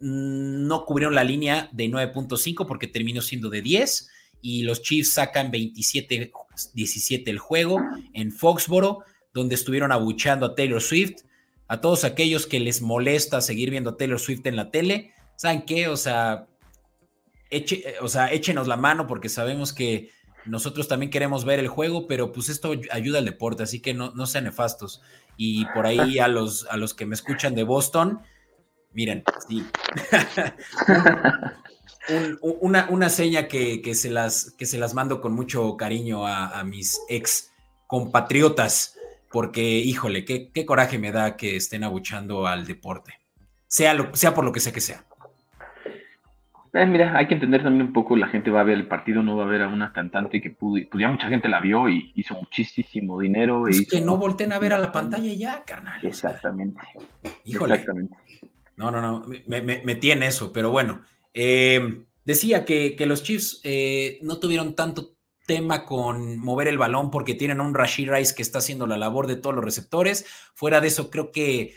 mm, 0.01 0.66
no 0.66 0.84
cubrieron 0.84 1.14
la 1.14 1.24
línea 1.24 1.68
de 1.72 1.86
9.5 1.86 2.66
porque 2.66 2.88
terminó 2.88 3.22
siendo 3.22 3.51
de 3.51 3.62
10 3.62 4.09
y 4.43 4.62
los 4.62 4.82
Chiefs 4.82 5.12
sacan 5.12 5.53
27-17 5.53 7.22
el 7.26 7.38
juego 7.38 7.80
en 8.14 8.32
Foxboro, 8.32 9.05
donde 9.32 9.55
estuvieron 9.55 9.93
abuchando 9.93 10.47
a 10.47 10.55
Taylor 10.55 10.82
Swift. 10.82 11.22
A 11.68 11.80
todos 11.80 12.03
aquellos 12.03 12.49
que 12.49 12.59
les 12.59 12.82
molesta 12.82 13.41
seguir 13.41 13.70
viendo 13.70 13.91
a 13.91 13.97
Taylor 13.97 14.18
Swift 14.18 14.45
en 14.47 14.57
la 14.57 14.72
tele, 14.72 15.12
¿saben 15.36 15.62
qué? 15.62 15.86
O 15.86 15.97
sea, 15.97 16.49
eche, 17.51 17.96
o 18.01 18.09
sea, 18.09 18.32
échenos 18.32 18.66
la 18.68 18.76
mano 18.76 19.07
porque 19.07 19.28
sabemos 19.28 19.72
que 19.72 20.11
nosotros 20.46 20.88
también 20.88 21.11
queremos 21.11 21.44
ver 21.44 21.59
el 21.59 21.68
juego, 21.68 22.07
pero 22.07 22.32
pues 22.32 22.48
esto 22.48 22.72
ayuda 22.90 23.18
al 23.18 23.24
deporte, 23.24 23.62
así 23.62 23.80
que 23.80 23.94
no, 23.94 24.12
no 24.12 24.26
sean 24.26 24.44
nefastos. 24.44 25.03
Y 25.36 25.64
por 25.66 25.86
ahí 25.86 26.18
a 26.18 26.28
los, 26.28 26.66
a 26.70 26.76
los 26.76 26.94
que 26.94 27.07
me 27.07 27.14
escuchan 27.14 27.55
de 27.55 27.64
Boston, 27.64 28.20
miren, 28.92 29.24
sí. 29.48 29.66
una, 32.61 32.88
una, 32.90 33.09
seña 33.09 33.48
que, 33.48 33.82
que, 33.82 33.94
se 33.94 34.11
las, 34.11 34.53
que 34.53 34.66
se 34.66 34.78
las 34.78 34.94
mando 34.94 35.20
con 35.20 35.32
mucho 35.32 35.76
cariño 35.76 36.26
a, 36.26 36.62
mis 36.64 37.01
ex 37.09 37.53
compatriotas, 37.86 38.96
porque 39.30 39.62
híjole, 39.62 40.24
qué, 40.24 40.51
qué, 40.53 40.66
coraje 40.66 40.98
me 40.98 41.12
da 41.12 41.36
que 41.36 41.57
estén 41.57 41.84
abuchando 41.84 42.46
al 42.46 42.66
deporte, 42.66 43.14
sea, 43.66 43.94
lo, 43.94 44.14
sea 44.14 44.34
por 44.34 44.44
lo 44.44 44.53
que 44.53 44.61
sea 44.61 44.72
que 44.72 44.80
sea. 44.80 45.07
Eh, 46.73 46.87
mira, 46.87 47.16
hay 47.16 47.27
que 47.27 47.35
entender 47.35 47.62
también 47.62 47.87
un 47.89 47.93
poco, 47.93 48.16
la 48.16 48.29
gente 48.29 48.51
va 48.51 48.61
a 48.61 48.64
ver 48.64 48.77
el 48.77 48.87
partido, 48.87 49.23
no 49.23 49.37
va 49.37 49.45
a 49.45 49.49
ver 49.49 49.62
a 49.62 49.68
una 49.68 49.93
cantante 49.93 50.41
que 50.41 50.51
pudo, 50.51 50.81
pues 50.89 51.03
ya 51.03 51.09
mucha 51.09 51.29
gente 51.29 51.49
la 51.49 51.61
vio 51.61 51.89
y 51.89 52.12
hizo 52.14 52.35
muchísimo 52.35 53.18
dinero. 53.18 53.66
Es 53.66 53.89
que 53.89 54.01
no 54.01 54.16
volteen 54.16 54.53
a 54.53 54.59
ver 54.61 54.73
a 54.73 54.79
la 54.79 54.93
pantalla 54.93 55.33
ya, 55.35 55.64
carnal. 55.64 55.99
Exactamente. 56.05 56.81
híjole. 57.45 57.75
Exactamente. 57.75 58.16
No, 58.77 58.91
no, 58.91 59.01
no, 59.01 59.27
me, 59.47 59.61
me, 59.61 59.95
tiene 59.97 60.29
eso, 60.29 60.53
pero 60.53 60.71
bueno. 60.71 61.03
Eh, 61.35 62.05
decía 62.25 62.64
que, 62.64 62.97
los 63.01 63.23
Chiefs 63.23 63.61
eh, 63.64 64.18
no 64.23 64.39
tuvieron 64.39 64.75
tanto 64.75 65.16
tema 65.47 65.85
con 65.85 66.39
mover 66.39 66.68
el 66.68 66.79
balón 66.79 67.11
porque 67.11 67.35
tienen 67.35 67.61
un 67.61 67.75
Rashid 67.75 68.11
Rice 68.11 68.35
que 68.35 68.43
está 68.43 68.59
haciendo 68.59 68.87
la 68.87 68.97
labor 68.97 69.27
de 69.27 69.37
todos 69.37 69.55
los 69.55 69.64
receptores. 69.64 70.25
Fuera 70.55 70.81
de 70.81 70.87
eso, 70.89 71.11
creo 71.11 71.33
que 71.33 71.75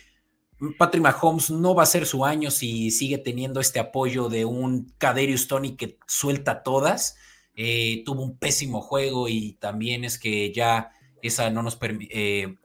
Patrick 0.78 1.04
Mahomes 1.04 1.52
no 1.52 1.76
va 1.76 1.84
a 1.84 1.88
ser 1.88 2.06
su 2.06 2.26
año 2.26 2.52
si 2.52 2.92
sigue 2.92 3.18
teniendo 3.18 3.60
este 3.60 3.80
apoyo 3.80 4.30
de 4.30 4.46
un 4.46 4.94
Kaderius 4.98 5.48
Tony 5.48 5.76
que 5.76 5.98
suelta 6.08 6.64
todas. 6.64 7.18
Eh, 7.56 8.04
tuvo 8.06 8.24
un 8.24 8.38
pésimo 8.38 8.82
juego 8.82 9.28
y 9.28 9.54
también 9.54 10.04
es 10.04 10.18
que 10.18 10.52
ya 10.54 10.92
esa 11.22 11.50
no 11.50 11.64
nos 11.64 11.76
permite. 11.76 12.14
Eh, 12.14 12.58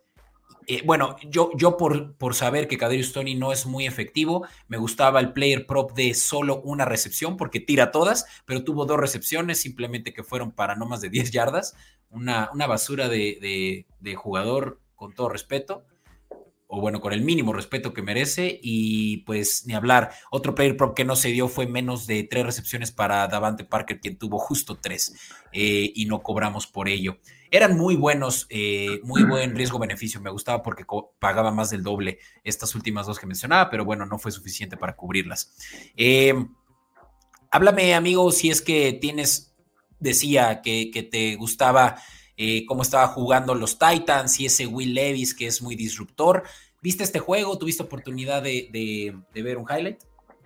eh, 0.66 0.82
bueno, 0.84 1.16
yo, 1.22 1.50
yo 1.56 1.76
por, 1.78 2.16
por 2.16 2.34
saber 2.34 2.68
que 2.68 2.76
Kaderius 2.76 3.12
Tony 3.12 3.34
no 3.34 3.52
es 3.52 3.64
muy 3.64 3.86
efectivo, 3.86 4.46
me 4.68 4.76
gustaba 4.76 5.18
el 5.20 5.32
player 5.32 5.66
prop 5.66 5.92
de 5.92 6.12
solo 6.12 6.60
una 6.60 6.84
recepción 6.84 7.38
porque 7.38 7.58
tira 7.58 7.90
todas, 7.90 8.26
pero 8.44 8.64
tuvo 8.64 8.84
dos 8.84 8.98
recepciones 8.98 9.60
simplemente 9.60 10.12
que 10.12 10.22
fueron 10.22 10.52
para 10.52 10.76
no 10.76 10.86
más 10.86 11.00
de 11.00 11.08
10 11.08 11.30
yardas. 11.30 11.74
Una, 12.10 12.50
una 12.54 12.66
basura 12.66 13.08
de, 13.08 13.86
de 14.00 14.14
jugador, 14.14 14.80
con 14.94 15.14
todo 15.14 15.28
respeto 15.28 15.84
o 16.68 16.80
bueno, 16.80 17.00
con 17.00 17.12
el 17.12 17.22
mínimo 17.22 17.52
respeto 17.52 17.92
que 17.92 18.02
merece. 18.02 18.60
Y 18.62 19.18
pues 19.18 19.64
ni 19.66 19.74
hablar. 19.74 20.12
Otro 20.30 20.54
player 20.54 20.76
prop 20.76 20.94
que 20.94 21.04
no 21.04 21.16
se 21.16 21.30
dio 21.30 21.48
fue 21.48 21.66
menos 21.66 22.06
de 22.06 22.22
tres 22.22 22.44
recepciones 22.44 22.92
para 22.92 23.26
Davante 23.26 23.64
Parker, 23.64 24.00
quien 24.00 24.18
tuvo 24.18 24.38
justo 24.38 24.78
tres 24.78 25.14
eh, 25.52 25.90
y 25.94 26.06
no 26.06 26.22
cobramos 26.22 26.66
por 26.66 26.88
ello. 26.88 27.18
Eran 27.50 27.78
muy 27.78 27.96
buenos, 27.96 28.46
eh, 28.50 29.00
muy 29.02 29.24
buen 29.24 29.56
riesgo-beneficio. 29.56 30.20
Me 30.20 30.30
gustaba 30.30 30.62
porque 30.62 30.84
pagaba 31.18 31.50
más 31.50 31.70
del 31.70 31.82
doble 31.82 32.18
estas 32.44 32.74
últimas 32.74 33.06
dos 33.06 33.18
que 33.18 33.26
mencionaba, 33.26 33.70
pero 33.70 33.86
bueno, 33.86 34.04
no 34.04 34.18
fue 34.18 34.30
suficiente 34.30 34.76
para 34.76 34.94
cubrirlas. 34.94 35.56
Eh, 35.96 36.34
háblame, 37.50 37.94
amigo, 37.94 38.30
si 38.30 38.50
es 38.50 38.60
que 38.60 38.92
tienes, 38.92 39.56
decía 39.98 40.60
que 40.60 41.08
te 41.10 41.36
gustaba 41.36 41.96
eh, 42.38 42.64
cómo 42.66 42.82
estaba 42.82 43.08
jugando 43.08 43.54
los 43.56 43.78
Titans 43.78 44.38
y 44.38 44.46
ese 44.46 44.66
Will 44.66 44.94
Levis 44.94 45.34
que 45.34 45.46
es 45.46 45.60
muy 45.60 45.74
disruptor. 45.74 46.44
¿Viste 46.80 47.02
este 47.02 47.18
juego? 47.18 47.58
¿Tuviste 47.58 47.82
oportunidad 47.82 48.42
de, 48.42 49.12
ver 49.34 49.58
un 49.58 49.66
highlight? 49.68 49.98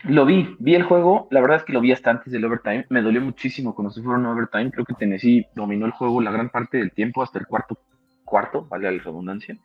Lo 0.04 0.24
vi, 0.24 0.56
vi 0.58 0.74
el 0.74 0.82
juego, 0.82 1.28
la 1.30 1.40
verdad 1.42 1.58
es 1.58 1.64
que 1.64 1.72
lo 1.74 1.80
vi 1.80 1.92
hasta 1.92 2.10
antes 2.10 2.32
del 2.32 2.44
overtime, 2.44 2.86
me 2.88 3.02
dolió 3.02 3.20
muchísimo 3.20 3.72
cuando 3.72 3.92
se 3.92 4.02
fueron 4.02 4.26
overtime, 4.26 4.72
creo 4.72 4.84
que 4.84 4.94
Tennessee 4.94 5.46
dominó 5.54 5.86
el 5.86 5.92
juego 5.92 6.20
la 6.20 6.32
gran 6.32 6.48
parte 6.48 6.78
del 6.78 6.90
tiempo 6.90 7.22
hasta 7.22 7.38
el 7.38 7.46
cuarto 7.46 7.78
cuarto, 8.24 8.66
vale 8.68 8.90
la 8.90 9.02
redundancia. 9.02 9.56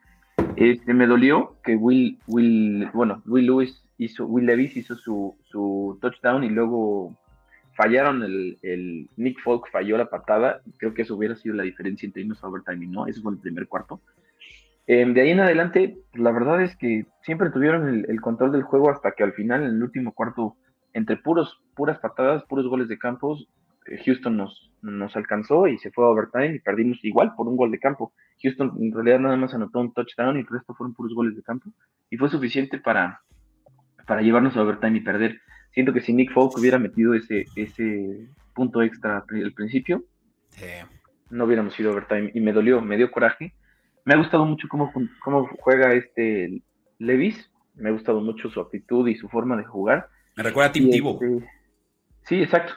Este, 0.58 0.94
me 0.94 1.08
dolió 1.08 1.56
que 1.64 1.76
Will, 1.76 2.20
Will, 2.28 2.88
bueno, 2.94 3.24
Will 3.26 3.48
Lewis 3.48 3.82
hizo, 3.98 4.28
Will 4.28 4.46
Levis 4.46 4.76
hizo 4.78 4.96
su 4.96 5.98
touchdown 6.02 6.44
y 6.44 6.50
luego 6.50 7.18
fallaron 7.78 8.24
el, 8.24 9.10
Nick 9.16 9.40
Folk 9.42 9.70
falló 9.72 9.98
la 9.98 10.10
patada, 10.10 10.62
creo 10.78 10.94
que 10.94 11.04
eso 11.04 11.16
hubiera 11.16 11.36
sido 11.36 11.56
la 11.56 11.64
diferencia 11.64 12.08
entre 12.08 12.24
irnos 12.24 12.44
a 12.44 12.48
overtime 12.48 12.84
y 12.84 12.88
no, 12.88 13.06
eso 13.06 13.22
fue 13.22 13.34
el 13.34 13.40
primer 13.40 13.68
cuarto. 13.68 14.02
Em, 14.88 15.14
de 15.14 15.22
ahí 15.22 15.30
en 15.30 15.40
adelante, 15.40 15.98
la 16.14 16.32
verdad 16.32 16.62
es 16.62 16.76
que 16.76 17.06
siempre 17.22 17.52
tuvieron 17.52 18.06
el, 18.08 18.22
control 18.22 18.52
del 18.52 18.64
juego 18.64 18.90
hasta 18.90 19.12
que 19.12 19.24
al 19.24 19.34
final, 19.34 19.64
en 19.64 19.76
el 19.76 19.84
último 19.84 20.14
cuarto, 20.14 20.56
entre 20.94 21.18
puros, 21.18 21.62
puras 21.76 22.00
patadas, 22.00 22.44
puros 22.46 22.68
goles 22.68 22.88
de 22.88 22.98
campos, 22.98 23.48
eh, 23.86 24.02
Houston 24.04 24.36
nos, 24.36 24.72
nos 24.82 25.16
alcanzó 25.16 25.68
y 25.68 25.78
se 25.78 25.92
fue 25.92 26.04
a 26.06 26.08
overtime 26.08 26.56
y 26.56 26.60
perdimos 26.60 27.04
igual 27.06 27.36
por 27.36 27.48
un 27.48 27.58
gol 27.58 27.70
de 27.70 27.80
campo. 27.80 28.12
Houston 28.42 28.74
en 28.80 28.92
realidad 28.92 29.20
nada 29.20 29.38
más 29.38 29.54
anotó 29.54 29.80
un 29.80 29.94
touchdown 29.94 30.38
y 30.38 30.40
el 30.40 30.48
resto 30.48 30.74
fueron 30.74 30.96
puros 30.96 31.14
goles 31.14 31.36
de 31.36 31.44
campo 31.44 31.70
y 32.10 32.18
fue 32.18 32.30
suficiente 32.30 32.80
para, 32.80 33.22
para 34.08 34.22
llevarnos 34.22 34.58
a 34.58 34.64
overtime 34.64 34.98
y 34.98 35.02
perder. 35.02 35.42
Siento 35.78 35.94
que 35.94 36.02
si 36.02 36.12
Nick 36.12 36.34
Folk 36.34 36.58
hubiera 36.58 36.80
metido 36.80 37.14
ese, 37.14 37.46
ese 37.56 38.26
punto 38.56 38.82
extra 38.82 39.24
al 39.30 39.54
principio, 39.54 40.04
no 41.30 41.46
hubiéramos 41.46 41.80
ido 41.80 41.92
a 41.92 41.94
overtime. 41.94 42.32
Y 42.34 42.40
me 42.40 42.52
dolió, 42.52 42.82
me 42.82 42.98
dio 42.98 43.12
coraje. 43.12 43.54
Me 44.04 44.16
ha 44.16 44.18
gustado 44.18 44.44
mucho 44.44 44.68
cómo, 44.70 44.92
cómo 45.24 45.48
juega 45.60 45.94
este 45.94 46.64
Levis. 46.98 47.52
Me 47.76 47.90
ha 47.90 47.92
gustado 47.92 48.22
mucho 48.22 48.50
su 48.50 48.60
actitud 48.60 49.08
y 49.08 49.18
su 49.18 49.30
forma 49.30 49.56
de 49.56 49.66
jugar. 49.66 50.10
Me 50.36 50.42
recuerda 50.42 50.72
a 50.72 50.72
Tim 50.72 50.90
este, 50.90 51.48
sí, 52.24 52.42
exacto. 52.42 52.74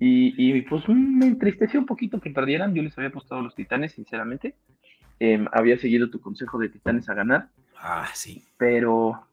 Y, 0.00 0.34
y, 0.36 0.60
pues 0.62 0.88
me 0.88 1.26
entristeció 1.26 1.78
un 1.78 1.86
poquito 1.86 2.20
que 2.20 2.30
perdieran. 2.30 2.74
Yo 2.74 2.82
les 2.82 2.98
había 2.98 3.10
apostado 3.10 3.42
a 3.42 3.44
los 3.44 3.54
Titanes, 3.54 3.92
sinceramente. 3.92 4.56
Em, 5.20 5.46
había 5.52 5.78
seguido 5.78 6.10
tu 6.10 6.20
consejo 6.20 6.58
de 6.58 6.68
Titanes 6.68 7.08
a 7.08 7.14
ganar. 7.14 7.50
Ah, 7.76 8.08
sí. 8.12 8.44
Pero 8.56 9.27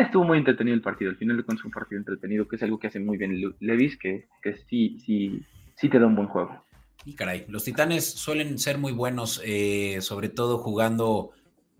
estuvo 0.00 0.24
muy 0.24 0.38
entretenido 0.38 0.74
el 0.74 0.82
partido. 0.82 1.10
Al 1.10 1.16
final 1.16 1.36
de 1.36 1.44
cuentas, 1.44 1.64
un 1.64 1.70
partido 1.70 1.98
entretenido, 1.98 2.48
que 2.48 2.56
es 2.56 2.62
algo 2.62 2.78
que 2.78 2.86
hace 2.86 2.98
muy 2.98 3.18
bien 3.18 3.54
Levis, 3.60 3.98
que, 3.98 4.28
que 4.42 4.56
sí, 4.68 4.98
sí, 5.04 5.42
sí 5.76 5.88
te 5.88 5.98
da 5.98 6.06
un 6.06 6.16
buen 6.16 6.28
juego. 6.28 6.64
Y 7.04 7.14
caray, 7.14 7.44
los 7.48 7.64
Titanes 7.64 8.08
suelen 8.08 8.58
ser 8.58 8.78
muy 8.78 8.92
buenos, 8.92 9.42
eh, 9.44 9.98
sobre 10.00 10.28
todo 10.28 10.58
jugando 10.58 11.30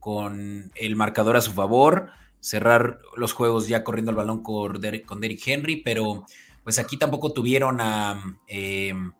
con 0.00 0.72
el 0.74 0.96
marcador 0.96 1.36
a 1.36 1.40
su 1.40 1.52
favor, 1.52 2.10
cerrar 2.40 2.98
los 3.16 3.32
juegos 3.32 3.68
ya 3.68 3.84
corriendo 3.84 4.10
el 4.10 4.16
balón 4.16 4.42
con 4.42 4.80
Derrick, 4.80 5.06
con 5.06 5.20
Henry, 5.22 5.76
pero 5.76 6.26
pues 6.64 6.80
aquí 6.80 6.96
tampoco 6.96 7.32
tuvieron 7.32 7.80
a, 7.80 8.20
em, 8.48 9.12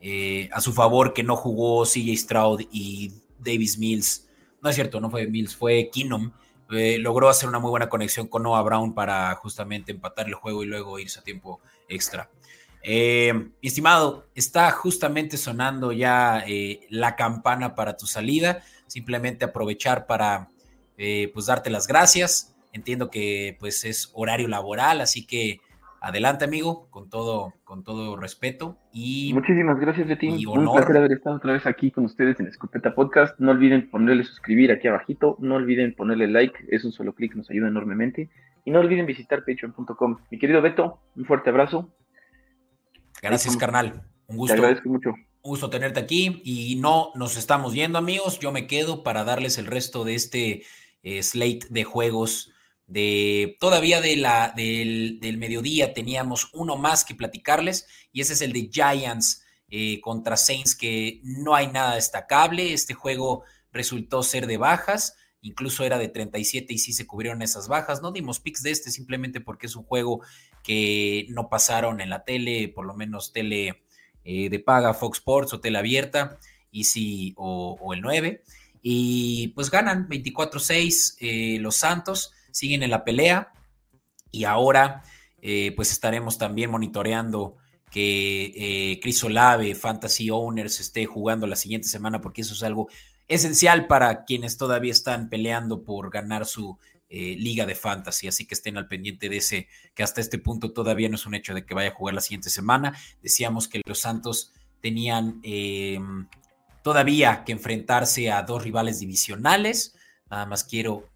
eh, 0.00 0.48
a 0.52 0.60
su 0.62 0.72
favor 0.72 1.12
que 1.12 1.22
no 1.22 1.36
jugó 1.36 1.84
CJ 1.84 2.16
Stroud 2.16 2.62
y 2.72 3.12
Davis 3.38 3.78
Mills. 3.78 4.28
No 4.62 4.70
es 4.70 4.74
cierto, 4.74 5.00
no 5.00 5.10
fue 5.10 5.26
Mills, 5.26 5.54
fue 5.54 5.90
Keenum. 5.92 6.32
Eh, 6.72 6.98
logró 6.98 7.28
hacer 7.28 7.48
una 7.48 7.58
muy 7.58 7.70
buena 7.70 7.88
conexión 7.88 8.28
con 8.28 8.42
Noah 8.42 8.62
Brown 8.62 8.94
para 8.94 9.34
justamente 9.36 9.92
empatar 9.92 10.26
el 10.26 10.34
juego 10.34 10.62
y 10.62 10.66
luego 10.66 10.98
irse 10.98 11.20
a 11.20 11.22
tiempo 11.22 11.60
extra. 11.88 12.30
Eh, 12.82 13.50
estimado, 13.60 14.26
está 14.34 14.70
justamente 14.72 15.36
sonando 15.36 15.92
ya 15.92 16.42
eh, 16.46 16.86
la 16.90 17.14
campana 17.16 17.74
para 17.74 17.96
tu 17.96 18.06
salida. 18.06 18.62
Simplemente 18.86 19.44
aprovechar 19.44 20.06
para 20.06 20.48
pues 21.34 21.46
darte 21.46 21.68
las 21.68 21.88
gracias. 21.88 22.54
Entiendo 22.72 23.10
que 23.10 23.56
pues 23.58 23.84
es 23.84 24.10
horario 24.14 24.46
laboral, 24.46 25.00
así 25.00 25.26
que 25.26 25.60
adelante, 26.02 26.44
amigo, 26.44 26.88
con 26.90 27.08
todo, 27.08 27.54
con 27.62 27.84
todo 27.84 28.16
respeto. 28.16 28.76
Y, 28.92 29.32
Muchísimas 29.32 29.78
gracias 29.78 30.08
de 30.08 30.16
ti. 30.16 30.44
Un 30.46 30.64
placer 30.72 30.96
haber 30.96 31.12
estado 31.12 31.36
otra 31.36 31.52
vez 31.52 31.64
aquí 31.64 31.92
con 31.92 32.04
ustedes 32.04 32.40
en 32.40 32.48
Escopeta 32.48 32.94
Podcast. 32.94 33.38
No 33.38 33.52
olviden 33.52 33.88
ponerle 33.88 34.24
suscribir 34.24 34.72
aquí 34.72 34.88
abajito. 34.88 35.36
No 35.38 35.54
olviden 35.54 35.94
ponerle 35.94 36.26
like. 36.26 36.66
Es 36.68 36.84
un 36.84 36.90
solo 36.92 37.14
clic, 37.14 37.34
nos 37.36 37.48
ayuda 37.50 37.68
enormemente. 37.68 38.30
Y 38.64 38.72
no 38.72 38.80
olviden 38.80 39.06
visitar 39.06 39.44
patreon.com. 39.44 40.18
Mi 40.30 40.38
querido 40.38 40.60
Beto, 40.60 41.00
un 41.14 41.24
fuerte 41.24 41.50
abrazo. 41.50 41.94
Gracias, 43.22 43.56
carnal. 43.56 44.02
Un 44.26 44.36
gusto. 44.36 44.56
Te 44.56 44.60
agradezco 44.60 44.88
mucho. 44.88 45.10
Un 45.10 45.50
gusto 45.50 45.70
tenerte 45.70 46.00
aquí. 46.00 46.42
Y 46.44 46.80
no 46.80 47.12
nos 47.14 47.36
estamos 47.36 47.74
yendo, 47.74 47.98
amigos. 47.98 48.40
Yo 48.40 48.50
me 48.50 48.66
quedo 48.66 49.04
para 49.04 49.22
darles 49.22 49.56
el 49.56 49.66
resto 49.66 50.02
de 50.02 50.16
este 50.16 50.62
eh, 51.04 51.22
slate 51.22 51.66
de 51.70 51.84
juegos 51.84 52.51
de 52.92 53.56
todavía 53.58 54.02
de 54.02 54.16
la, 54.16 54.52
del, 54.54 55.18
mediodía 55.38 55.94
teníamos 55.94 56.50
uno 56.52 56.76
más 56.76 57.04
que 57.04 57.14
platicarles 57.14 57.86
y 58.12 58.20
ese 58.20 58.34
es 58.34 58.42
el 58.42 58.52
de 58.52 58.68
Giants 58.70 59.44
eh, 59.70 59.98
contra 60.02 60.36
Saints 60.36 60.76
que 60.76 61.20
no 61.24 61.54
hay 61.54 61.68
nada 61.68 61.94
destacable. 61.94 62.74
Este 62.74 62.92
juego 62.92 63.44
resultó 63.72 64.22
ser 64.22 64.46
de 64.46 64.58
bajas, 64.58 65.16
incluso 65.40 65.84
era 65.84 65.96
de 65.96 66.08
37 66.08 66.74
y 66.74 66.78
sí 66.78 66.92
se 66.92 67.06
cubrieron 67.06 67.40
esas 67.40 67.66
bajas. 67.66 68.02
No 68.02 68.12
dimos 68.12 68.40
picks 68.40 68.62
de 68.62 68.72
este 68.72 68.90
simplemente 68.90 69.40
porque 69.40 69.68
es 69.68 69.74
un 69.74 69.84
juego 69.84 70.20
que 70.62 71.24
no 71.30 71.48
pasaron 71.48 72.02
en 72.02 72.10
la 72.10 72.24
tele, 72.24 72.68
por 72.68 72.84
lo 72.84 72.92
menos 72.92 73.32
tele 73.32 73.84
eh, 74.22 74.50
de 74.50 74.58
paga, 74.58 74.92
Fox 74.92 75.18
Sports 75.18 75.54
o 75.54 75.60
tele 75.60 75.78
abierta, 75.78 76.38
y 76.70 76.84
sí, 76.84 77.32
o, 77.38 77.94
el 77.94 78.02
9. 78.02 78.42
Y 78.82 79.48
pues 79.48 79.70
ganan 79.70 80.10
24-6 80.10 81.16
eh, 81.20 81.58
los 81.58 81.76
Santos 81.76 82.32
siguen 82.52 82.82
en 82.82 82.90
la 82.90 83.04
pelea 83.04 83.52
y 84.30 84.44
ahora 84.44 85.02
eh, 85.40 85.72
pues 85.74 85.90
estaremos 85.90 86.38
también 86.38 86.70
monitoreando 86.70 87.56
que 87.90 88.52
eh, 88.56 89.00
Chris 89.00 89.22
Olave, 89.24 89.74
Fantasy 89.74 90.30
Owners, 90.30 90.80
esté 90.80 91.04
jugando 91.04 91.46
la 91.46 91.56
siguiente 91.56 91.88
semana 91.88 92.20
porque 92.20 92.42
eso 92.42 92.54
es 92.54 92.62
algo 92.62 92.88
esencial 93.28 93.86
para 93.86 94.24
quienes 94.24 94.56
todavía 94.56 94.92
están 94.92 95.28
peleando 95.28 95.82
por 95.82 96.10
ganar 96.10 96.46
su 96.46 96.78
eh, 97.14 97.36
liga 97.38 97.66
de 97.66 97.74
fantasy, 97.74 98.26
así 98.26 98.46
que 98.46 98.54
estén 98.54 98.78
al 98.78 98.88
pendiente 98.88 99.28
de 99.28 99.36
ese, 99.36 99.68
que 99.94 100.02
hasta 100.02 100.22
este 100.22 100.38
punto 100.38 100.72
todavía 100.72 101.10
no 101.10 101.16
es 101.16 101.26
un 101.26 101.34
hecho 101.34 101.52
de 101.52 101.66
que 101.66 101.74
vaya 101.74 101.90
a 101.90 101.94
jugar 101.94 102.14
la 102.14 102.22
siguiente 102.22 102.48
semana. 102.48 102.96
Decíamos 103.20 103.68
que 103.68 103.82
los 103.84 103.98
Santos 103.98 104.52
tenían 104.80 105.38
em, 105.42 106.26
todavía 106.82 107.44
que 107.44 107.52
enfrentarse 107.52 108.30
a 108.30 108.42
dos 108.42 108.64
rivales 108.64 108.98
divisionales. 109.00 109.94
Nada 110.30 110.46
más 110.46 110.64
quiero 110.64 111.11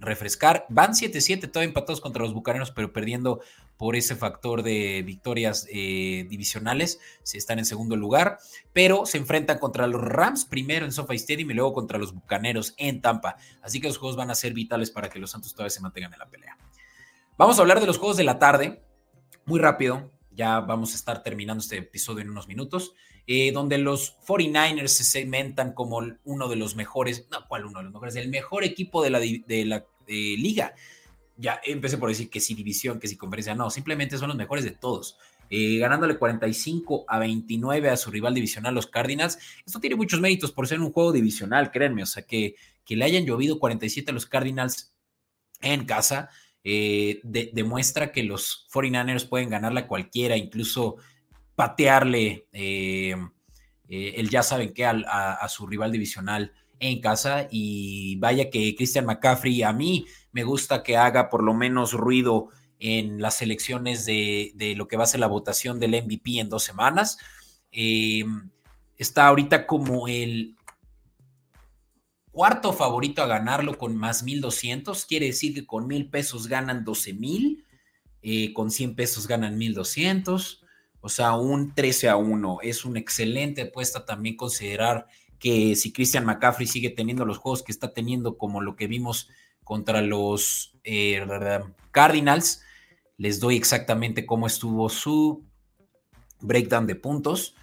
refrescar. 0.00 0.66
Van 0.68 0.92
7-7, 0.92 1.50
todavía 1.50 1.68
empatados 1.68 2.00
contra 2.00 2.22
los 2.22 2.34
Bucaneros, 2.34 2.70
pero 2.70 2.92
perdiendo 2.92 3.40
por 3.76 3.96
ese 3.96 4.16
factor 4.16 4.62
de 4.62 5.02
victorias 5.04 5.66
eh, 5.70 6.26
divisionales. 6.28 7.00
Si 7.22 7.38
están 7.38 7.58
en 7.58 7.64
segundo 7.64 7.96
lugar, 7.96 8.38
pero 8.72 9.06
se 9.06 9.18
enfrentan 9.18 9.58
contra 9.58 9.86
los 9.86 10.02
Rams 10.02 10.44
primero 10.44 10.84
en 10.84 10.92
SoFi 10.92 11.16
Stadium 11.16 11.50
y 11.50 11.54
luego 11.54 11.72
contra 11.72 11.98
los 11.98 12.12
Bucaneros 12.12 12.74
en 12.76 13.00
Tampa. 13.00 13.36
Así 13.62 13.80
que 13.80 13.88
los 13.88 13.98
juegos 13.98 14.16
van 14.16 14.30
a 14.30 14.34
ser 14.34 14.52
vitales 14.52 14.90
para 14.90 15.08
que 15.08 15.18
los 15.18 15.30
Santos 15.30 15.54
todavía 15.54 15.70
se 15.70 15.80
mantengan 15.80 16.12
en 16.12 16.18
la 16.18 16.28
pelea. 16.28 16.58
Vamos 17.36 17.58
a 17.58 17.62
hablar 17.62 17.80
de 17.80 17.86
los 17.86 17.98
juegos 17.98 18.16
de 18.16 18.24
la 18.24 18.38
tarde, 18.38 18.82
muy 19.46 19.60
rápido. 19.60 20.10
Ya 20.32 20.60
vamos 20.60 20.92
a 20.92 20.96
estar 20.96 21.22
terminando 21.22 21.62
este 21.62 21.78
episodio 21.78 22.22
en 22.22 22.30
unos 22.30 22.48
minutos. 22.48 22.94
Eh, 23.30 23.52
donde 23.52 23.76
los 23.76 24.18
49ers 24.26 24.88
se 24.88 25.04
segmentan 25.04 25.74
como 25.74 26.00
uno 26.24 26.48
de 26.48 26.56
los 26.56 26.74
mejores, 26.76 27.26
no, 27.30 27.46
¿cuál 27.46 27.66
uno 27.66 27.80
de 27.80 27.84
los 27.84 27.92
mejores? 27.92 28.16
El 28.16 28.30
mejor 28.30 28.64
equipo 28.64 29.02
de 29.02 29.10
la, 29.10 29.20
de 29.20 29.64
la 29.66 29.84
liga. 30.06 30.74
Ya 31.36 31.60
empecé 31.62 31.98
por 31.98 32.08
decir 32.08 32.30
que 32.30 32.40
si 32.40 32.54
división, 32.54 32.98
que 32.98 33.06
si 33.06 33.16
conferencia, 33.16 33.54
no, 33.54 33.68
simplemente 33.70 34.16
son 34.16 34.28
los 34.28 34.36
mejores 34.36 34.64
de 34.64 34.70
todos. 34.70 35.18
Eh, 35.50 35.78
ganándole 35.78 36.18
45 36.18 37.04
a 37.08 37.18
29 37.18 37.90
a 37.90 37.96
su 37.96 38.10
rival 38.10 38.34
divisional, 38.34 38.74
los 38.74 38.86
Cardinals. 38.86 39.38
Esto 39.64 39.80
tiene 39.80 39.96
muchos 39.96 40.20
méritos 40.20 40.52
por 40.52 40.66
ser 40.66 40.80
un 40.80 40.92
juego 40.92 41.12
divisional, 41.12 41.70
créanme. 41.70 42.02
O 42.02 42.06
sea, 42.06 42.24
que, 42.24 42.56
que 42.84 42.96
le 42.96 43.04
hayan 43.04 43.24
llovido 43.24 43.58
47 43.58 44.10
a 44.10 44.14
los 44.14 44.26
Cardinals 44.26 44.92
en 45.60 45.84
casa 45.86 46.30
eh, 46.64 47.20
demuestra 47.24 48.12
que 48.12 48.22
los 48.24 48.68
49ers 48.72 49.28
pueden 49.28 49.48
ganarle 49.48 49.80
a 49.80 49.86
cualquiera, 49.86 50.36
incluso 50.36 50.96
patearle 51.58 52.46
eh, 52.52 53.16
eh, 53.88 54.14
el 54.16 54.30
ya 54.30 54.44
saben 54.44 54.72
qué 54.72 54.86
a, 54.86 55.44
su 55.48 55.66
rival 55.66 55.90
divisional 55.90 56.52
en 56.78 57.00
casa. 57.00 57.48
Y 57.50 58.14
vaya 58.20 58.48
que 58.48 58.76
Christian 58.76 59.06
McCaffrey 59.06 59.64
a 59.64 59.72
mí 59.72 60.06
me 60.30 60.44
gusta 60.44 60.84
que 60.84 60.96
haga 60.96 61.28
por 61.28 61.42
lo 61.42 61.54
menos 61.54 61.94
ruido 61.94 62.50
en 62.78 63.20
las 63.20 63.42
elecciones 63.42 64.06
de, 64.06 64.74
lo 64.76 64.86
que 64.86 64.96
va 64.96 65.02
a 65.02 65.08
ser 65.08 65.18
la 65.18 65.26
votación 65.26 65.80
del 65.80 66.00
MVP 66.00 66.38
en 66.38 66.48
dos 66.48 66.62
semanas. 66.62 67.18
Eh, 67.72 68.24
está 68.96 69.26
ahorita 69.26 69.66
como 69.66 70.06
el 70.06 70.54
cuarto 72.30 72.72
favorito 72.72 73.20
a 73.20 73.26
ganarlo 73.26 73.76
con 73.76 73.96
más 73.96 74.22
1200. 74.22 75.06
Quiere 75.06 75.26
decir 75.26 75.54
que 75.54 75.66
con 75.66 75.88
mil 75.88 76.08
pesos 76.08 76.46
ganan 76.46 76.84
12 76.84 77.14
mil, 77.14 77.64
con 78.54 78.70
100 78.70 78.94
pesos 78.94 79.26
ganan 79.26 79.58
1200. 79.58 80.62
O 81.00 81.08
sea, 81.08 81.34
un 81.34 81.74
13 81.74 82.08
a 82.08 82.16
1. 82.16 82.58
Es 82.62 82.84
una 82.84 82.98
excelente 82.98 83.62
apuesta 83.62 84.04
también 84.04 84.36
considerar 84.36 85.06
que 85.38 85.76
si 85.76 85.92
Christian 85.92 86.24
McCaffrey 86.24 86.66
sigue 86.66 86.90
teniendo 86.90 87.24
los 87.24 87.38
juegos 87.38 87.62
que 87.62 87.72
está 87.72 87.92
teniendo, 87.92 88.36
como 88.36 88.60
lo 88.60 88.76
que 88.76 88.86
vimos 88.86 89.28
contra 89.62 90.02
los 90.02 90.74
eh, 90.84 91.24
Cardinals, 91.90 92.62
les 93.16 93.40
doy 93.40 93.56
exactamente 93.56 94.26
cómo 94.26 94.46
estuvo 94.46 94.88
su 94.88 95.44
breakdown 96.40 96.86
de 96.86 96.94
puntos. 96.94 97.54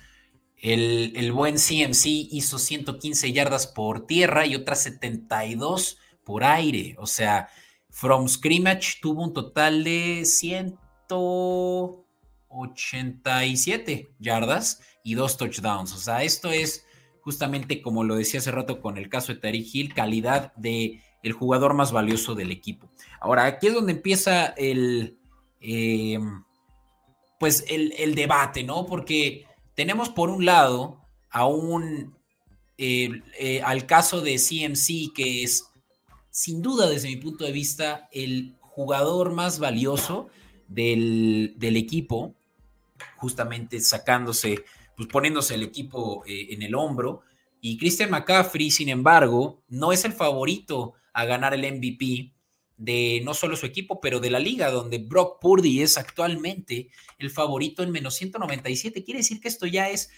El, 0.57 1.13
el, 1.15 1.31
buen 1.31 1.55
CMC 1.55 2.05
hizo 2.05 2.59
115 2.59 3.33
yardas 3.33 3.67
por 3.67 4.07
tierra 4.07 4.45
y 4.45 4.55
otras 4.55 4.83
72 4.83 5.97
por 6.23 6.43
aire. 6.43 6.95
O 6.97 7.07
sea, 7.07 7.49
from 7.89 8.27
scrimmage 8.27 8.99
tuvo 9.01 9.23
un 9.23 9.33
total 9.33 9.83
de 9.83 10.23
100. 10.25 10.77
87 12.55 14.09
yardas 14.19 14.81
y 15.03 15.15
dos 15.15 15.37
touchdowns. 15.37 15.93
O 15.93 15.97
sea, 15.97 16.23
esto 16.23 16.51
es 16.51 16.85
justamente 17.21 17.81
como 17.81 18.03
lo 18.03 18.15
decía 18.15 18.39
hace 18.39 18.51
rato 18.51 18.81
con 18.81 18.97
el 18.97 19.09
caso 19.09 19.33
de 19.33 19.39
Tariq 19.39 19.73
Hill, 19.73 19.93
calidad 19.93 20.53
de 20.55 21.01
el 21.23 21.33
jugador 21.33 21.73
más 21.73 21.91
valioso 21.91 22.35
del 22.35 22.51
equipo. 22.51 22.89
Ahora, 23.19 23.45
aquí 23.45 23.67
es 23.67 23.73
donde 23.73 23.93
empieza 23.93 24.45
el, 24.45 25.17
eh, 25.59 26.19
pues 27.39 27.65
el, 27.67 28.13
debate, 28.13 28.63
¿no? 28.63 28.85
Porque 28.85 29.45
tenemos 29.73 30.09
por 30.09 30.29
un 30.29 30.45
lado 30.45 31.01
a 31.31 31.47
un, 31.47 32.15
eh, 32.77 33.61
al 33.63 33.87
caso 33.87 34.21
de 34.21 34.37
CMC, 34.37 35.13
que 35.15 35.43
es 35.43 35.71
sin 36.35 36.61
duda 36.61 36.89
desde 36.89 37.07
mi 37.07 37.15
punto 37.15 37.45
de 37.45 37.53
vista 37.53 38.09
el 38.11 38.57
jugador 38.59 39.31
más 39.31 39.57
valioso 39.57 40.27
del, 40.67 41.55
equipo, 41.61 42.35
justamente 43.25 43.81
sacándose, 43.81 44.63
pues 44.95 45.09
poniéndose 45.09 45.55
el 45.55 45.63
equipo 45.63 46.23
eh, 46.27 46.49
en 46.51 46.61
el 46.61 46.75
hombro. 46.75 47.21
Y 47.59 47.79
Christian 47.79 48.11
McCaffrey, 48.11 48.69
sin 48.69 48.89
embargo, 48.89 49.63
no 49.67 49.91
es 49.91 50.05
el 50.05 50.13
favorito 50.13 50.93
a 51.11 51.25
ganar 51.25 51.55
el 51.55 51.61
MVP 51.61 52.33
de 52.77 53.21
no 53.25 53.33
solo 53.33 53.55
su 53.55 53.65
equipo, 53.65 53.99
pero 53.99 54.19
de 54.19 54.29
la 54.29 54.37
liga, 54.37 54.69
donde 54.69 54.99
Brock 54.99 55.41
Purdy 55.41 55.81
es 55.81 55.97
actualmente 55.97 56.89
el 57.17 57.31
favorito 57.31 57.81
en 57.81 57.89
menos 57.89 58.13
197. 58.13 59.03
Quiere 59.03 59.21
decir 59.21 59.41
que 59.41 59.47
esto 59.47 59.65
ya 59.65 59.89
es 59.89 60.11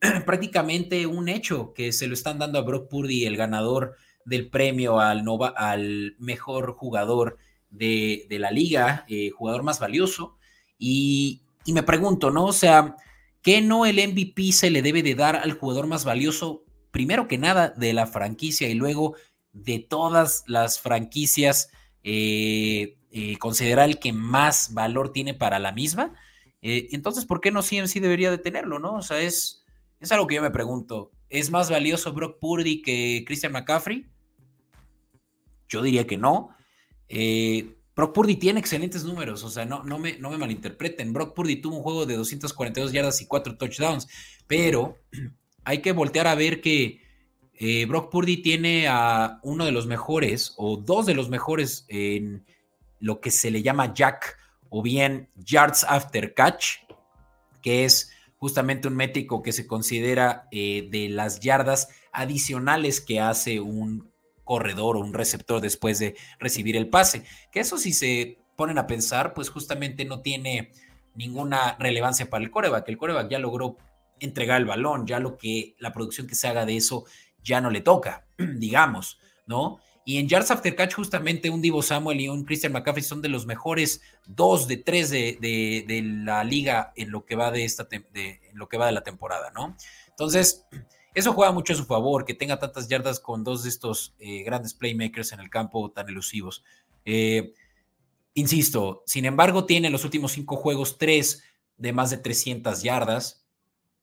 prácticamente 0.24 1.04
un 1.08 1.28
hecho, 1.28 1.72
que 1.74 1.90
se 1.90 2.06
lo 2.06 2.14
están 2.14 2.38
dando 2.38 2.60
a 2.60 2.62
Brock 2.62 2.88
Purdy, 2.88 3.24
el 3.24 3.36
ganador 3.36 3.96
del 4.24 4.50
premio 4.50 5.00
al, 5.00 6.14
mejor 6.20 6.74
jugador 6.74 7.38
de, 7.70 8.24
la 8.30 8.52
liga, 8.52 9.04
eh, 9.08 9.30
jugador 9.30 9.64
más 9.64 9.80
valioso. 9.80 10.36
Y, 10.78 11.42
y 11.64 11.72
me 11.72 11.82
pregunto, 11.82 12.30
¿no? 12.30 12.46
O 12.46 12.52
sea, 12.52 12.96
¿qué 13.42 13.60
no 13.60 13.86
el 13.86 13.96
MVP 13.96 14.52
se 14.52 14.70
le 14.70 14.82
debe 14.82 15.02
de 15.02 15.14
dar 15.14 15.36
al 15.36 15.52
jugador 15.52 15.86
más 15.86 16.04
valioso? 16.04 16.64
Primero 16.90 17.28
que 17.28 17.38
nada 17.38 17.70
de 17.70 17.92
la 17.92 18.06
franquicia 18.06 18.68
y 18.68 18.74
luego 18.74 19.14
de 19.52 19.78
todas 19.78 20.44
las 20.46 20.80
franquicias 20.80 21.70
eh, 22.04 22.96
eh, 23.10 23.36
considerar 23.38 23.88
el 23.88 23.98
que 23.98 24.12
más 24.12 24.74
valor 24.74 25.12
tiene 25.12 25.34
para 25.34 25.58
la 25.58 25.72
misma. 25.72 26.14
Eh, 26.62 26.88
entonces, 26.92 27.24
¿por 27.24 27.40
qué 27.40 27.50
no 27.50 27.62
CMC 27.62 28.00
debería 28.00 28.30
de 28.30 28.38
tenerlo, 28.38 28.78
no? 28.78 28.94
O 28.94 29.02
sea, 29.02 29.20
es, 29.20 29.64
es 30.00 30.12
algo 30.12 30.26
que 30.26 30.36
yo 30.36 30.42
me 30.42 30.50
pregunto. 30.50 31.12
¿Es 31.28 31.50
más 31.50 31.70
valioso 31.70 32.12
Brock 32.12 32.38
Purdy 32.40 32.82
que 32.82 33.24
Christian 33.26 33.52
McCaffrey? 33.52 34.06
Yo 35.68 35.82
diría 35.82 36.06
que 36.06 36.18
no. 36.18 36.50
Brock 37.94 38.14
Purdy 38.14 38.36
tiene 38.36 38.60
excelentes 38.60 39.04
números, 39.04 39.44
o 39.44 39.50
sea, 39.50 39.66
no, 39.66 39.82
me 39.98 40.16
malinterpreten. 40.18 41.12
Brock 41.12 41.34
Purdy 41.34 41.56
tuvo 41.56 41.76
un 41.76 41.82
juego 41.82 42.06
de 42.06 42.16
242 42.16 42.92
yardas 42.92 43.20
y 43.20 43.26
4 43.26 43.56
touchdowns, 43.56 44.08
pero 44.46 44.98
hay 45.64 45.78
que 45.82 45.92
voltear 45.92 46.26
a 46.26 46.34
ver 46.34 46.60
que 46.60 47.02
eh, 47.54 47.84
Brock 47.86 48.10
Purdy 48.10 48.38
tiene 48.38 48.88
a 48.88 49.38
uno 49.42 49.64
de 49.66 49.72
los 49.72 49.86
mejores 49.86 50.54
o 50.56 50.76
dos 50.76 51.06
de 51.06 51.14
los 51.14 51.28
mejores 51.28 51.84
en 51.88 52.44
lo 52.98 53.20
que 53.20 53.30
se 53.30 53.50
le 53.50 53.62
llama 53.62 53.92
Jack 53.92 54.38
o 54.70 54.82
bien 54.82 55.28
Yards 55.36 55.84
After 55.84 56.32
Catch, 56.32 56.78
que 57.60 57.84
es 57.84 58.10
justamente 58.38 58.88
un 58.88 58.96
métrico 58.96 59.42
que 59.42 59.52
se 59.52 59.66
considera 59.66 60.48
eh, 60.50 60.88
de 60.90 61.10
las 61.10 61.40
yardas 61.40 61.88
adicionales 62.10 63.00
que 63.00 63.20
hace 63.20 63.60
un 63.60 64.11
corredor 64.52 64.98
o 64.98 65.00
un 65.00 65.14
receptor 65.14 65.62
después 65.62 65.98
de 65.98 66.14
recibir 66.38 66.76
el 66.76 66.90
pase. 66.90 67.24
Que 67.50 67.60
eso 67.60 67.78
si 67.78 67.94
se 67.94 68.36
ponen 68.54 68.76
a 68.76 68.86
pensar, 68.86 69.32
pues 69.32 69.48
justamente 69.48 70.04
no 70.04 70.20
tiene 70.20 70.72
ninguna 71.14 71.74
relevancia 71.78 72.28
para 72.28 72.44
el 72.44 72.50
coreback. 72.50 72.86
El 72.86 72.98
coreback 72.98 73.30
ya 73.30 73.38
logró 73.38 73.78
entregar 74.20 74.60
el 74.60 74.66
balón, 74.66 75.06
ya 75.06 75.20
lo 75.20 75.38
que 75.38 75.74
la 75.78 75.94
producción 75.94 76.26
que 76.26 76.34
se 76.34 76.48
haga 76.48 76.66
de 76.66 76.76
eso 76.76 77.06
ya 77.42 77.62
no 77.62 77.70
le 77.70 77.80
toca, 77.80 78.26
digamos, 78.36 79.18
¿no? 79.46 79.80
Y 80.04 80.18
en 80.18 80.28
Yards 80.28 80.50
After 80.50 80.76
Catch, 80.76 80.96
justamente 80.96 81.48
un 81.48 81.62
Divo 81.62 81.80
Samuel 81.80 82.20
y 82.20 82.28
un 82.28 82.44
Christian 82.44 82.74
McCaffrey 82.74 83.02
son 83.02 83.22
de 83.22 83.30
los 83.30 83.46
mejores 83.46 84.02
dos 84.26 84.68
de 84.68 84.76
tres 84.76 85.08
de, 85.08 86.02
la 86.26 86.44
liga 86.44 86.92
en 86.94 87.10
lo 87.10 87.24
que 87.24 87.36
va 87.36 87.50
de 87.50 87.64
esta 87.64 87.88
en 87.90 88.36
lo 88.52 88.68
que 88.68 88.76
va 88.76 88.84
de 88.84 88.92
la 88.92 89.02
temporada, 89.02 89.50
¿no? 89.54 89.78
Entonces, 90.08 90.66
eso 91.14 91.32
juega 91.32 91.52
mucho 91.52 91.72
a 91.72 91.76
su 91.76 91.84
favor, 91.84 92.24
que 92.24 92.34
tenga 92.34 92.58
tantas 92.58 92.88
yardas 92.88 93.20
con 93.20 93.44
dos 93.44 93.62
de 93.62 93.68
estos 93.68 94.14
eh, 94.18 94.42
grandes 94.42 94.74
playmakers 94.74 95.32
en 95.32 95.40
el 95.40 95.50
campo 95.50 95.90
tan 95.90 96.08
elusivos. 96.08 96.64
Eh, 97.04 97.52
insisto, 98.34 99.02
sin 99.06 99.24
embargo, 99.24 99.66
tiene 99.66 99.88
en 99.88 99.92
los 99.92 100.04
últimos 100.04 100.32
cinco 100.32 100.56
juegos 100.56 100.98
tres 100.98 101.44
de 101.76 101.92
más 101.92 102.10
de 102.10 102.18
300 102.18 102.82
yardas 102.82 103.44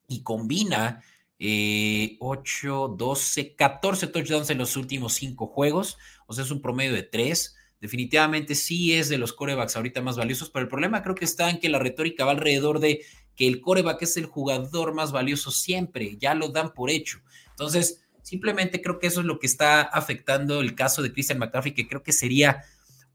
y 0.08 0.24
combina 0.24 1.02
8, 1.40 2.96
12, 2.98 3.56
14 3.56 4.08
touchdowns 4.08 4.50
en 4.50 4.58
los 4.58 4.76
últimos 4.76 5.14
5 5.14 5.48
juegos, 5.48 5.98
o 6.28 6.34
sea, 6.34 6.44
es 6.44 6.52
un 6.52 6.62
promedio 6.62 6.94
de 6.94 7.04
3. 7.04 7.56
Definitivamente 7.80 8.56
sí 8.56 8.94
es 8.94 9.08
de 9.08 9.18
los 9.18 9.32
corebacks 9.32 9.78
ahorita 9.78 10.02
más 10.02 10.18
valiosos, 10.18 10.50
pero 10.50 10.64
el 10.64 10.70
problema 10.70 11.02
creo 11.02 11.16
que 11.16 11.24
está 11.24 11.50
en 11.50 11.60
que 11.60 11.70
la 11.70 11.80
retórica 11.80 12.26
va 12.26 12.32
alrededor 12.32 12.80
de 12.80 13.06
que 13.40 13.48
el 13.48 13.62
coreback 13.62 14.02
es 14.02 14.18
el 14.18 14.26
jugador 14.26 14.94
más 14.94 15.14
valioso 15.14 15.50
siempre, 15.50 16.18
ya 16.20 16.34
lo 16.34 16.50
dan 16.50 16.74
por 16.74 16.90
hecho. 16.90 17.20
Entonces, 17.52 18.02
simplemente 18.22 18.82
creo 18.82 19.00
que 19.00 19.08
eso 19.08 19.22
es 19.22 19.26
lo 19.26 19.40
que 19.40 19.48
está 19.48 19.82
afectando 19.82 20.60
el 20.60 20.76
caso 20.76 21.02
de 21.02 21.14
Christian 21.14 21.40
McCaffrey, 21.40 21.74
que 21.74 21.88
creo 21.88 22.04
que 22.04 22.12
sería 22.12 22.66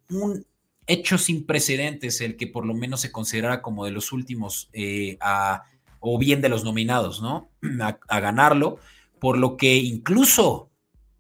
un 0.09 0.47
hecho 0.87 1.19
sin 1.19 1.45
precedentes 1.45 2.23
el 2.23 2.39
que 2.39 2.47
por 2.47 2.65
lo 2.65 2.73
menos 2.73 3.03
se 3.03 3.13
considerara 3.13 3.61
como 3.61 3.85
de 3.85 3.91
los 3.91 4.13
últimos 4.13 4.71
eh, 4.73 5.19
a 5.21 5.65
o 6.01 6.19
bien 6.19 6.41
de 6.41 6.49
los 6.49 6.65
nominados, 6.65 7.21
¿no? 7.21 7.51
A, 8.09 8.21
ganarlo, 8.21 8.79
por 9.21 9.37
lo 9.37 9.59
que 9.59 9.77
incluso, 9.77 10.71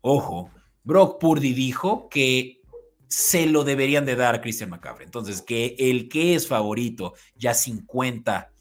ojo, 0.00 0.50
Brock 0.82 1.20
Purdy 1.20 1.52
dijo 1.52 2.09
que 2.09 2.62
se 3.07 3.44
lo 3.44 3.64
deberían 3.64 4.07
de 4.07 4.16
dar 4.16 4.34
a 4.34 4.40
Christian 4.40 4.70
McCaffrey. 4.70 5.05
Entonces, 5.05 5.42
que 5.42 5.76
el 5.78 6.09
que 6.09 6.34
es 6.34 6.48
favorito, 6.48 7.12
ya 7.36 7.52
50% 7.52 8.53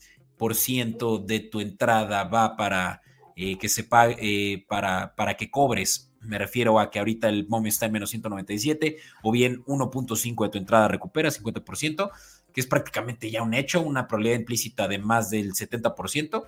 de 0.50 1.40
tu 1.40 1.60
entrada 1.60 2.24
va 2.26 2.56
para 2.56 3.02
eh, 3.36 3.58
que 3.58 3.70
se 3.70 3.84
pague, 3.84 4.18
eh, 4.20 4.66
para, 4.68 5.16
para 5.16 5.36
que 5.36 5.50
cobres. 5.50 6.12
Me 6.22 6.38
refiero 6.38 6.80
a 6.80 6.90
que 6.90 7.00
ahorita 7.00 7.30
el 7.30 7.48
momio 7.48 7.70
está 7.70 7.88
en 7.88 7.92
menos 7.94 8.10
197, 8.12 8.98
o 9.24 9.32
bien 9.32 9.64
1.5 9.66 10.44
de 10.44 10.50
tu 10.50 10.58
entrada 10.58 10.88
recupera 10.88 11.30
50% 11.30 12.12
que 12.54 12.62
es 12.62 12.68
prácticamente 12.68 13.30
ya 13.32 13.42
un 13.42 13.54
hecho, 13.54 13.82
una 13.82 14.08
probabilidad 14.08 14.40
implícita 14.40 14.88
de 14.88 15.00
más 15.00 15.30
del 15.30 15.54
70%. 15.54 16.46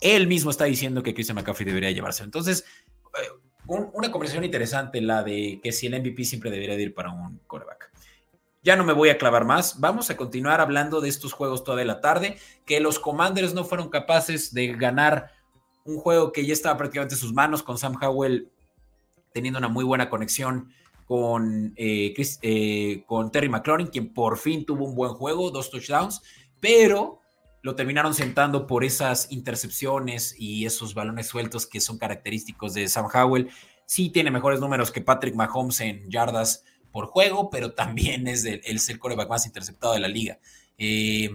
Él 0.00 0.26
mismo 0.26 0.50
está 0.50 0.64
diciendo 0.64 1.02
que 1.02 1.14
Christian 1.14 1.36
McCaffrey 1.36 1.66
debería 1.66 1.90
llevarse. 1.90 2.24
Entonces, 2.24 2.64
eh, 3.22 3.28
una 3.68 4.10
conversación 4.10 4.44
interesante 4.44 5.00
la 5.00 5.22
de 5.22 5.60
que 5.62 5.72
si 5.72 5.86
el 5.86 6.00
MVP 6.00 6.24
siempre 6.24 6.50
debería 6.50 6.78
ir 6.78 6.94
para 6.94 7.12
un 7.12 7.38
quarterback. 7.46 7.90
Ya 8.66 8.74
no 8.74 8.82
me 8.82 8.94
voy 8.94 9.10
a 9.10 9.16
clavar 9.16 9.44
más. 9.44 9.78
Vamos 9.78 10.10
a 10.10 10.16
continuar 10.16 10.60
hablando 10.60 11.00
de 11.00 11.08
estos 11.08 11.32
juegos 11.32 11.62
toda 11.62 11.84
la 11.84 12.00
tarde, 12.00 12.36
que 12.64 12.80
los 12.80 12.98
Commanders 12.98 13.54
no 13.54 13.62
fueron 13.62 13.90
capaces 13.90 14.52
de 14.52 14.74
ganar 14.74 15.30
un 15.84 15.98
juego 15.98 16.32
que 16.32 16.44
ya 16.44 16.52
estaba 16.52 16.76
prácticamente 16.76 17.14
en 17.14 17.20
sus 17.20 17.32
manos, 17.32 17.62
con 17.62 17.78
Sam 17.78 17.94
Howell 18.02 18.50
teniendo 19.32 19.60
una 19.60 19.68
muy 19.68 19.84
buena 19.84 20.10
conexión 20.10 20.72
con, 21.04 21.74
eh, 21.76 22.12
eh, 22.42 23.04
con 23.06 23.30
Terry 23.30 23.48
McLaurin, 23.48 23.86
quien 23.86 24.12
por 24.12 24.36
fin 24.36 24.66
tuvo 24.66 24.84
un 24.84 24.96
buen 24.96 25.12
juego, 25.12 25.52
dos 25.52 25.70
touchdowns, 25.70 26.22
pero 26.58 27.20
lo 27.62 27.76
terminaron 27.76 28.14
sentando 28.14 28.66
por 28.66 28.82
esas 28.82 29.30
intercepciones 29.30 30.34
y 30.36 30.66
esos 30.66 30.92
balones 30.92 31.28
sueltos 31.28 31.68
que 31.68 31.80
son 31.80 31.98
característicos 31.98 32.74
de 32.74 32.88
Sam 32.88 33.06
Howell. 33.14 33.48
Sí 33.86 34.10
tiene 34.10 34.32
mejores 34.32 34.58
números 34.58 34.90
que 34.90 35.02
Patrick 35.02 35.36
Mahomes 35.36 35.80
en 35.82 36.10
yardas 36.10 36.64
por 36.96 37.08
juego, 37.08 37.50
pero 37.50 37.74
también 37.74 38.26
es 38.26 38.46
el, 38.46 38.98
coreback 38.98 39.28
más 39.28 39.44
interceptado 39.44 39.92
de 39.92 40.00
la 40.00 40.08
liga. 40.08 40.38
Eh, 40.78 41.28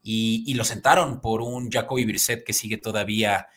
y, 0.00 0.54
lo 0.54 0.62
sentaron 0.62 1.20
por 1.20 1.42
un 1.42 1.72
Jacoby 1.72 2.04
Brissett 2.04 2.44
que 2.44 2.52
sigue 2.52 2.76
todavía 2.76 3.48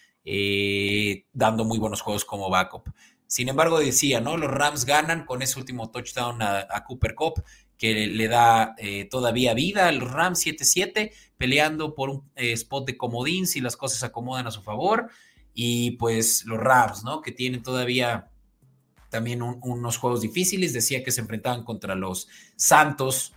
dando 1.34 1.64
muy 1.64 1.78
buenos 1.78 2.02
juegos 2.02 2.26
como 2.26 2.50
backup. 2.50 2.90
Sin 3.28 3.48
embargo, 3.48 3.80
decía, 3.80 4.22
¿no? 4.22 4.38
Los 4.38 4.50
Rams 4.50 4.86
ganan 4.86 5.24
con 5.24 5.44
ese 5.44 5.60
último 5.60 5.92
touchdown 5.92 6.42
a, 6.42 6.84
Cooper 6.88 7.14
Cup, 7.14 7.44
que 7.78 8.08
le 8.08 8.28
da 8.28 8.74
eh, 8.80 9.06
todavía 9.06 9.54
vida. 9.54 9.92
Los 9.92 10.12
Rams 10.12 10.44
7-7, 10.44 11.12
peleando 11.38 11.94
por 11.94 12.10
un 12.10 12.32
eh, 12.38 12.54
spot 12.54 12.88
de 12.88 12.98
comodín 12.98 13.46
si 13.46 13.62
las 13.62 13.78
cosas 13.78 14.00
se 14.00 14.08
acomodan 14.08 14.48
a 14.48 14.52
su 14.52 14.64
favor. 14.64 15.12
Y 15.54 15.92
pues 15.92 16.44
los 16.46 16.58
Rams, 16.58 17.04
¿no? 17.04 17.22
Que 17.22 17.32
tienen 17.32 17.62
todavía 17.62 18.31
también 19.12 19.44
unos 19.44 19.98
juegos 19.98 20.22
difíciles. 20.22 20.74
Decía 20.74 21.04
que 21.04 21.12
se 21.12 21.22
enfrentaban 21.22 21.64
contra 21.64 21.94
los 21.94 22.28
Santos 22.56 23.34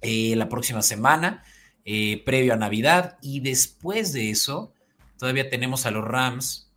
eh, 0.00 0.36
la 0.36 0.48
próxima 0.48 0.82
semana, 0.82 1.42
previo 2.24 2.52
a 2.52 2.56
Navidad. 2.56 3.18
Y 3.20 3.40
después 3.40 4.12
de 4.12 4.30
eso, 4.30 4.72
todavía 5.18 5.50
tenemos 5.50 5.86
a 5.86 5.90
los 5.90 6.04
Rams 6.04 6.70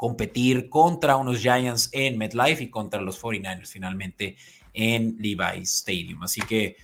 competir 0.00 0.70
contra 0.70 1.16
unos 1.16 1.40
Giants 1.40 1.90
en 1.92 2.16
MetLife 2.16 2.64
y 2.64 2.70
contra 2.70 3.02
los 3.02 3.20
49ers 3.20 3.66
finalmente 3.66 4.36
en 4.72 5.16
Levi's 5.18 5.74
Stadium. 5.74 6.22
Así 6.22 6.40
que 6.40 6.76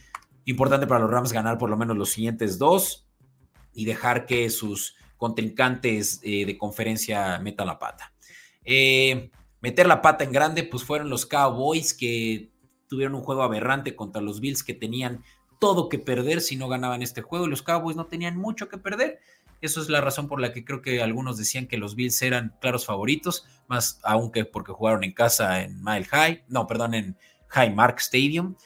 importante 0.45 0.87
para 0.87 1.01
los 1.01 1.11
Rams 1.11 1.33
ganar 1.33 1.57
por 1.57 1.71
lo 1.71 1.79
menos 1.79 1.97
los 1.97 2.11
siguientes 2.11 2.59
dos 2.59 3.07
y 3.73 3.87
dejar 3.87 4.27
que 4.27 4.51
sus 4.51 4.97
contrincantes 5.17 6.21
eh, 6.23 6.45
de 6.45 6.59
conferencia 6.59 7.39
metan 7.39 7.69
la 7.69 7.79
pata. 7.79 8.13
Eh, 8.63 9.31
meter 9.61 9.87
la 9.87 10.03
pata 10.03 10.25
en 10.25 10.33
grande, 10.33 10.63
pues 10.65 10.85
fueron 10.85 11.11
los 11.11 11.27
Cowboys 11.27 11.95
que 11.95 12.51
tuvieron 12.89 13.15
un 13.15 13.23
juego 13.23 13.43
aberrante 13.43 13.97
contra 13.97 14.23
los 14.23 14.41
Bills 14.41 14.63
que 14.63 14.75
tenían 14.75 15.23
todo 15.59 15.89
que 15.89 15.99
perder 15.99 16.41
si 16.41 16.57
no 16.57 16.69
ganaban 16.69 17.03
este 17.03 17.23
juego 17.23 17.47
y 17.47 17.51
los 17.51 17.63
Cowboys 17.63 17.97
no 17.97 18.07
tenían 18.07 18.37
mucho 18.37 18.69
que 18.69 18.79
perder. 18.79 19.21
Eso 19.61 19.81
es 19.81 19.89
la 19.89 20.01
razón 20.01 20.29
por 20.29 20.41
la 20.41 20.53
que 20.53 20.65
creo 20.65 20.83
que 20.83 21.03
algunos 21.03 21.39
decían 21.39 21.67
que 21.67 21.79
los 21.79 21.95
Bills 21.95 22.21
eran 22.23 22.55
claros 22.61 22.85
favoritos, 22.85 23.47
más 23.69 24.01
aunque 24.03 24.45
porque 24.45 24.73
jugaron 24.73 25.03
en 25.03 25.13
casa 25.13 25.63
en 25.63 25.83
Mile 25.83 26.05
High, 26.05 26.45
no, 26.49 26.67
perdón, 26.67 26.95
en 26.95 27.17
High 27.49 27.75
Mark 27.75 27.97
Stadium. 27.99 28.57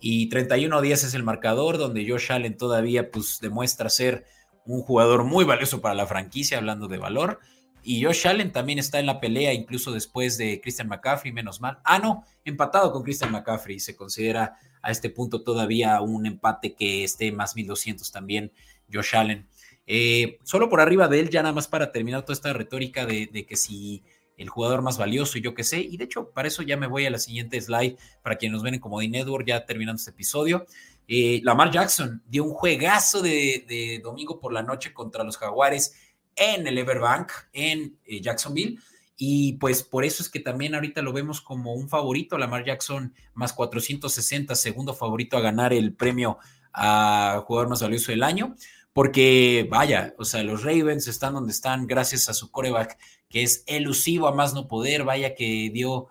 y 0.00 0.30
31-10 0.30 0.92
es 0.92 1.14
el 1.14 1.22
marcador 1.22 1.76
donde 1.78 2.08
Josh 2.08 2.32
Allen 2.32 2.56
todavía 2.56 3.10
pues 3.10 3.38
demuestra 3.40 3.90
ser 3.90 4.24
un 4.64 4.82
jugador 4.82 5.24
muy 5.24 5.44
valioso 5.44 5.80
para 5.80 5.94
la 5.94 6.06
franquicia, 6.06 6.58
hablando 6.58 6.88
de 6.88 6.98
valor. 6.98 7.40
Y 7.82 8.04
Josh 8.04 8.26
Allen 8.26 8.52
también 8.52 8.78
está 8.78 9.00
en 9.00 9.06
la 9.06 9.20
pelea, 9.20 9.52
incluso 9.52 9.92
después 9.92 10.36
de 10.38 10.60
Christian 10.60 10.88
McCaffrey, 10.88 11.32
menos 11.32 11.60
mal. 11.60 11.78
Ah, 11.84 11.98
no, 11.98 12.24
empatado 12.44 12.92
con 12.92 13.02
Christian 13.02 13.32
McCaffrey. 13.32 13.80
Se 13.80 13.96
considera 13.96 14.58
a 14.82 14.90
este 14.90 15.10
punto 15.10 15.42
todavía 15.42 16.00
un 16.00 16.26
empate 16.26 16.74
que 16.74 17.04
esté 17.04 17.32
más 17.32 17.54
1200 17.54 18.10
también, 18.10 18.52
Josh 18.92 19.16
Allen. 19.16 19.46
Eh, 19.86 20.38
solo 20.44 20.68
por 20.68 20.80
arriba 20.80 21.08
de 21.08 21.20
él, 21.20 21.30
ya 21.30 21.42
nada 21.42 21.54
más 21.54 21.68
para 21.68 21.90
terminar 21.90 22.22
toda 22.22 22.34
esta 22.34 22.52
retórica 22.52 23.06
de, 23.06 23.28
que 23.48 23.56
si 23.56 24.04
el 24.36 24.48
jugador 24.48 24.82
más 24.82 24.98
valioso 24.98 25.38
yo 25.38 25.54
qué 25.54 25.64
sé. 25.64 25.80
Y 25.80 25.96
de 25.96 26.04
hecho, 26.04 26.30
para 26.30 26.48
eso 26.48 26.62
ya 26.62 26.76
me 26.76 26.86
voy 26.86 27.06
a 27.06 27.10
la 27.10 27.18
siguiente 27.18 27.60
slide 27.60 27.96
para 28.22 28.36
quienes 28.36 28.54
nos 28.54 28.62
ven 28.62 28.74
en 28.74 28.80
Comedy 28.80 29.08
Network, 29.08 29.46
ya 29.46 29.66
terminando 29.66 29.98
este 29.98 30.12
episodio. 30.12 30.66
Eh, 31.08 31.40
Lamar 31.42 31.72
Jackson 31.72 32.22
dio 32.28 32.44
un 32.44 32.54
juegazo 32.54 33.20
de, 33.20 34.00
domingo 34.00 34.38
por 34.38 34.52
la 34.52 34.62
noche 34.62 34.94
contra 34.94 35.24
los 35.24 35.36
Jaguares 35.36 35.94
en 36.36 36.66
el 36.66 36.78
Everbank, 36.78 37.32
en 37.52 37.98
eh, 38.04 38.20
Jacksonville. 38.20 38.78
Y 39.16 39.54
pues 39.54 39.82
por 39.82 40.04
eso 40.04 40.22
es 40.22 40.30
que 40.30 40.40
también 40.40 40.74
ahorita 40.74 41.02
lo 41.02 41.12
vemos 41.12 41.42
como 41.42 41.74
un 41.74 41.88
favorito, 41.88 42.38
Lamar 42.38 42.64
Jackson 42.64 43.14
más 43.34 43.52
460, 43.52 44.54
segundo 44.54 44.94
favorito 44.94 45.36
a 45.36 45.40
ganar 45.40 45.74
el 45.74 45.94
premio 45.94 46.38
a 46.72 47.42
jugador 47.46 47.68
más 47.68 47.82
valioso 47.82 48.12
del 48.12 48.22
año. 48.22 48.56
Porque 48.92 49.68
vaya, 49.70 50.14
o 50.18 50.24
sea, 50.24 50.42
los 50.42 50.64
Ravens 50.64 51.06
están 51.06 51.34
donde 51.34 51.52
están 51.52 51.86
gracias 51.86 52.28
a 52.28 52.34
su 52.34 52.50
coreback, 52.50 52.98
que 53.28 53.42
es 53.42 53.62
elusivo 53.66 54.26
a 54.26 54.34
más 54.34 54.54
no 54.54 54.66
poder. 54.66 55.04
Vaya 55.04 55.34
que 55.34 55.70
dio 55.72 56.08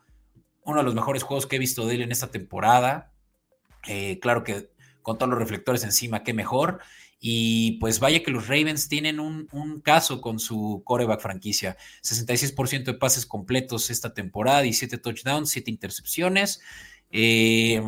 uno 0.64 0.78
de 0.78 0.84
los 0.84 0.96
mejores 0.96 1.24
juegos 1.24 1.48
que 1.48 1.56
he 1.58 1.60
visto 1.60 1.86
de 1.88 1.96
él 1.96 2.02
en 2.04 2.12
esta 2.12 2.28
temporada. 2.28 3.12
Eh, 3.88 4.20
claro 4.20 4.44
que 4.44 4.70
con 5.02 5.18
todos 5.18 5.32
los 5.32 5.40
reflectores 5.40 5.84
encima, 5.84 6.24
qué 6.24 6.34
mejor. 6.34 6.80
Y 7.20 7.74
pues 7.80 8.00
vaya 8.00 8.24
que 8.24 8.32
los 8.32 8.48
Ravens 8.48 8.88
tienen 8.88 9.20
un, 9.20 9.82
caso 9.84 10.22
con 10.22 10.40
su 10.40 10.82
coreback 10.86 11.22
franquicia. 11.22 11.76
66% 12.02 12.86
de 12.86 12.94
pases 12.94 13.26
completos 13.26 13.90
esta 13.90 14.14
temporada, 14.14 14.62
17 14.62 14.98
touchdowns, 15.00 15.50
7 15.50 15.70
intercepciones. 15.70 16.62
Eh, 17.12 17.82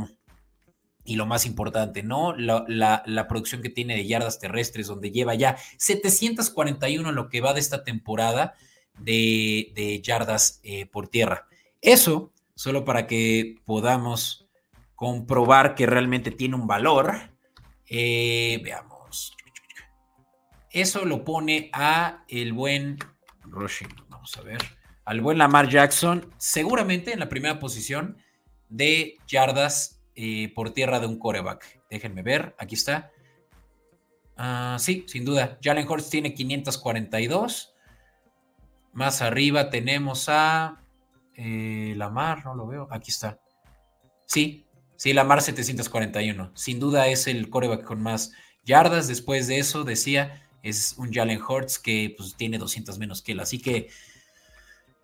y 1.03 1.15
lo 1.15 1.25
más 1.25 1.45
importante, 1.45 2.03
¿no? 2.03 2.35
La, 2.35 3.27
producción 3.27 3.61
que 3.61 3.69
tiene 3.69 3.95
de 3.95 4.05
yardas 4.05 4.39
terrestres, 4.39 4.87
donde 4.87 5.11
lleva 5.11 5.33
ya 5.35 5.57
741 5.77 7.09
en 7.09 7.15
lo 7.15 7.29
que 7.29 7.41
va 7.41 7.53
de 7.53 7.59
esta 7.59 7.83
temporada 7.83 8.53
de, 8.99 10.01
yardas 10.03 10.59
eh, 10.63 10.85
por 10.85 11.07
tierra. 11.07 11.47
Eso, 11.81 12.31
solo 12.55 12.85
para 12.85 13.07
que 13.07 13.55
podamos 13.65 14.47
comprobar 14.95 15.73
que 15.73 15.85
realmente 15.85 16.31
tiene 16.31 16.55
un 16.55 16.67
valor. 16.67 17.31
Eh, 17.87 18.61
veamos. 18.63 18.90
Eso 20.71 21.05
lo 21.05 21.23
pone 21.23 21.69
a 21.73 22.23
el 22.27 22.53
buen 22.53 22.97
Rushing. 23.43 23.89
Vamos 24.09 24.37
a 24.37 24.41
ver. 24.41 24.61
Al 25.05 25.21
buen 25.21 25.37
Lamar 25.37 25.67
Jackson, 25.67 26.31
seguramente 26.37 27.11
en 27.11 27.19
la 27.19 27.29
primera 27.29 27.59
posición 27.59 28.17
de 28.69 29.17
yardas 29.27 30.01
eh, 30.15 30.51
por 30.53 30.73
tierra 30.73 30.99
de 30.99 31.07
un 31.07 31.19
coreback. 31.19 31.81
Déjenme 31.89 32.21
ver, 32.21 32.55
aquí 32.57 32.75
está. 32.75 33.11
Ah, 34.37 34.77
sí, 34.79 35.05
sin 35.07 35.25
duda. 35.25 35.57
Jalen 35.61 35.87
Hurts 35.87 36.09
tiene 36.09 36.33
542. 36.33 37.73
Más 38.93 39.21
arriba 39.21 39.69
tenemos 39.69 40.29
a 40.29 40.83
eh, 41.35 41.93
Lamar, 41.97 42.45
no 42.45 42.55
lo 42.55 42.67
veo. 42.67 42.87
Aquí 42.91 43.11
está. 43.11 43.39
Sí, 44.25 44.65
Sí, 45.01 45.13
Lamar 45.13 45.41
741. 45.41 46.51
Sin 46.53 46.79
duda 46.79 47.07
es 47.07 47.25
el 47.25 47.49
coreback 47.49 47.83
con 47.83 48.03
más 48.03 48.33
yardas. 48.65 49.07
Después 49.07 49.47
de 49.47 49.57
eso, 49.57 49.83
decía, 49.83 50.47
es 50.61 50.95
un 50.97 51.11
Jalen 51.11 51.41
Hurts 51.41 51.79
que 51.79 52.13
pues, 52.17 52.35
tiene 52.35 52.57
200 52.57 52.97
menos 52.99 53.21
que 53.21 53.33
él. 53.33 53.39
Así 53.39 53.59
que 53.59 53.89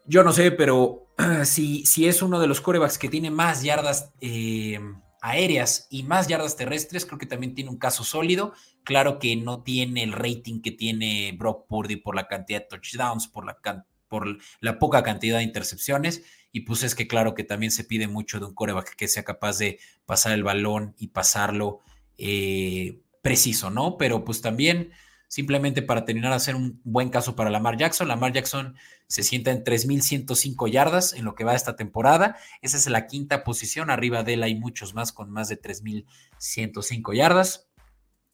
yo 0.05 0.23
no 0.23 0.31
sé, 0.33 0.51
pero 0.51 1.07
si, 1.45 1.85
si 1.85 2.07
es 2.07 2.21
uno 2.21 2.39
de 2.39 2.47
los 2.47 2.61
corebacks 2.61 2.97
que 2.97 3.09
tiene 3.09 3.31
más 3.31 3.63
yardas 3.63 4.11
eh, 4.21 4.79
aéreas 5.21 5.87
y 5.89 6.03
más 6.03 6.27
yardas 6.27 6.55
terrestres, 6.55 7.05
creo 7.05 7.19
que 7.19 7.25
también 7.25 7.55
tiene 7.55 7.69
un 7.69 7.77
caso 7.77 8.03
sólido. 8.03 8.53
Claro 8.83 9.19
que 9.19 9.35
no 9.35 9.63
tiene 9.63 10.03
el 10.03 10.13
rating 10.13 10.61
que 10.61 10.71
tiene 10.71 11.35
Brock 11.37 11.67
Purdy 11.67 11.97
por 11.97 12.15
la 12.15 12.27
cantidad 12.27 12.61
de 12.61 12.67
touchdowns, 12.67 13.27
por 13.27 13.45
la, 13.45 13.85
por 14.07 14.37
la 14.61 14.79
poca 14.79 15.03
cantidad 15.03 15.37
de 15.37 15.43
intercepciones 15.43 16.23
y 16.51 16.61
pues 16.61 16.83
es 16.83 16.95
que 16.95 17.07
claro 17.07 17.35
que 17.35 17.43
también 17.43 17.71
se 17.71 17.83
pide 17.83 18.07
mucho 18.07 18.39
de 18.39 18.45
un 18.45 18.55
coreback 18.55 18.95
que 18.95 19.07
sea 19.07 19.23
capaz 19.23 19.59
de 19.59 19.79
pasar 20.07 20.31
el 20.31 20.43
balón 20.43 20.95
y 20.97 21.09
pasarlo 21.09 21.81
eh, 22.17 23.01
preciso, 23.21 23.69
¿no? 23.69 23.97
Pero 23.97 24.23
pues 24.23 24.41
también 24.41 24.91
simplemente 25.27 25.81
para 25.81 26.05
terminar 26.05 26.31
a 26.31 26.37
hacer 26.37 26.55
un 26.55 26.81
buen 26.83 27.09
caso 27.09 27.35
para 27.35 27.49
Lamar 27.49 27.77
Jackson. 27.77 28.07
Lamar 28.07 28.33
Jackson 28.33 28.75
se 29.07 29.23
sienta 29.23 29.51
en 29.51 29.63
3.105 29.63 30.69
yardas 30.69 31.13
en 31.13 31.25
lo 31.25 31.35
que 31.35 31.43
va 31.43 31.55
esta 31.55 31.75
temporada. 31.75 32.37
Esa 32.61 32.77
es 32.77 32.87
la 32.87 33.07
quinta 33.07 33.43
posición. 33.43 33.89
Arriba 33.89 34.23
de 34.23 34.33
él 34.33 34.43
hay 34.43 34.55
muchos 34.55 34.93
más 34.93 35.11
con 35.11 35.29
más 35.29 35.49
de 35.49 35.61
3.105 35.61 37.15
yardas. 37.15 37.69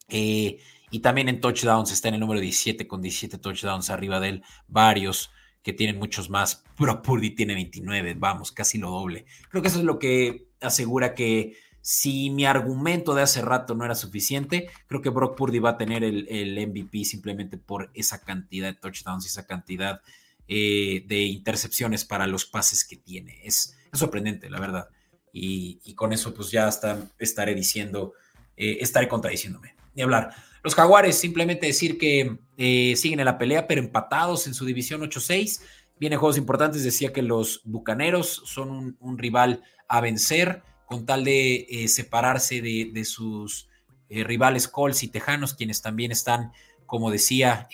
Eh, 0.10 0.60
y 0.92 1.00
también 1.00 1.30
en 1.30 1.42
touchdowns 1.42 1.92
está 1.92 2.10
en 2.10 2.16
el 2.16 2.20
número 2.20 2.40
17 2.40 2.88
con 2.88 3.02
17 3.02 3.40
touchdowns 3.40 3.90
arriba 3.90 4.20
de 4.20 4.30
él. 4.30 4.44
Varios 4.68 5.32
que 5.64 5.74
tienen 5.74 5.98
muchos 5.98 6.30
más. 6.30 6.64
Brock 6.78 7.04
Purdy 7.04 7.32
tiene 7.32 7.56
29, 7.56 8.16
vamos, 8.16 8.52
casi 8.52 8.78
lo 8.78 8.92
doble. 8.92 9.26
Creo 9.50 9.62
que 9.64 9.70
eso 9.70 9.80
es 9.80 9.86
lo 9.86 9.98
que 9.98 10.50
asegura 10.62 11.16
que 11.16 11.56
si 11.86 12.30
mi 12.30 12.46
argumento 12.46 13.14
de 13.14 13.24
hace 13.24 13.42
rato 13.42 13.76
no 13.76 13.84
era 13.84 13.94
suficiente, 13.94 14.70
creo 14.88 15.02
que 15.02 15.10
Brock 15.10 15.36
Purdy 15.36 15.60
va 15.60 15.72
a 15.72 15.78
tener 15.78 16.06
el, 16.06 16.68
MVP 16.68 17.04
simplemente 17.04 17.58
por 17.58 17.92
esa 17.94 18.22
cantidad 18.22 18.72
de 18.72 18.80
touchdowns 18.80 19.26
y 19.26 19.28
esa 19.28 19.46
cantidad 19.46 20.02
eh, 20.48 21.04
de 21.06 21.24
intercepciones 21.24 22.06
para 22.06 22.26
los 22.26 22.46
pases 22.46 22.86
que 22.86 22.96
tiene. 22.96 23.42
Es, 23.44 23.76
sorprendente, 23.92 24.50
la 24.50 24.62
verdad. 24.62 24.88
Y, 25.34 25.94
con 25.96 26.14
eso 26.14 26.34
pues 26.34 26.52
ya 26.52 26.68
hasta 26.68 26.98
estaré 27.20 27.54
diciendo, 27.54 28.14
eh, 28.56 28.78
estaré 28.80 29.10
contradiciéndome. 29.10 29.76
Ni 29.94 30.04
hablar. 30.04 30.34
Los 30.64 30.76
Jaguares, 30.76 31.18
simplemente 31.18 31.68
decir 31.68 31.98
que 31.98 32.38
eh, 32.58 32.96
siguen 32.96 33.20
en 33.20 33.26
la 33.26 33.38
pelea, 33.38 33.68
pero 33.68 33.82
empatados 33.82 34.48
en 34.48 34.54
su 34.54 34.64
división 34.64 35.02
8-6. 35.02 35.60
Vienen 36.00 36.18
juegos 36.18 36.38
importantes, 36.38 36.82
decía 36.86 37.12
que 37.12 37.22
los 37.22 37.60
Bucaneros 37.66 38.42
son 38.46 38.96
un, 39.02 39.18
rival 39.18 39.62
a 39.90 40.00
vencer 40.00 40.64
con 40.94 41.08
tal 41.08 41.24
de 41.24 41.66
eh, 41.70 41.88
separarse 41.88 42.62
de, 42.62 43.06
sus 43.06 43.68
eh, 44.10 44.24
rivales 44.24 44.68
Colts 44.68 45.02
y 45.02 45.08
Tejanos, 45.08 45.56
quienes 45.56 45.82
también 45.82 46.12
están, 46.12 46.52
como 46.86 47.10
decía, 47.10 47.68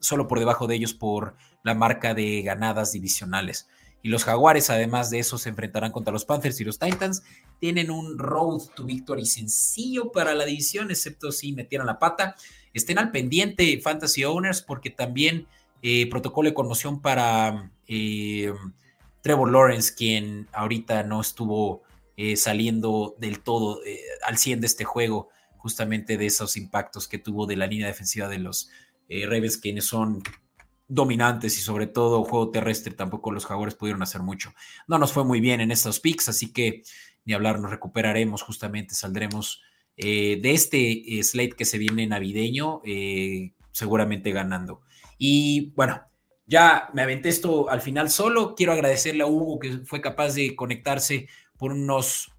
solo 0.00 0.26
por 0.26 0.38
debajo 0.38 0.66
de 0.66 0.76
ellos 0.76 0.94
por 0.94 1.36
la 1.62 1.74
marca 1.74 2.14
de 2.14 2.40
ganadas 2.40 2.92
divisionales. 2.92 3.68
Y 4.02 4.08
los 4.08 4.24
Jaguares, 4.24 4.70
además 4.70 5.10
de 5.10 5.18
eso, 5.18 5.36
se 5.36 5.50
enfrentarán 5.50 5.92
contra 5.92 6.14
los 6.14 6.24
Panthers 6.24 6.58
y 6.62 6.64
los 6.64 6.78
Titans. 6.78 7.24
Tienen 7.60 7.90
un 7.90 8.18
road 8.18 8.62
to 8.74 8.84
victory 8.84 9.26
sencillo 9.26 10.10
para 10.10 10.34
la 10.34 10.46
división, 10.46 10.90
excepto 10.90 11.32
si 11.32 11.52
metieran 11.52 11.86
la 11.86 11.98
pata. 11.98 12.36
Estén 12.72 12.98
al 12.98 13.10
pendiente, 13.10 13.78
Fantasy 13.82 14.24
Owners, 14.24 14.62
porque 14.62 14.88
también 14.88 15.46
eh, 15.82 16.08
protocolo 16.08 16.48
de 16.48 16.54
conmoción 16.54 17.02
para 17.02 17.70
eh, 17.86 18.50
Trevor 19.20 19.52
Lawrence, 19.52 19.94
quien 19.94 20.48
ahorita 20.54 21.02
no 21.02 21.20
estuvo 21.20 21.82
eh, 22.16 22.36
saliendo 22.36 23.14
del 23.18 23.40
todo 23.40 23.80
al 24.26 24.38
100 24.38 24.60
de 24.60 24.66
este 24.66 24.84
juego, 24.84 25.28
justamente 25.56 26.16
de 26.16 26.26
esos 26.26 26.56
impactos 26.56 27.08
que 27.08 27.18
tuvo 27.18 27.46
de 27.46 27.56
la 27.56 27.66
línea 27.66 27.86
defensiva 27.86 28.28
de 28.28 28.38
los 28.38 28.70
Ravens, 29.08 29.58
quienes 29.58 29.84
son 29.84 30.22
dominantes 30.88 31.58
y 31.58 31.60
sobre 31.60 31.86
todo 31.86 32.24
juego 32.24 32.50
terrestre, 32.50 32.94
tampoco 32.94 33.32
los 33.32 33.46
Jaguares 33.46 33.74
pudieron 33.74 34.02
hacer 34.02 34.22
mucho. 34.22 34.52
No 34.86 34.98
nos 34.98 35.12
fue 35.12 35.24
muy 35.24 35.40
bien 35.40 35.60
en 35.60 35.70
estos 35.70 36.00
picks, 36.00 36.28
así 36.28 36.52
que 36.52 36.82
ni 37.26 37.34
hablar, 37.34 37.60
nos 37.60 37.70
recuperaremos 37.70 38.42
justamente, 38.42 38.94
saldremos 38.94 39.60
eh, 39.96 40.38
de 40.40 40.52
este 40.52 41.18
eh, 41.18 41.22
slate 41.22 41.56
que 41.56 41.64
se 41.64 41.76
viene 41.76 42.06
navideño, 42.06 42.80
eh, 42.84 43.52
seguramente 43.72 44.30
ganando. 44.30 44.82
Y 45.18 45.72
bueno, 45.74 46.02
ya 46.46 46.88
me 46.94 47.02
aventé 47.02 47.28
esto 47.28 47.68
al 47.68 47.80
final 47.80 48.10
solo. 48.10 48.54
Quiero 48.54 48.72
agradecerle 48.72 49.24
a 49.24 49.26
Hugo 49.26 49.58
que 49.58 49.78
fue 49.84 50.00
capaz 50.00 50.34
de 50.34 50.54
conectarse 50.54 51.28
por 51.56 51.72
unos 51.72 52.32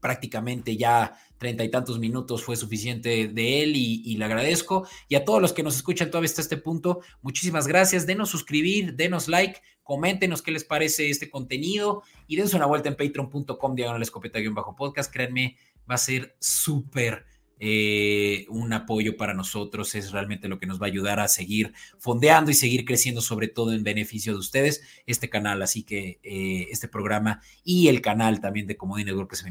prácticamente 0.00 0.76
ya 0.76 1.16
treinta 1.38 1.64
y 1.64 1.70
tantos 1.70 1.98
minutos 1.98 2.42
fue 2.44 2.56
suficiente 2.56 3.28
de 3.28 3.62
él 3.62 3.74
y, 3.76 4.16
le 4.16 4.24
agradezco. 4.24 4.86
Y 5.08 5.14
a 5.14 5.24
todos 5.24 5.40
los 5.40 5.52
que 5.52 5.62
nos 5.62 5.76
escuchan 5.76 6.10
todavía 6.10 6.28
hasta 6.28 6.40
este 6.40 6.56
punto, 6.56 7.00
muchísimas 7.20 7.66
gracias. 7.66 8.06
Denos 8.06 8.30
suscribir, 8.30 8.94
denos 8.94 9.28
like, 9.28 9.60
coméntenos 9.82 10.42
qué 10.42 10.50
les 10.50 10.64
parece 10.64 11.08
este 11.10 11.30
contenido 11.30 12.02
y 12.26 12.36
dense 12.36 12.56
una 12.56 12.66
vuelta 12.66 12.88
en 12.88 12.96
patreon.com 12.96 13.74
diagonal 13.74 14.02
escopeta-bajo 14.02 14.76
podcast. 14.76 15.12
Créanme, 15.12 15.56
va 15.88 15.94
a 15.94 15.98
ser 15.98 16.36
súper 16.40 17.24
eh, 17.64 18.44
un 18.48 18.72
apoyo 18.72 19.16
para 19.16 19.34
nosotros, 19.34 19.94
es 19.94 20.10
realmente 20.10 20.48
lo 20.48 20.58
que 20.58 20.66
nos 20.66 20.82
va 20.82 20.86
a 20.86 20.88
ayudar 20.88 21.20
a 21.20 21.28
seguir 21.28 21.72
fondeando 21.96 22.50
y 22.50 22.54
seguir 22.54 22.84
creciendo, 22.84 23.20
sobre 23.20 23.46
todo 23.46 23.72
en 23.72 23.84
beneficio 23.84 24.32
de 24.32 24.40
ustedes, 24.40 24.82
este 25.06 25.30
canal, 25.30 25.62
así 25.62 25.84
que 25.84 26.18
eh, 26.24 26.66
este 26.72 26.88
programa 26.88 27.40
y 27.62 27.86
el 27.86 28.00
canal 28.00 28.40
también 28.40 28.66
de 28.66 28.76
Comodín 28.76 29.06
Network 29.06 29.32
se 29.36 29.48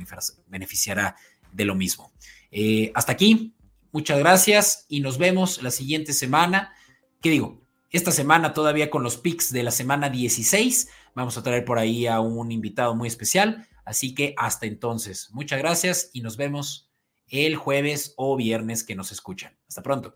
beneficiará 0.47 1.15
de 1.53 1.63
lo 1.63 1.73
mismo. 1.73 2.11
Eh, 2.51 2.91
hasta 2.95 3.13
aquí, 3.13 3.53
muchas 3.93 4.19
gracias 4.19 4.85
y 4.89 4.99
nos 4.99 5.17
vemos 5.17 5.63
la 5.63 5.71
siguiente 5.71 6.11
semana. 6.11 6.73
¿Qué 7.21 7.29
digo? 7.29 7.61
Esta 7.91 8.11
semana 8.11 8.53
todavía 8.53 8.89
con 8.89 9.03
los 9.03 9.15
picks 9.15 9.53
de 9.53 9.63
la 9.63 9.71
semana 9.71 10.09
16. 10.09 10.89
Vamos 11.15 11.37
a 11.37 11.43
traer 11.43 11.63
por 11.63 11.79
ahí 11.79 12.07
a 12.07 12.19
un 12.19 12.51
invitado 12.51 12.93
muy 12.93 13.07
especial. 13.07 13.69
Así 13.85 14.13
que 14.13 14.33
hasta 14.35 14.65
entonces, 14.65 15.29
muchas 15.31 15.59
gracias 15.59 16.09
y 16.11 16.19
nos 16.19 16.35
vemos 16.35 16.90
el 17.31 17.55
jueves 17.55 18.13
o 18.17 18.35
viernes 18.35 18.83
que 18.83 18.95
nos 18.95 19.11
escuchan. 19.11 19.57
Hasta 19.67 19.81
pronto. 19.81 20.13